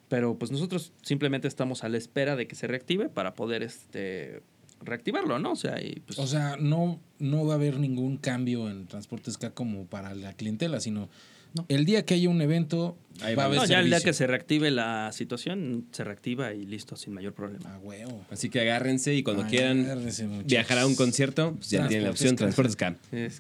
[0.09, 4.43] pero pues nosotros simplemente estamos a la espera de que se reactive para poder este,
[4.81, 5.53] reactivarlo, ¿no?
[5.53, 6.19] O sea, y pues...
[6.19, 10.33] O sea, no, no va a haber ningún cambio en Transportes K como para la
[10.35, 11.09] clientela, sino
[11.69, 14.13] el día que haya un evento Ahí va a haber no, ya el día que
[14.13, 17.65] se reactive la situación, se reactiva y listo, sin mayor problema.
[17.75, 18.25] Ah, huevo.
[18.31, 20.47] Así que agárrense y cuando quieran Agárrense, muchachos.
[20.47, 22.97] viajar a un concierto, pues ya tienen la opción Transportes como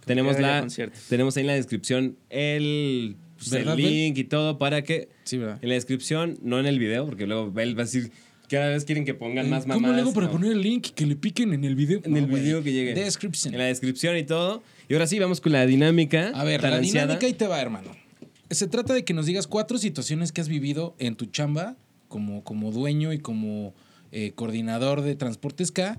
[0.06, 0.66] Tenemos, la,
[1.08, 5.58] tenemos ahí en la descripción el, pues, el link y todo para que Sí, ¿verdad?
[5.60, 8.10] en la descripción, no en el video, porque luego Bel va a decir,
[8.48, 9.96] cada vez quieren que pongan más ¿Cómo mamadas.
[9.96, 10.32] le hago para No.
[10.32, 12.00] poner el link que le piquen en el video?
[12.04, 12.94] En el video que llegue.
[12.94, 13.52] Description.
[13.52, 14.62] En la descripción y todo.
[14.88, 16.30] Y ahora sí, vamos con la dinámica.
[16.32, 18.05] A ver, la dinámica ahí te va, hermano.
[18.50, 21.76] Se trata de que nos digas cuatro situaciones que has vivido en tu chamba
[22.08, 23.74] como, como dueño y como
[24.12, 25.98] eh, coordinador de Transportes K.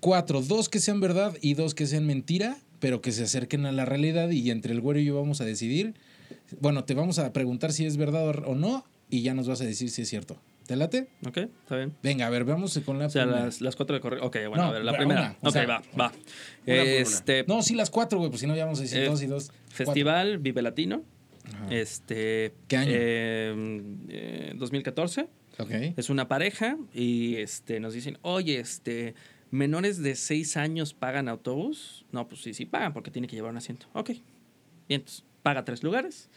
[0.00, 3.72] Cuatro, dos que sean verdad y dos que sean mentira, pero que se acerquen a
[3.72, 5.94] la realidad y entre el güero y yo vamos a decidir.
[6.60, 9.64] Bueno, te vamos a preguntar si es verdad o no y ya nos vas a
[9.64, 10.38] decir si es cierto.
[10.66, 11.06] ¿Te late?
[11.26, 11.94] Ok, está bien.
[12.02, 13.44] Venga, a ver, vamos con la O sea, primera.
[13.46, 14.24] las, las cuatro de correo.
[14.24, 15.36] Ok, bueno, No, a ver, la primera.
[15.40, 16.12] ok, sea, va, va.
[16.66, 16.82] una.
[16.82, 19.22] Este, No, sí, las cuatro, güey, pues si no ya vamos a decir Eh, dos
[19.22, 19.52] y dos.
[19.68, 21.04] Festival Vive Latino.
[21.54, 21.66] Ajá.
[21.70, 22.54] Este.
[22.68, 22.90] ¿Qué año?
[22.92, 25.28] eh, eh, 2014.
[25.56, 25.64] Cuatro.
[25.76, 25.94] Ok.
[25.96, 29.14] Es una pareja y este, nos dicen, oye, este,
[29.50, 32.04] menores de seis años pagan autobús.
[32.12, 33.86] No, pues sí, sí pagan porque tiene que llevar un asiento.
[33.94, 34.10] Ok.
[34.88, 36.28] Bien, entonces paga tres lugares,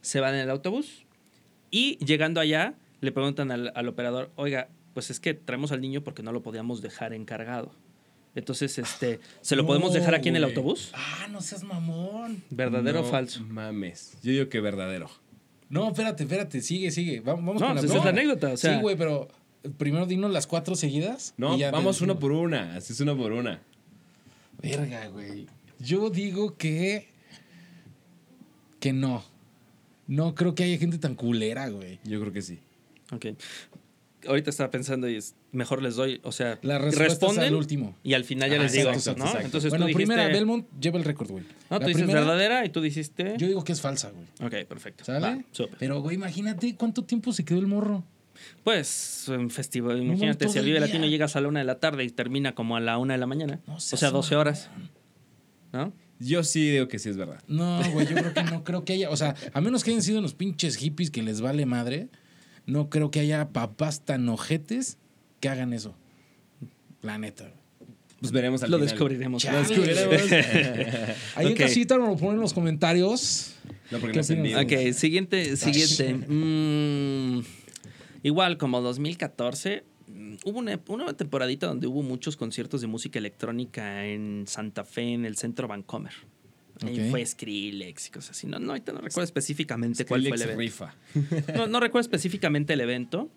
[0.00, 1.06] se van en el autobús
[1.70, 6.02] y llegando allá le preguntan al, al operador, oiga, pues es que traemos al niño
[6.02, 7.72] porque no lo podíamos dejar encargado.
[8.34, 10.90] Entonces, este, ¿se lo podemos No, dejar aquí en el autobús?
[10.92, 12.42] Ah, no seas mamón.
[12.50, 13.40] ¿Verdadero No o falso?
[13.44, 14.16] Mames.
[14.22, 15.08] Yo digo que verdadero.
[15.68, 17.20] No, espérate, espérate, sigue, sigue.
[17.20, 19.28] Va- Vamos, No, con la pues esa es la anécdota, o sea- Sí, güey, pero
[19.78, 21.32] primero dinos las cuatro seguidas.
[21.36, 22.20] No, y ya te vamos uno decimos.
[22.20, 22.74] por una.
[22.76, 23.60] Así es uno por una.
[24.60, 25.46] Verga, güey.
[25.78, 27.08] Yo digo que.
[28.80, 29.24] Que no.
[30.06, 31.98] No creo que haya gente tan culera, güey.
[32.04, 32.58] Yo creo que sí.
[33.12, 33.26] Ok.
[34.26, 37.96] Ahorita estaba pensando y es, mejor les doy, o sea, La responden al último.
[38.02, 39.24] y al final ya les digo, exacto, ¿no?
[39.26, 39.46] exacto.
[39.46, 41.44] Entonces bueno, tú dijiste, primera, Belmont lleva el récord, güey.
[41.44, 44.26] no, La tú dices primera, verdadera y tú dijiste, Yo digo que es falsa, güey.
[44.62, 45.20] ok, perfecto, ¿Sale?
[45.20, 45.38] Va.
[45.78, 48.04] Pero, güey, imagínate cuánto tiempo se quedó el morro.
[48.64, 50.80] Pues en festival, imagínate, si el Vive.
[50.80, 53.18] Latino llegas a la una de la tarde y termina como a la una de
[53.18, 54.70] la mañana, No o seas sea, 12 horas,
[55.72, 55.92] ¿no?
[56.20, 57.42] Yo sí digo que sí es verdad.
[57.48, 59.10] No, güey, yo creo que no creo que haya.
[59.10, 62.08] O sea, a menos que hayan sido unos pinches hippies que les vale madre,
[62.66, 64.98] no creo que haya papás tan ojetes
[65.44, 65.94] que hagan eso.
[67.02, 67.44] La neta.
[67.44, 67.54] güey.
[68.20, 68.90] Pues veremos al Lo final.
[68.90, 69.42] descubriremos.
[69.42, 69.58] Chale.
[69.58, 70.32] Lo descubriremos.
[71.36, 71.50] Ahí Ok.
[71.52, 73.54] en casita nos lo ponen en los comentarios.
[73.90, 74.60] no, porque ¿Qué no.
[74.62, 76.14] Ok, siguiente, siguiente.
[76.14, 77.42] Mm,
[78.22, 84.06] igual, como 2014, mm, hubo una, una temporadita donde hubo muchos conciertos de música electrónica
[84.06, 86.14] en Santa Fe, en el centro Vancomer.
[86.82, 87.10] Ahí Ok.
[87.10, 88.46] fue Skrillex y cosas así.
[88.46, 90.94] No, no, ahorita no recuerdo específicamente cuál fue el Skrillex evento.
[91.14, 91.54] rifa.
[91.54, 93.28] No, no recuerdo específicamente el evento.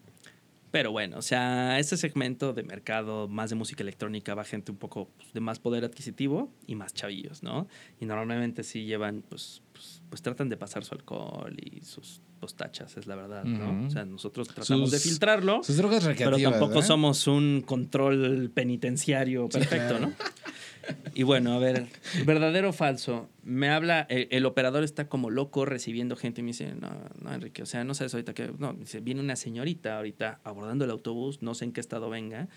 [0.69, 4.77] Pero bueno, o sea, este segmento de mercado más de música electrónica va gente un
[4.77, 7.67] poco pues, de más poder adquisitivo y más chavillos, ¿no?
[8.01, 12.97] Y normalmente sí llevan, pues, pues, pues tratan de pasar su alcohol y sus postachas,
[12.97, 13.71] es la verdad, ¿no?
[13.71, 13.87] Ujú.
[13.87, 16.87] O sea, nosotros tratamos de Sus- filtrarlo, Sus drogas pero tampoco ¿verdad?
[16.87, 20.07] somos un control penitenciario Sí, perfecto, claro.
[20.07, 20.13] ¿no?
[21.13, 21.85] Y bueno, a ver,
[22.25, 23.29] verdadero o falso.
[23.43, 26.89] Me habla, el, el operador está como loco recibiendo gente y me dice, no,
[27.21, 30.39] no, Enrique, o sea, no sabes ahorita que, no, me dice, viene una señorita ahorita
[30.43, 32.47] abordando el autobús, no sé en qué estado venga.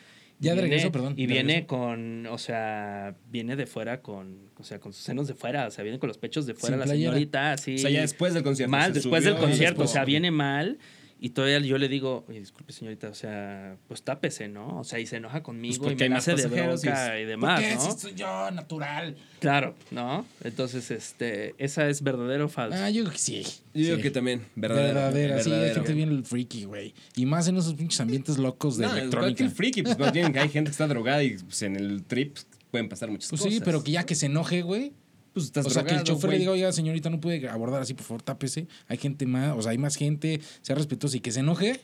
[0.40, 1.66] y Ya de viene- regreso, perdón, Y viene regreso.
[1.68, 5.70] con, o sea, viene de fuera con, o sea, con sus senos de fuera, o
[5.70, 7.10] sea, viene con los pechos de fuera Sin la playera.
[7.12, 7.74] señorita, así.
[7.76, 8.70] O sea, ya después del concierto.
[8.70, 10.78] Mal, se después subió del concierto, o sea, viene mal.
[11.22, 14.78] Y todavía yo le digo, oye, disculpe, señorita, o sea, pues tápese, ¿no?
[14.80, 17.18] O sea, y se enoja conmigo y Pues porque me hay hace de y bronca
[17.20, 17.74] y, ¿Por demás, qué?
[17.74, 17.80] ¿no?
[17.92, 19.16] Si soy yo, natural.
[19.38, 20.24] Claro, ¿no?
[20.42, 22.78] Entonces, este, esa es verdadero o falso.
[22.82, 23.42] Ah, yo creo que sí.
[23.74, 24.02] Yo digo Sí.
[24.02, 24.46] que también.
[24.56, 24.94] Verdadero.
[24.94, 26.94] Verdadera, sí, hay gente bien freaky, güey.
[27.16, 29.20] Y más en esos pinches ambientes locos de No, electrónica.
[29.20, 32.38] cualquier friki, pues más bien hay gente que está drogada y pues, en el trip
[32.70, 33.54] pueden pasar muchas Pues cosas.
[33.54, 34.92] sí, pero que ya que se enoje, güey.
[35.32, 36.38] Pues estás O sea, que el chofer le güey.
[36.40, 38.66] diga, oiga, señorita, no puede abordar así, por favor, tápese.
[38.88, 41.80] Hay gente más, o sea, hay más gente, sea respetuoso y que se enoje.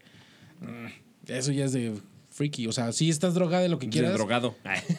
[0.61, 1.95] mm, Eso ya es de
[2.31, 2.67] freaky.
[2.67, 4.11] O sea, sí estás drogada de lo que quieras.
[4.11, 4.55] el drogado.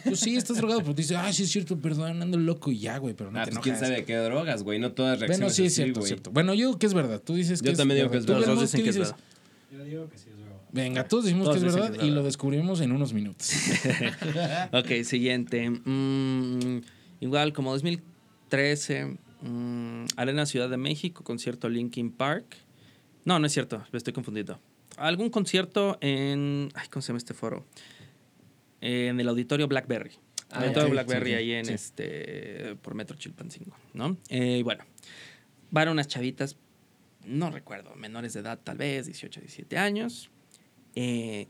[0.06, 2.80] Pues sí, estás drogado, pero te dices, ah, sí es cierto, perdón, ando loco y
[2.80, 3.90] ya, güey, pero no Ah, te pues quién enojas.
[3.90, 4.80] sabe qué drogas, güey.
[4.80, 6.08] No todas reacciones Bueno, sí, es así, cierto, güey.
[6.08, 6.32] cierto.
[6.32, 7.22] Bueno, yo digo que es verdad.
[7.24, 8.14] Tú dices que Yo es también digo verdad.
[8.14, 8.48] que es ¿Tú, verdad.
[8.48, 9.18] Los dos dicen que es verdad.
[9.72, 10.58] Yo digo que sí es verdad.
[10.72, 12.26] Venga, todos decimos Todos que es verdad que es y lo verdad.
[12.26, 13.50] descubrimos en unos minutos.
[14.74, 15.70] Ok, siguiente.
[15.70, 16.82] Mm,
[17.22, 17.72] igual, como
[18.50, 22.56] 2013, mm, Arena Ciudad de México, concierto Linkin Park.
[23.26, 24.60] No, no es cierto, me estoy confundido.
[24.98, 26.70] Algún concierto en.
[26.74, 27.66] Ay, ¿cómo se llama este foro?
[28.82, 30.12] En el auditorio Blackberry.
[30.50, 31.74] Ah, auditorio Blackberry sí, ahí en sí.
[31.74, 32.76] este.
[32.82, 34.18] por Metro Chilpancingo, ¿no?
[34.30, 34.86] Eh, bueno,
[35.72, 36.58] van unas chavitas,
[37.26, 40.32] no recuerdo, menores de edad, tal vez, 18, 17 años.
[40.96, 41.48] Eh,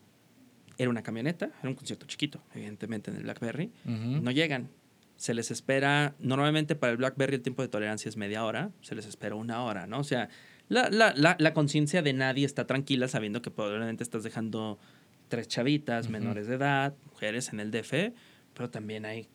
[0.80, 3.72] era una camioneta, era un concierto chiquito, evidentemente en el Blackberry.
[3.86, 4.70] No llegan.
[5.18, 8.96] Se les espera, normalmente para el BlackBerry el tiempo de tolerancia es media hora, se
[8.96, 10.00] les espera una hora, ¿no?
[10.00, 10.30] O sea,
[10.70, 14.80] la, la, la, la conciencia de nadie está tranquila sabiendo que probablemente estás dejando
[15.28, 18.14] tres chavitas menores de edad, mujeres en el DF,
[18.54, 19.28] pero también hay,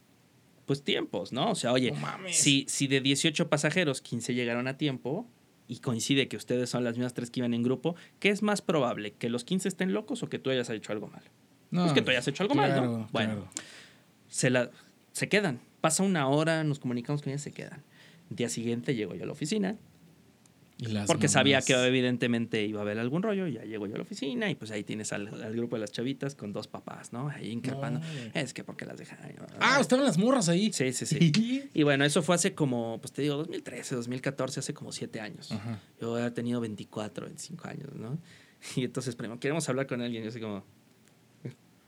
[0.66, 1.50] pues, tiempos, ¿no?
[1.50, 1.92] O sea, oye,
[2.30, 5.28] si, si de 18 pasajeros 15 llegaron a tiempo
[5.68, 8.62] y coincide que ustedes son las mismas tres que iban en grupo, ¿qué es más
[8.62, 9.12] probable?
[9.12, 11.22] ¿Que los 15 estén locos o que tú hayas hecho algo mal?
[11.70, 13.08] No, Pues que tú hayas hecho algo mal, ¿no?
[13.12, 13.34] Bueno.
[13.34, 13.48] claro.
[14.28, 14.70] se, la,
[15.12, 15.60] se quedan.
[15.82, 17.82] Pasa una hora, nos comunicamos con ellas, se quedan.
[18.30, 19.76] El día siguiente llego yo a la oficina
[20.78, 21.66] Y las Porque sabía mamás.
[21.66, 24.70] que evidentemente iba a haber algún rollo, ya llego yo a la oficina y pues
[24.70, 27.28] ahí tienes al, al grupo de las chavitas con dos papás, ¿no?
[27.28, 28.00] Ahí increpando.
[28.00, 28.06] No,
[28.40, 29.18] es que porque las dejan.
[29.60, 30.72] Ah, estaban las morras ahí.
[30.72, 31.68] Sí, sí, sí.
[31.74, 35.52] y bueno, eso fue hace como, pues te digo, 2013, 2014, hace como siete años.
[35.52, 35.78] Ajá.
[36.00, 38.18] Yo había tenido 24, 25 años, ¿no?
[38.76, 40.22] Y entonces, primo, queremos hablar con alguien.
[40.22, 40.64] Yo así como,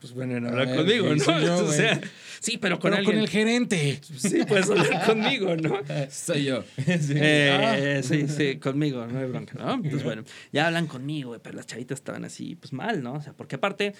[0.05, 1.41] pues bueno, hablar conmigo, ¿quién ¿no?
[1.41, 1.99] yo, o sea,
[2.39, 3.19] sí, pero con Pero con alguien.
[3.23, 3.99] el gerente.
[4.17, 5.79] Sí, puedes hablar conmigo, ¿no?
[6.11, 6.63] Soy yo.
[6.85, 7.13] Sí.
[7.15, 9.73] Eh, sí, sí, conmigo, no hay bronca, ¿no?
[9.73, 13.13] Entonces, bueno, ya hablan conmigo, pero las chavitas estaban así, pues mal, ¿no?
[13.13, 13.93] O sea, porque aparte,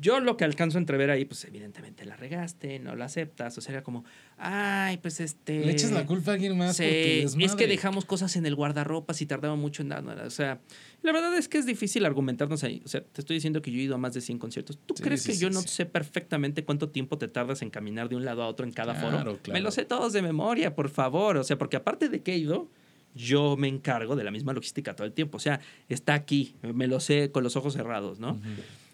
[0.00, 3.60] yo lo que alcanzo a entrever ahí, pues evidentemente la regaste, no la aceptas, o
[3.60, 4.04] sea, era como,
[4.38, 5.64] ay, pues este...
[5.64, 6.76] Le echas la culpa a alguien más.
[6.76, 10.18] Sí, por tu es que dejamos cosas en el guardarropas y tardaba mucho en darnos.
[10.20, 10.60] O sea,
[11.02, 12.80] la verdad es que es difícil argumentarnos ahí.
[12.84, 14.78] O sea, te estoy diciendo que yo he ido a más de 100 conciertos.
[14.86, 17.70] ¿Tú Sí, crees sí, que sí, yo no sé perfectamente cuánto tiempo te tardas en
[17.70, 19.10] caminar de un lado a otro en cada foro?
[19.10, 19.52] Claro, claro.
[19.52, 21.36] Me lo sé todos de memoria, por favor.
[21.36, 22.68] O sea, porque aparte de que he ido,
[23.14, 25.36] yo me encargo de la misma logística todo el tiempo.
[25.36, 28.40] O sea, está aquí, me lo sé con los ojos cerrados, ¿no?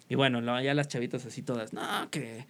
[0.09, 2.47] Y bueno, no, ya las chavitas así todas, no, que,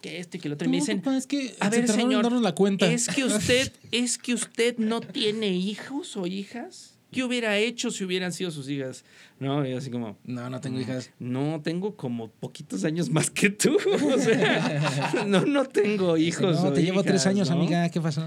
[0.00, 0.66] que esto y que lo otro.
[0.66, 2.90] Y me No, dicen, papá, es que a se ver, en señor, darnos la cuenta.
[2.90, 6.90] ¿Es que usted, es que usted no tiene hijos o hijas?
[7.12, 9.04] ¿Qué hubiera hecho si hubieran sido sus hijas?
[9.38, 11.10] No, y así como, No, no tengo hijas.
[11.20, 13.76] no, tengo como poquitos años más que tú.
[14.14, 16.60] O sea, no, no tengo hijos.
[16.60, 17.56] no, o te llevo tres años, ¿no?
[17.56, 17.88] amiga.
[17.90, 18.26] ¿Qué pasó?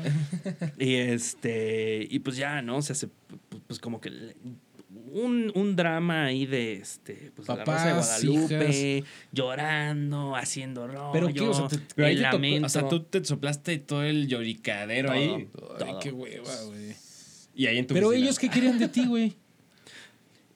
[0.80, 2.82] Y este, y pues ya, ¿no?
[2.82, 3.08] Se hace,
[3.50, 4.10] pues, pues como que
[5.14, 11.12] un, un drama ahí de este, pues la Rosa de Papás, Guadalupe, llorando, haciendo rollo.
[11.14, 11.42] ¿Pero qué?
[11.42, 15.12] O sea, te- Pero ahí el te o sea, tú te soplaste todo el lloricadero
[15.12, 15.48] ahí.
[15.86, 16.96] Ay, qué hueva, güey.
[17.56, 18.26] Y ahí en tu Pero oficina.
[18.26, 19.36] ellos, ¿qué querían de ti, güey?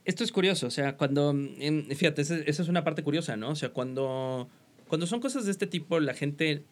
[0.06, 3.50] Esto es curioso, o sea, cuando, em, fíjate, esa, esa es una parte curiosa, ¿no?
[3.52, 4.50] O sea, cuando,
[4.88, 6.64] cuando son cosas de este tipo, la gente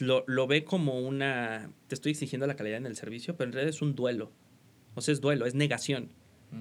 [0.00, 3.52] lo, lo ve como una, te estoy exigiendo la calidad en el servicio, pero en
[3.54, 4.30] realidad es un duelo.
[4.94, 6.10] O sea, es duelo, es negación.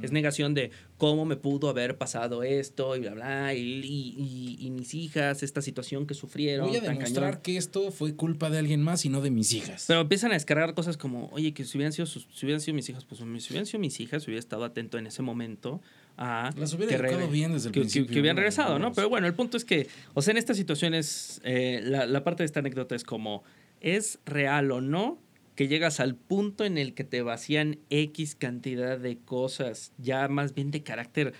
[0.01, 0.13] Es Mm.
[0.13, 4.71] negación de cómo me pudo haber pasado esto y bla, bla, y, y- y- y
[4.71, 6.67] mis hijas, esta situación que sufrieron.
[6.67, 7.41] Voy a demostrar cañón.
[7.43, 9.85] que esto fue culpa de alguien más y no de mis hijas.
[9.87, 12.75] Pero empiezan a descargar cosas como, oye, que si hubieran sido, sus- si hubieran sido
[12.75, 15.81] mis hijas, pues si hubieran sido mis hijas, hubiera estado atento en ese momento
[16.17, 16.51] a...
[16.57, 18.13] Las hubiera que bien desde el que, principio.
[18.13, 18.91] que hubieran regresado, ¿no?
[18.93, 22.43] Pero bueno, el punto es que, o sea, en estas situaciones, eh, la, la parte
[22.43, 23.43] de esta anécdota es como,
[23.81, 25.17] ¿es real o no
[25.55, 30.53] que llegas al punto en el que te vacían X cantidad de cosas, ya más
[30.55, 31.33] bien de carácter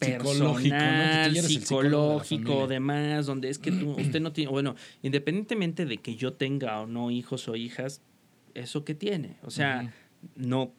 [0.00, 0.84] Psicológico,
[2.38, 2.44] ¿no?
[2.44, 6.34] Que de demás, donde es que tú, usted no tiene, bueno, independientemente de que yo
[6.34, 8.00] tenga o no hijos o hijas,
[8.54, 9.36] ¿eso qué tiene?
[9.42, 9.92] O sea,
[10.36, 10.72] no,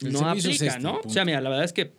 [0.00, 1.00] El no es aplica, este, ¿no?
[1.04, 1.92] O sea, mira, la verdad es que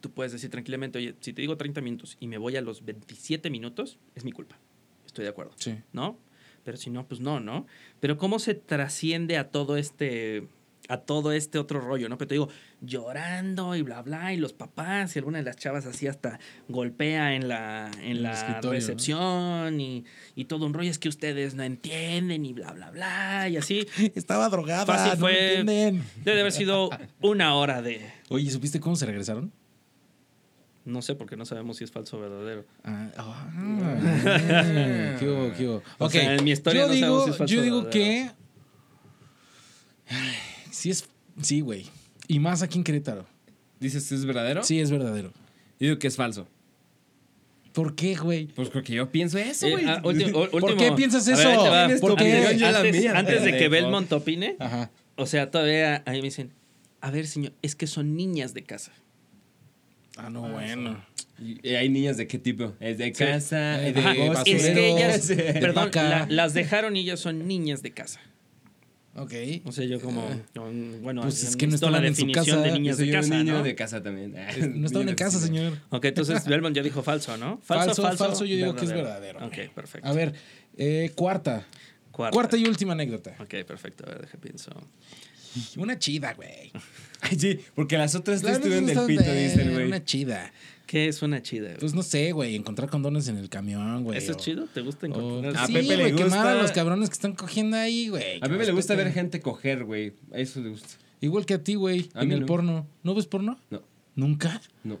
[0.00, 2.84] tú puedes decir tranquilamente, oye, si te digo 30 minutos y me voy a los
[2.84, 4.58] 27 minutos, es mi culpa.
[5.06, 5.76] Estoy de acuerdo, Sí.
[5.92, 6.18] ¿no?
[6.64, 7.66] Pero si no, pues no, ¿no?
[8.00, 10.46] Pero cómo se trasciende a todo este
[10.88, 12.18] a todo este otro rollo, ¿no?
[12.18, 12.48] Pero te digo,
[12.80, 17.34] llorando y bla, bla, y los papás, y alguna de las chavas así hasta golpea
[17.34, 21.62] en la, en el la recepción y, y todo un rollo es que ustedes no
[21.62, 23.86] entienden y bla, bla, bla, y así.
[24.14, 26.04] Estaba drogada, Fácil no fue- entienden.
[26.24, 26.90] Debe de haber sido
[27.20, 28.10] una hora de...
[28.28, 29.52] Oye, ¿supiste cómo se regresaron?
[30.84, 32.64] No sé, porque no sabemos si es falso o verdadero.
[32.82, 35.82] Ah, ah, qué hubo, qué hubo.
[35.98, 37.64] O Ok, sea, en mi historia yo no digo, sabemos si es falso yo o
[37.64, 38.04] digo verdadero.
[38.04, 38.30] que...
[40.08, 40.32] Ay,
[40.70, 41.08] sí es...
[41.40, 41.86] Sí, güey.
[42.28, 43.26] Y más aquí en Querétaro.
[43.80, 44.62] ¿Dices que es verdadero?
[44.64, 45.28] Sí, es verdadero.
[45.80, 46.46] Yo digo que es falso.
[47.72, 48.46] ¿Por qué, güey?
[48.48, 49.86] Pues porque yo pienso eso, Eh, güey.
[49.88, 52.00] ah, ¿Por último- qué piensas ver, eso?
[52.00, 52.46] tu ¿Por qué?
[53.14, 53.68] antes, de que.
[53.68, 54.90] Belmont opine, Ajá.
[55.16, 56.52] o sea, todavía ahí me dicen,
[57.00, 58.92] a ver, señor, es que son niñas de casa.
[60.16, 61.04] Ah, no, bueno.
[61.38, 62.74] ¿Y hay niñas de qué tipo?
[62.78, 63.12] ¿Es de Sí.
[63.12, 63.82] casa?
[63.82, 64.42] Eh, ¿Es de Ajá?
[64.42, 65.26] Es que ellas,
[65.60, 68.20] perdón, la- las dejaron y ellas son niñas de casa.
[69.14, 69.32] Ok.
[69.64, 70.26] O sea, yo como,
[71.02, 72.68] bueno, Pues es que no necesito la estaban en su definición casa.
[72.68, 73.62] de niñas de casa, niño ¿no?
[73.62, 74.34] de casa también.
[74.80, 75.78] No estaban en casa, señor.
[75.90, 77.58] Ok, entonces Belmont ya dijo falso, ¿no?
[77.62, 79.44] Falso, falso, yo digo que es verdadero.
[79.46, 80.08] Ok, perfecto.
[80.08, 80.32] A ver,
[80.76, 81.66] eh, cuarta.
[82.10, 82.34] Cuarta.
[82.34, 83.34] Cuarta y última anécdota.
[83.40, 84.04] Ok, perfecto.
[84.06, 84.70] A ver, deja pienso.
[85.76, 86.72] Una chida, güey.
[87.20, 89.86] Ay, sí, porque las otras tres verdad estuvieron es del pito, está- dice el güey.
[89.86, 90.52] Una chida.
[90.86, 91.68] ¿Qué es una chida?
[91.68, 91.78] güey?
[91.78, 94.18] Pues no sé, güey, encontrar condones en el camión, güey.
[94.18, 94.66] ¿Eso es o- chido?
[94.66, 95.56] ¿Te gusta o- encontrar?
[95.56, 98.38] A sí, Pepe le güey, quemar a los cabrones que están cogiendo ahí, güey.
[98.42, 100.12] A Pepe le gusta ver gente coger, güey.
[100.32, 100.88] A eso le gusta.
[101.20, 102.46] Igual que a ti, güey, A en el no.
[102.46, 102.86] porno.
[103.04, 103.58] ¿No ves porno?
[103.70, 103.82] No,
[104.16, 104.60] ¿Nunca?
[104.84, 104.98] no.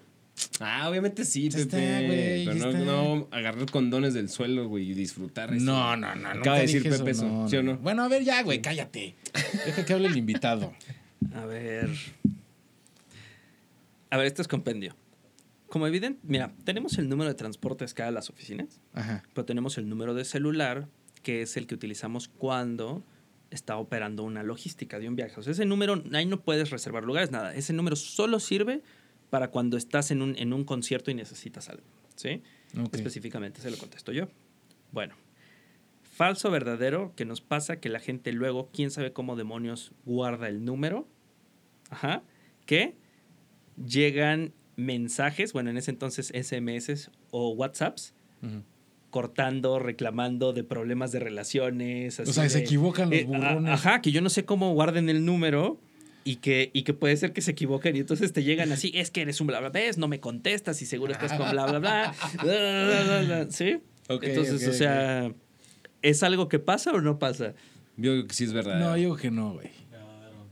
[0.60, 1.62] Ah, obviamente sí, Ya Pepe.
[1.62, 5.52] está, güey, pero no, no agarrar condones del suelo, güey, y disfrutar.
[5.54, 5.64] eso.
[5.64, 6.28] No, no, no.
[6.28, 7.76] Acaba de decir Pepe eso, ¿sí o no?
[7.78, 9.14] Bueno, a ver, ya, güey, cállate.
[9.66, 10.72] Deja que hable el invitado.
[11.34, 11.88] A ver.
[14.10, 14.94] A ver, esto es compendio.
[15.68, 19.22] Como evidente, mira, tenemos el número de transportes cada a las oficinas, Ajá.
[19.32, 20.88] pero tenemos el número de celular,
[21.22, 23.02] que es el que utilizamos cuando
[23.50, 25.38] está operando una logística de un viaje.
[25.38, 27.54] O sea, ese número, ahí no puedes reservar lugares, nada.
[27.54, 28.82] Ese número solo sirve
[29.32, 31.84] para cuando estás en un, en un concierto y necesitas algo.
[32.16, 32.42] ¿Sí?
[32.78, 32.94] Ok.
[32.96, 34.28] Específicamente se lo contesto yo.
[34.90, 35.14] Bueno,
[36.02, 40.48] falso o verdadero, que nos pasa que la gente luego, quién sabe cómo demonios guarda
[40.48, 41.08] el número.
[41.88, 42.22] Ajá.
[42.66, 42.94] Que
[43.82, 48.62] llegan mensajes, bueno, en ese entonces SMS o WhatsApps, Ujú.
[49.08, 52.18] cortando, reclamando de problemas de relaciones.
[52.20, 53.72] O así sea, se de- equivocan los eh, burrones.
[53.72, 55.80] Ajá, que yo no sé cómo guarden el número
[56.24, 59.10] y que, y que puede ser que se equivoquen y entonces te llegan así, es
[59.10, 61.78] que eres un bla bla bla, no me contestas y seguro estás con bla bla
[61.78, 62.14] bla.
[62.42, 63.78] bla, bla, bla, bla, ¿Sí?
[64.08, 65.32] Ok, entonces, o sea,
[66.02, 67.54] ¿es algo que pasa o no pasa?
[67.96, 68.78] Yo creo que sí es verdad.
[68.78, 69.70] No, yo digo que no, güey.
[69.88, 70.48] Claro.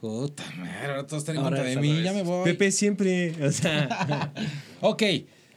[0.00, 2.44] Puta madre, ahora todos están en Ahora contra de mí, ya me voy.
[2.44, 4.32] Pepe siempre, o sea,
[4.80, 5.02] Ok,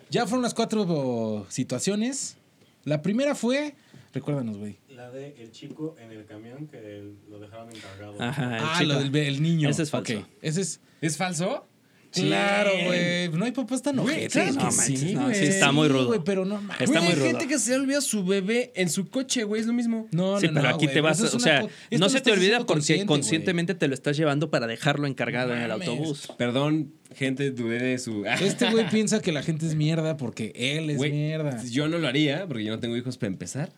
[0.09, 2.37] ya fueron las cuatro situaciones.
[2.83, 3.75] La primera fue,
[4.13, 4.77] recuérdanos, güey.
[4.95, 8.21] La de el chico en el camión que el- lo dejaron encargado.
[8.21, 8.93] Ajá, el Ah, chico.
[8.93, 9.69] lo del el niño.
[9.69, 10.19] Ese es falso.
[10.19, 10.79] Ok, Ese es.
[11.01, 11.67] ¿es falso?
[12.11, 13.27] Claro, güey.
[13.27, 14.31] No hay papás tan ojetes.
[14.31, 16.07] claro no que manches, sí, no, sí está muy rudo.
[16.07, 16.79] güey, pero no mames.
[16.79, 17.25] Está muy hay rudo.
[17.25, 20.07] gente que se olvida su bebé en su coche, güey, es lo mismo.
[20.13, 22.59] No, Sí, no, pero no, aquí güey, te vas, o sea, no se te olvida
[22.59, 26.31] porque consciente, conscientemente te lo estás llevando para dejarlo encargado en el autobús.
[26.37, 28.25] Perdón, gente, dudé de su...
[28.25, 31.61] Este güey piensa que la gente es mierda porque él es mierda.
[31.65, 33.73] Yo no lo haría porque yo no tengo hijos para empezar.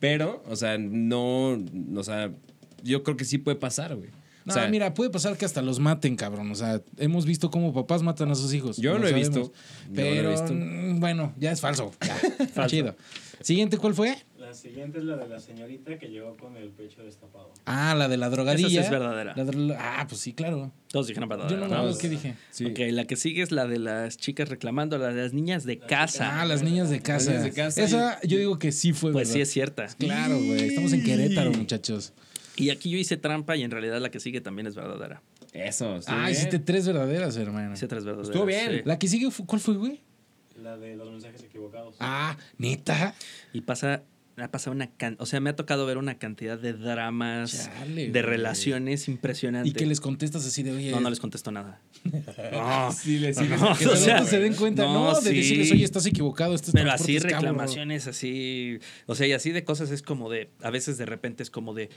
[0.00, 1.58] Pero, o sea, no,
[1.96, 2.30] o sea,
[2.82, 4.10] yo creo que sí puede pasar, güey.
[4.44, 6.50] No, o sea, mira, puede pasar que hasta los maten, cabrón.
[6.50, 8.78] O sea, hemos visto cómo papás matan a sus hijos.
[8.78, 9.38] Yo lo he visto.
[9.40, 9.46] Lo
[9.92, 10.52] he Pero, visto.
[10.54, 11.92] mm, bueno, ya es falso.
[12.56, 12.96] Ya, chido.
[13.42, 14.16] Siguiente, ¿cuál fue?
[14.48, 17.52] La siguiente es la de la señorita que llegó con el pecho destapado.
[17.66, 18.66] Ah, la de la drogadilla.
[18.66, 19.34] Esa sí es verdadera.
[19.36, 20.72] La dro- ah, pues sí, claro.
[20.90, 21.60] Todos dijeron Yo verdadera.
[21.60, 21.76] no me ¿no?
[21.80, 22.34] acuerdo qué dije.
[22.50, 22.64] sí.
[22.64, 25.78] Ok, la que sigue es la de las chicas reclamando, la de las niñas de
[25.78, 26.40] casa.
[26.40, 27.28] Ah, las niñas de casa.
[27.30, 29.86] niñas de casa Esa yo digo que sí fue pues sí es cierta.
[29.98, 30.68] Claro, güey.
[30.68, 32.14] Estamos en Querétaro, muchachos.
[32.56, 35.20] Y aquí yo hice trampa y en realidad la que sigue también es verdadera.
[35.52, 36.08] Eso, sí.
[36.10, 37.74] Ah, hiciste tres verdaderas, hermano.
[37.74, 38.30] Hice tres verdaderas.
[38.30, 38.70] Estuvo bien.
[38.76, 38.80] sí.
[38.86, 40.00] La que sigue, fue- ¿cuál fue, güey?
[40.62, 41.96] La de los mensajes equivocados.
[42.00, 43.14] Ah, neta.
[43.52, 44.02] Y pasa,
[44.38, 47.68] me ha pasado una can o sea, me ha tocado ver una cantidad de dramas,
[47.76, 48.22] Chale, de güey.
[48.22, 49.70] relaciones impresionantes.
[49.70, 50.90] Y que les contestas así de, oye.
[50.92, 51.80] No, no les contesto nada.
[52.52, 55.36] No, Sí, le- sí, le- no, Que o sea, se den cuenta, no, de sí.
[55.36, 56.54] decirles, oye, estás equivocado.
[56.54, 57.40] Este Pero así es cabo, bro".
[57.50, 58.78] reclamaciones, así.
[59.06, 60.50] O sea, y así de cosas es como de.
[60.62, 61.90] A veces de repente es como de.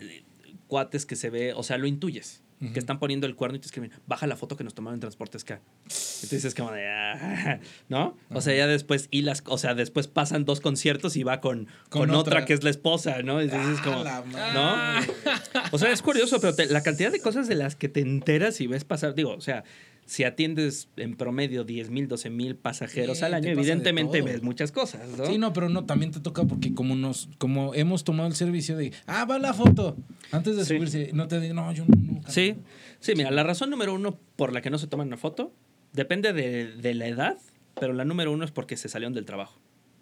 [0.00, 0.22] eh,
[0.66, 2.42] Cuates que se ve, o sea, lo intuyes.
[2.60, 5.00] Que están poniendo el cuerno y te escriben, baja la foto que nos tomaron en
[5.00, 5.60] Transportes K.
[5.84, 7.58] Entonces es como de, ah,
[7.88, 8.18] ¿no?
[8.30, 11.64] O sea, ya después, y las, o sea, después pasan dos conciertos y va con,
[11.88, 12.18] Con con, otra.
[12.36, 12.44] otra.
[12.44, 13.40] que es la esposa, ¿no?
[13.40, 14.34] Entonces es Ah, como.
[14.34, 15.64] ¿no?
[15.72, 18.60] O sea, es curioso, pero te- la cantidad de cosas de las que te enteras
[18.60, 19.64] y ves pasar, digo, o sea,
[20.10, 24.72] si atiendes en promedio 10 mil, 12 mil pasajeros Sí, al año, evidentemente ves muchas
[24.72, 25.24] cosas, ¿no?
[25.24, 28.76] Sí, no, pero no, también te toca porque como nos, como hemos tomado el servicio
[28.76, 29.96] de, ah, va la foto.
[30.32, 30.74] Antes de Sí.
[30.76, 32.28] subirse, no te digo, no, yo no, nunca.
[32.28, 32.56] Sí,
[32.98, 35.52] sí, mira, la razón número uno por la que no se toman una foto
[35.92, 37.36] depende de, de la edad,
[37.78, 39.60] pero la número uno es porque se salieron del trabajo.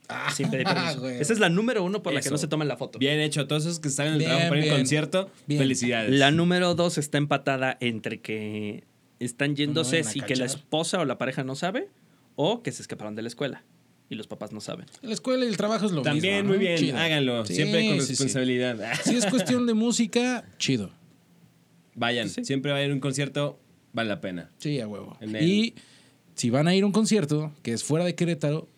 [0.09, 1.01] Ah, Sin pedir permiso.
[1.01, 1.21] güey.
[1.21, 2.99] Esa es la número uno por la que no se toman la foto.
[2.99, 3.47] Bien hecho.
[3.47, 5.61] Todos esos que están en el Bien, trabajo para al concierto, Bien.
[5.61, 6.19] felicidades.
[6.19, 8.85] La número dos está empatada entre que
[9.21, 11.89] están yéndose vayan y que la esposa o la pareja no sabe
[12.37, 13.65] o que se escaparon de la escuela
[14.11, 14.87] y los papás no saben.
[15.03, 16.53] La escuela y el trabajo es lo También, mismo.
[16.53, 16.57] ¿no?
[16.57, 16.79] muy bien.
[16.79, 16.97] Chido.
[16.99, 17.45] Háganlo.
[17.45, 18.09] Sí, siempre con sí, sí.
[18.13, 18.79] responsabilidad.
[19.05, 20.91] Si es cuestión de música, chido.
[21.95, 22.29] Vayan.
[22.29, 22.45] Sí.
[22.45, 23.59] Siempre va a ir a un concierto,
[23.93, 24.51] vale la pena.
[24.59, 25.17] Sí, a huevo.
[25.21, 25.75] El- Y
[26.37, 28.69] si van a ir a un concierto que es fuera de Querétaro,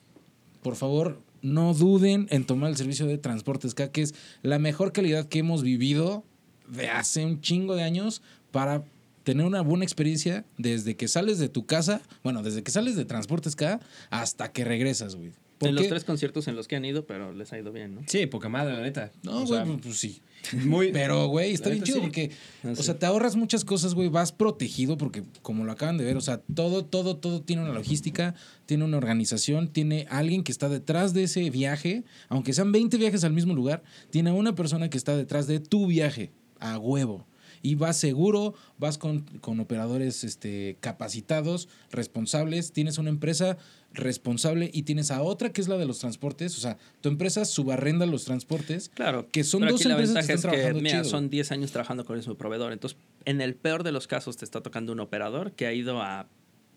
[0.63, 4.93] por favor, no duden en tomar el servicio de Transportes K, que es la mejor
[4.93, 6.25] calidad que hemos vivido
[6.69, 8.85] de hace un chingo de años para
[9.25, 13.05] tener una buena experiencia desde que sales de tu casa, bueno, desde que sales de
[13.05, 13.81] Transportes K
[14.11, 15.33] hasta que regresas, güey.
[15.63, 18.01] En los tres conciertos en los que han ido, pero les ha ido bien, ¿no?
[18.07, 19.13] Sí, poca madre, la neta.
[19.23, 20.23] No, O güey, sea, pues, pues sí.
[20.65, 20.91] muy.
[20.93, 22.01] Pero, güey, está bien chido sí.
[22.03, 22.31] porque,
[22.65, 22.83] Ah, o sí.
[22.85, 26.23] sea, te ahorras muchas cosas, güey, vas protegido porque, como lo acaban de ver, o
[26.23, 28.35] sea, todo, todo, todo tiene una logística,
[28.65, 33.23] tiene una organización, tiene alguien que está detrás de ese viaje, aunque sean 20 viajes
[33.25, 37.27] al mismo lugar, tiene una persona que está detrás de tu viaje, a huevo.
[37.63, 43.59] Y vas seguro, vas con, con operadores este, capacitados, responsables, tienes una empresa
[43.93, 47.45] responsable y tienes a otra que es la de los transportes, o sea, tu empresa
[47.45, 48.91] subarrenda los transportes.
[48.95, 49.29] Claro.
[49.31, 51.11] Que son pero dos aquí la empresas que están es que, trabajando mira, chido.
[51.11, 52.73] son 10 años trabajando con el mismo proveedor.
[52.73, 56.01] Entonces, en el peor de los casos, te está tocando un operador que ha ido
[56.03, 56.29] a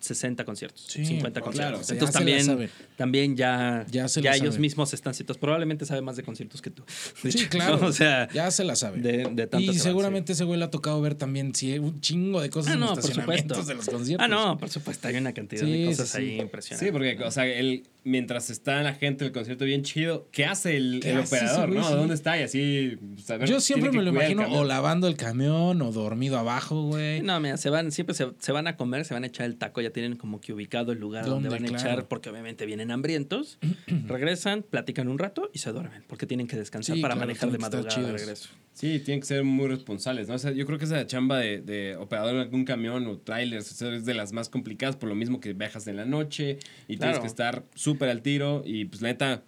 [0.03, 1.45] 60 conciertos, Sí, 50 claro,
[1.77, 1.87] conciertos.
[1.87, 5.37] ya Entonces, también, también ya, Ya se ellos mismos están citos.
[5.37, 6.83] Probablemente sabe más de conciertos que tú.
[7.23, 7.85] De Sí, hecho, claro.
[7.85, 8.99] o sea, ya se la sabe.
[9.01, 12.49] de, de y seguramente ese güey le ha tocado ver también sí, un chingo de
[12.49, 13.69] cosas Ah, en no, los por estacionamientos supuesto.
[13.69, 13.91] de los sí.
[13.91, 14.25] conciertos.
[14.25, 15.07] Ah, no, por supuesto.
[15.07, 16.41] Hay una cantidad Sí, de cosas sí, ahí sí.
[16.41, 16.87] impresionantes.
[16.87, 20.75] Sí, porque, o sea, el, mientras está la gente del concierto bien chido, ¿qué hace
[20.77, 21.79] el, ¿Qué el hace ese operador, güey?
[21.81, 21.87] no?
[21.87, 21.93] Sí.
[21.95, 22.39] ¿Dónde está?
[22.39, 22.97] Y así,
[23.45, 27.21] Yo siempre me lo imagino o lavando el camión o dormido abajo, güey.
[27.21, 29.55] No, mira, se van, siempre se, se van a comer, se van a echar el
[29.57, 31.79] taco, ya tienen como que ubicado el lugar donde van a Claro.
[31.83, 33.57] echar, porque obviamente vienen hambrientos,
[34.07, 37.51] regresan, platican un rato y se duermen, porque tienen que descansar Sí, para claro, manejar
[37.51, 38.49] de madrugada de regreso.
[38.73, 40.33] Sí, tienen que ser muy responsables, ¿no?
[40.35, 43.71] O sea, yo creo que esa chamba de, de operador en algún camión o trailers
[43.71, 46.57] o sea, es de las más complicadas, por lo mismo que viajas en la noche
[46.87, 49.43] y tienes que estar súper al tiro y pues la neta,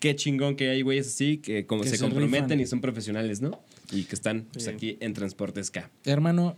[0.00, 2.60] qué chingón que hay güeyes así que como Que se, se comprometen rifan.
[2.60, 3.62] y son profesionales, ¿no?
[3.92, 4.70] Y que están pues, Sí.
[4.70, 5.88] aquí en Transportes K.
[6.04, 6.56] Hermano,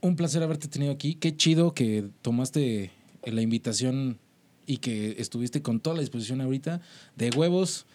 [0.00, 1.14] un placer haberte tenido aquí.
[1.14, 2.90] Qué chido que tomaste
[3.24, 4.18] la invitación
[4.66, 6.80] y que estuviste con toda la disposición ahorita
[7.16, 7.86] de huevos.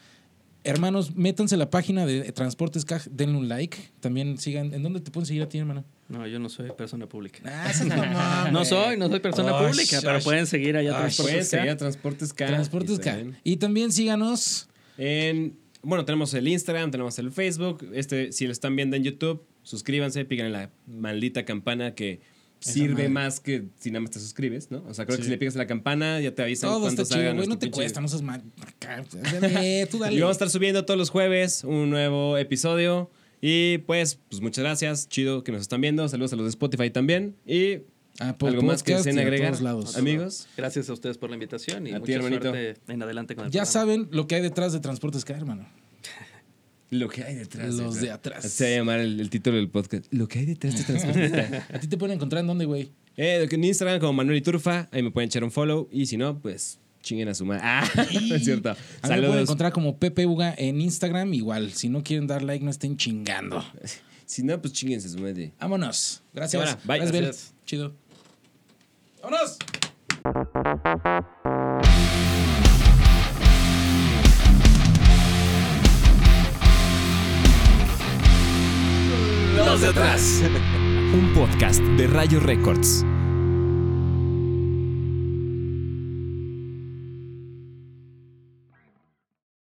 [0.63, 3.77] Hermanos, métanse a la página de Transportes Caj, denle un like.
[3.99, 4.73] También sigan.
[4.73, 5.85] ¿En dónde te pueden seguir a ti, hermano?
[6.09, 7.39] No, yo no soy persona pública.
[7.45, 11.57] Ah, No soy, no soy persona pública, pero pueden seguir allá Ay, Transportes Puedes K.
[11.57, 12.47] seguir a Transportes K.
[12.47, 13.11] Transportes y K.
[13.11, 14.67] también Y también síganos.
[14.97, 17.87] En, bueno, tenemos el Instagram, tenemos el Facebook.
[17.93, 22.21] Este, si lo están viendo en YouTube, suscríbanse, piquen la maldita campana que
[22.61, 23.09] Esa sirve madre.
[23.09, 24.83] más que si nada más te suscribes, ¿no?
[24.87, 27.13] O sea, creo que si le a la campana, ya te avisan Todo cuando está
[27.15, 27.47] chido, güey.
[27.47, 28.41] No te pinche- cuesta, no seas mal.
[29.91, 30.15] Tú dale.
[30.15, 33.09] Y vamos a estar subiendo todos los jueves un nuevo episodio.
[33.41, 35.09] Y pues, pues muchas gracias.
[35.09, 36.07] Chido que nos están viendo.
[36.07, 37.35] Saludos a los de Spotify también.
[37.45, 37.79] Y
[38.19, 39.97] Apple algo más que deseen agregar, todos lados.
[39.97, 40.47] amigos.
[40.55, 42.49] Gracias a ustedes por la invitación y A ti, mucha hermanito.
[42.49, 43.71] suerte en adelante con el Ya programa.
[43.73, 45.67] saben lo que hay detrás de Transportes K, hermano.
[46.99, 47.73] Lo que hay detrás.
[47.75, 48.43] Los de atrás.
[48.51, 50.05] Se va a llamar el, el título del podcast.
[50.11, 51.31] Lo que hay detrás de Transportes
[51.67, 51.67] K.
[51.73, 52.91] ¿A ti te pueden encontrar en dónde, güey?
[53.17, 56.37] Eh, en Instagram como Manuel Iturfa, ahí me pueden echar un follow y si no,
[56.39, 57.61] pues chinguen a su madre.
[57.63, 57.87] Ah,
[58.31, 58.69] es cierto.
[58.71, 59.41] A mí me pueden Saludos.
[59.43, 61.33] encontrar como Pepe Uga en Instagram.
[61.33, 63.63] Igual, si no quieren dar like, no estén chingando.
[64.27, 65.53] Si no, pues chinguense a su madre.
[65.59, 66.23] Vámonos.
[66.33, 66.83] Gracias.
[66.83, 66.97] Bye.
[66.97, 67.53] Gracias.
[67.63, 67.93] Chido.
[69.21, 69.59] ¡Vámonos!
[81.13, 83.05] Un podcast de Rayo Records.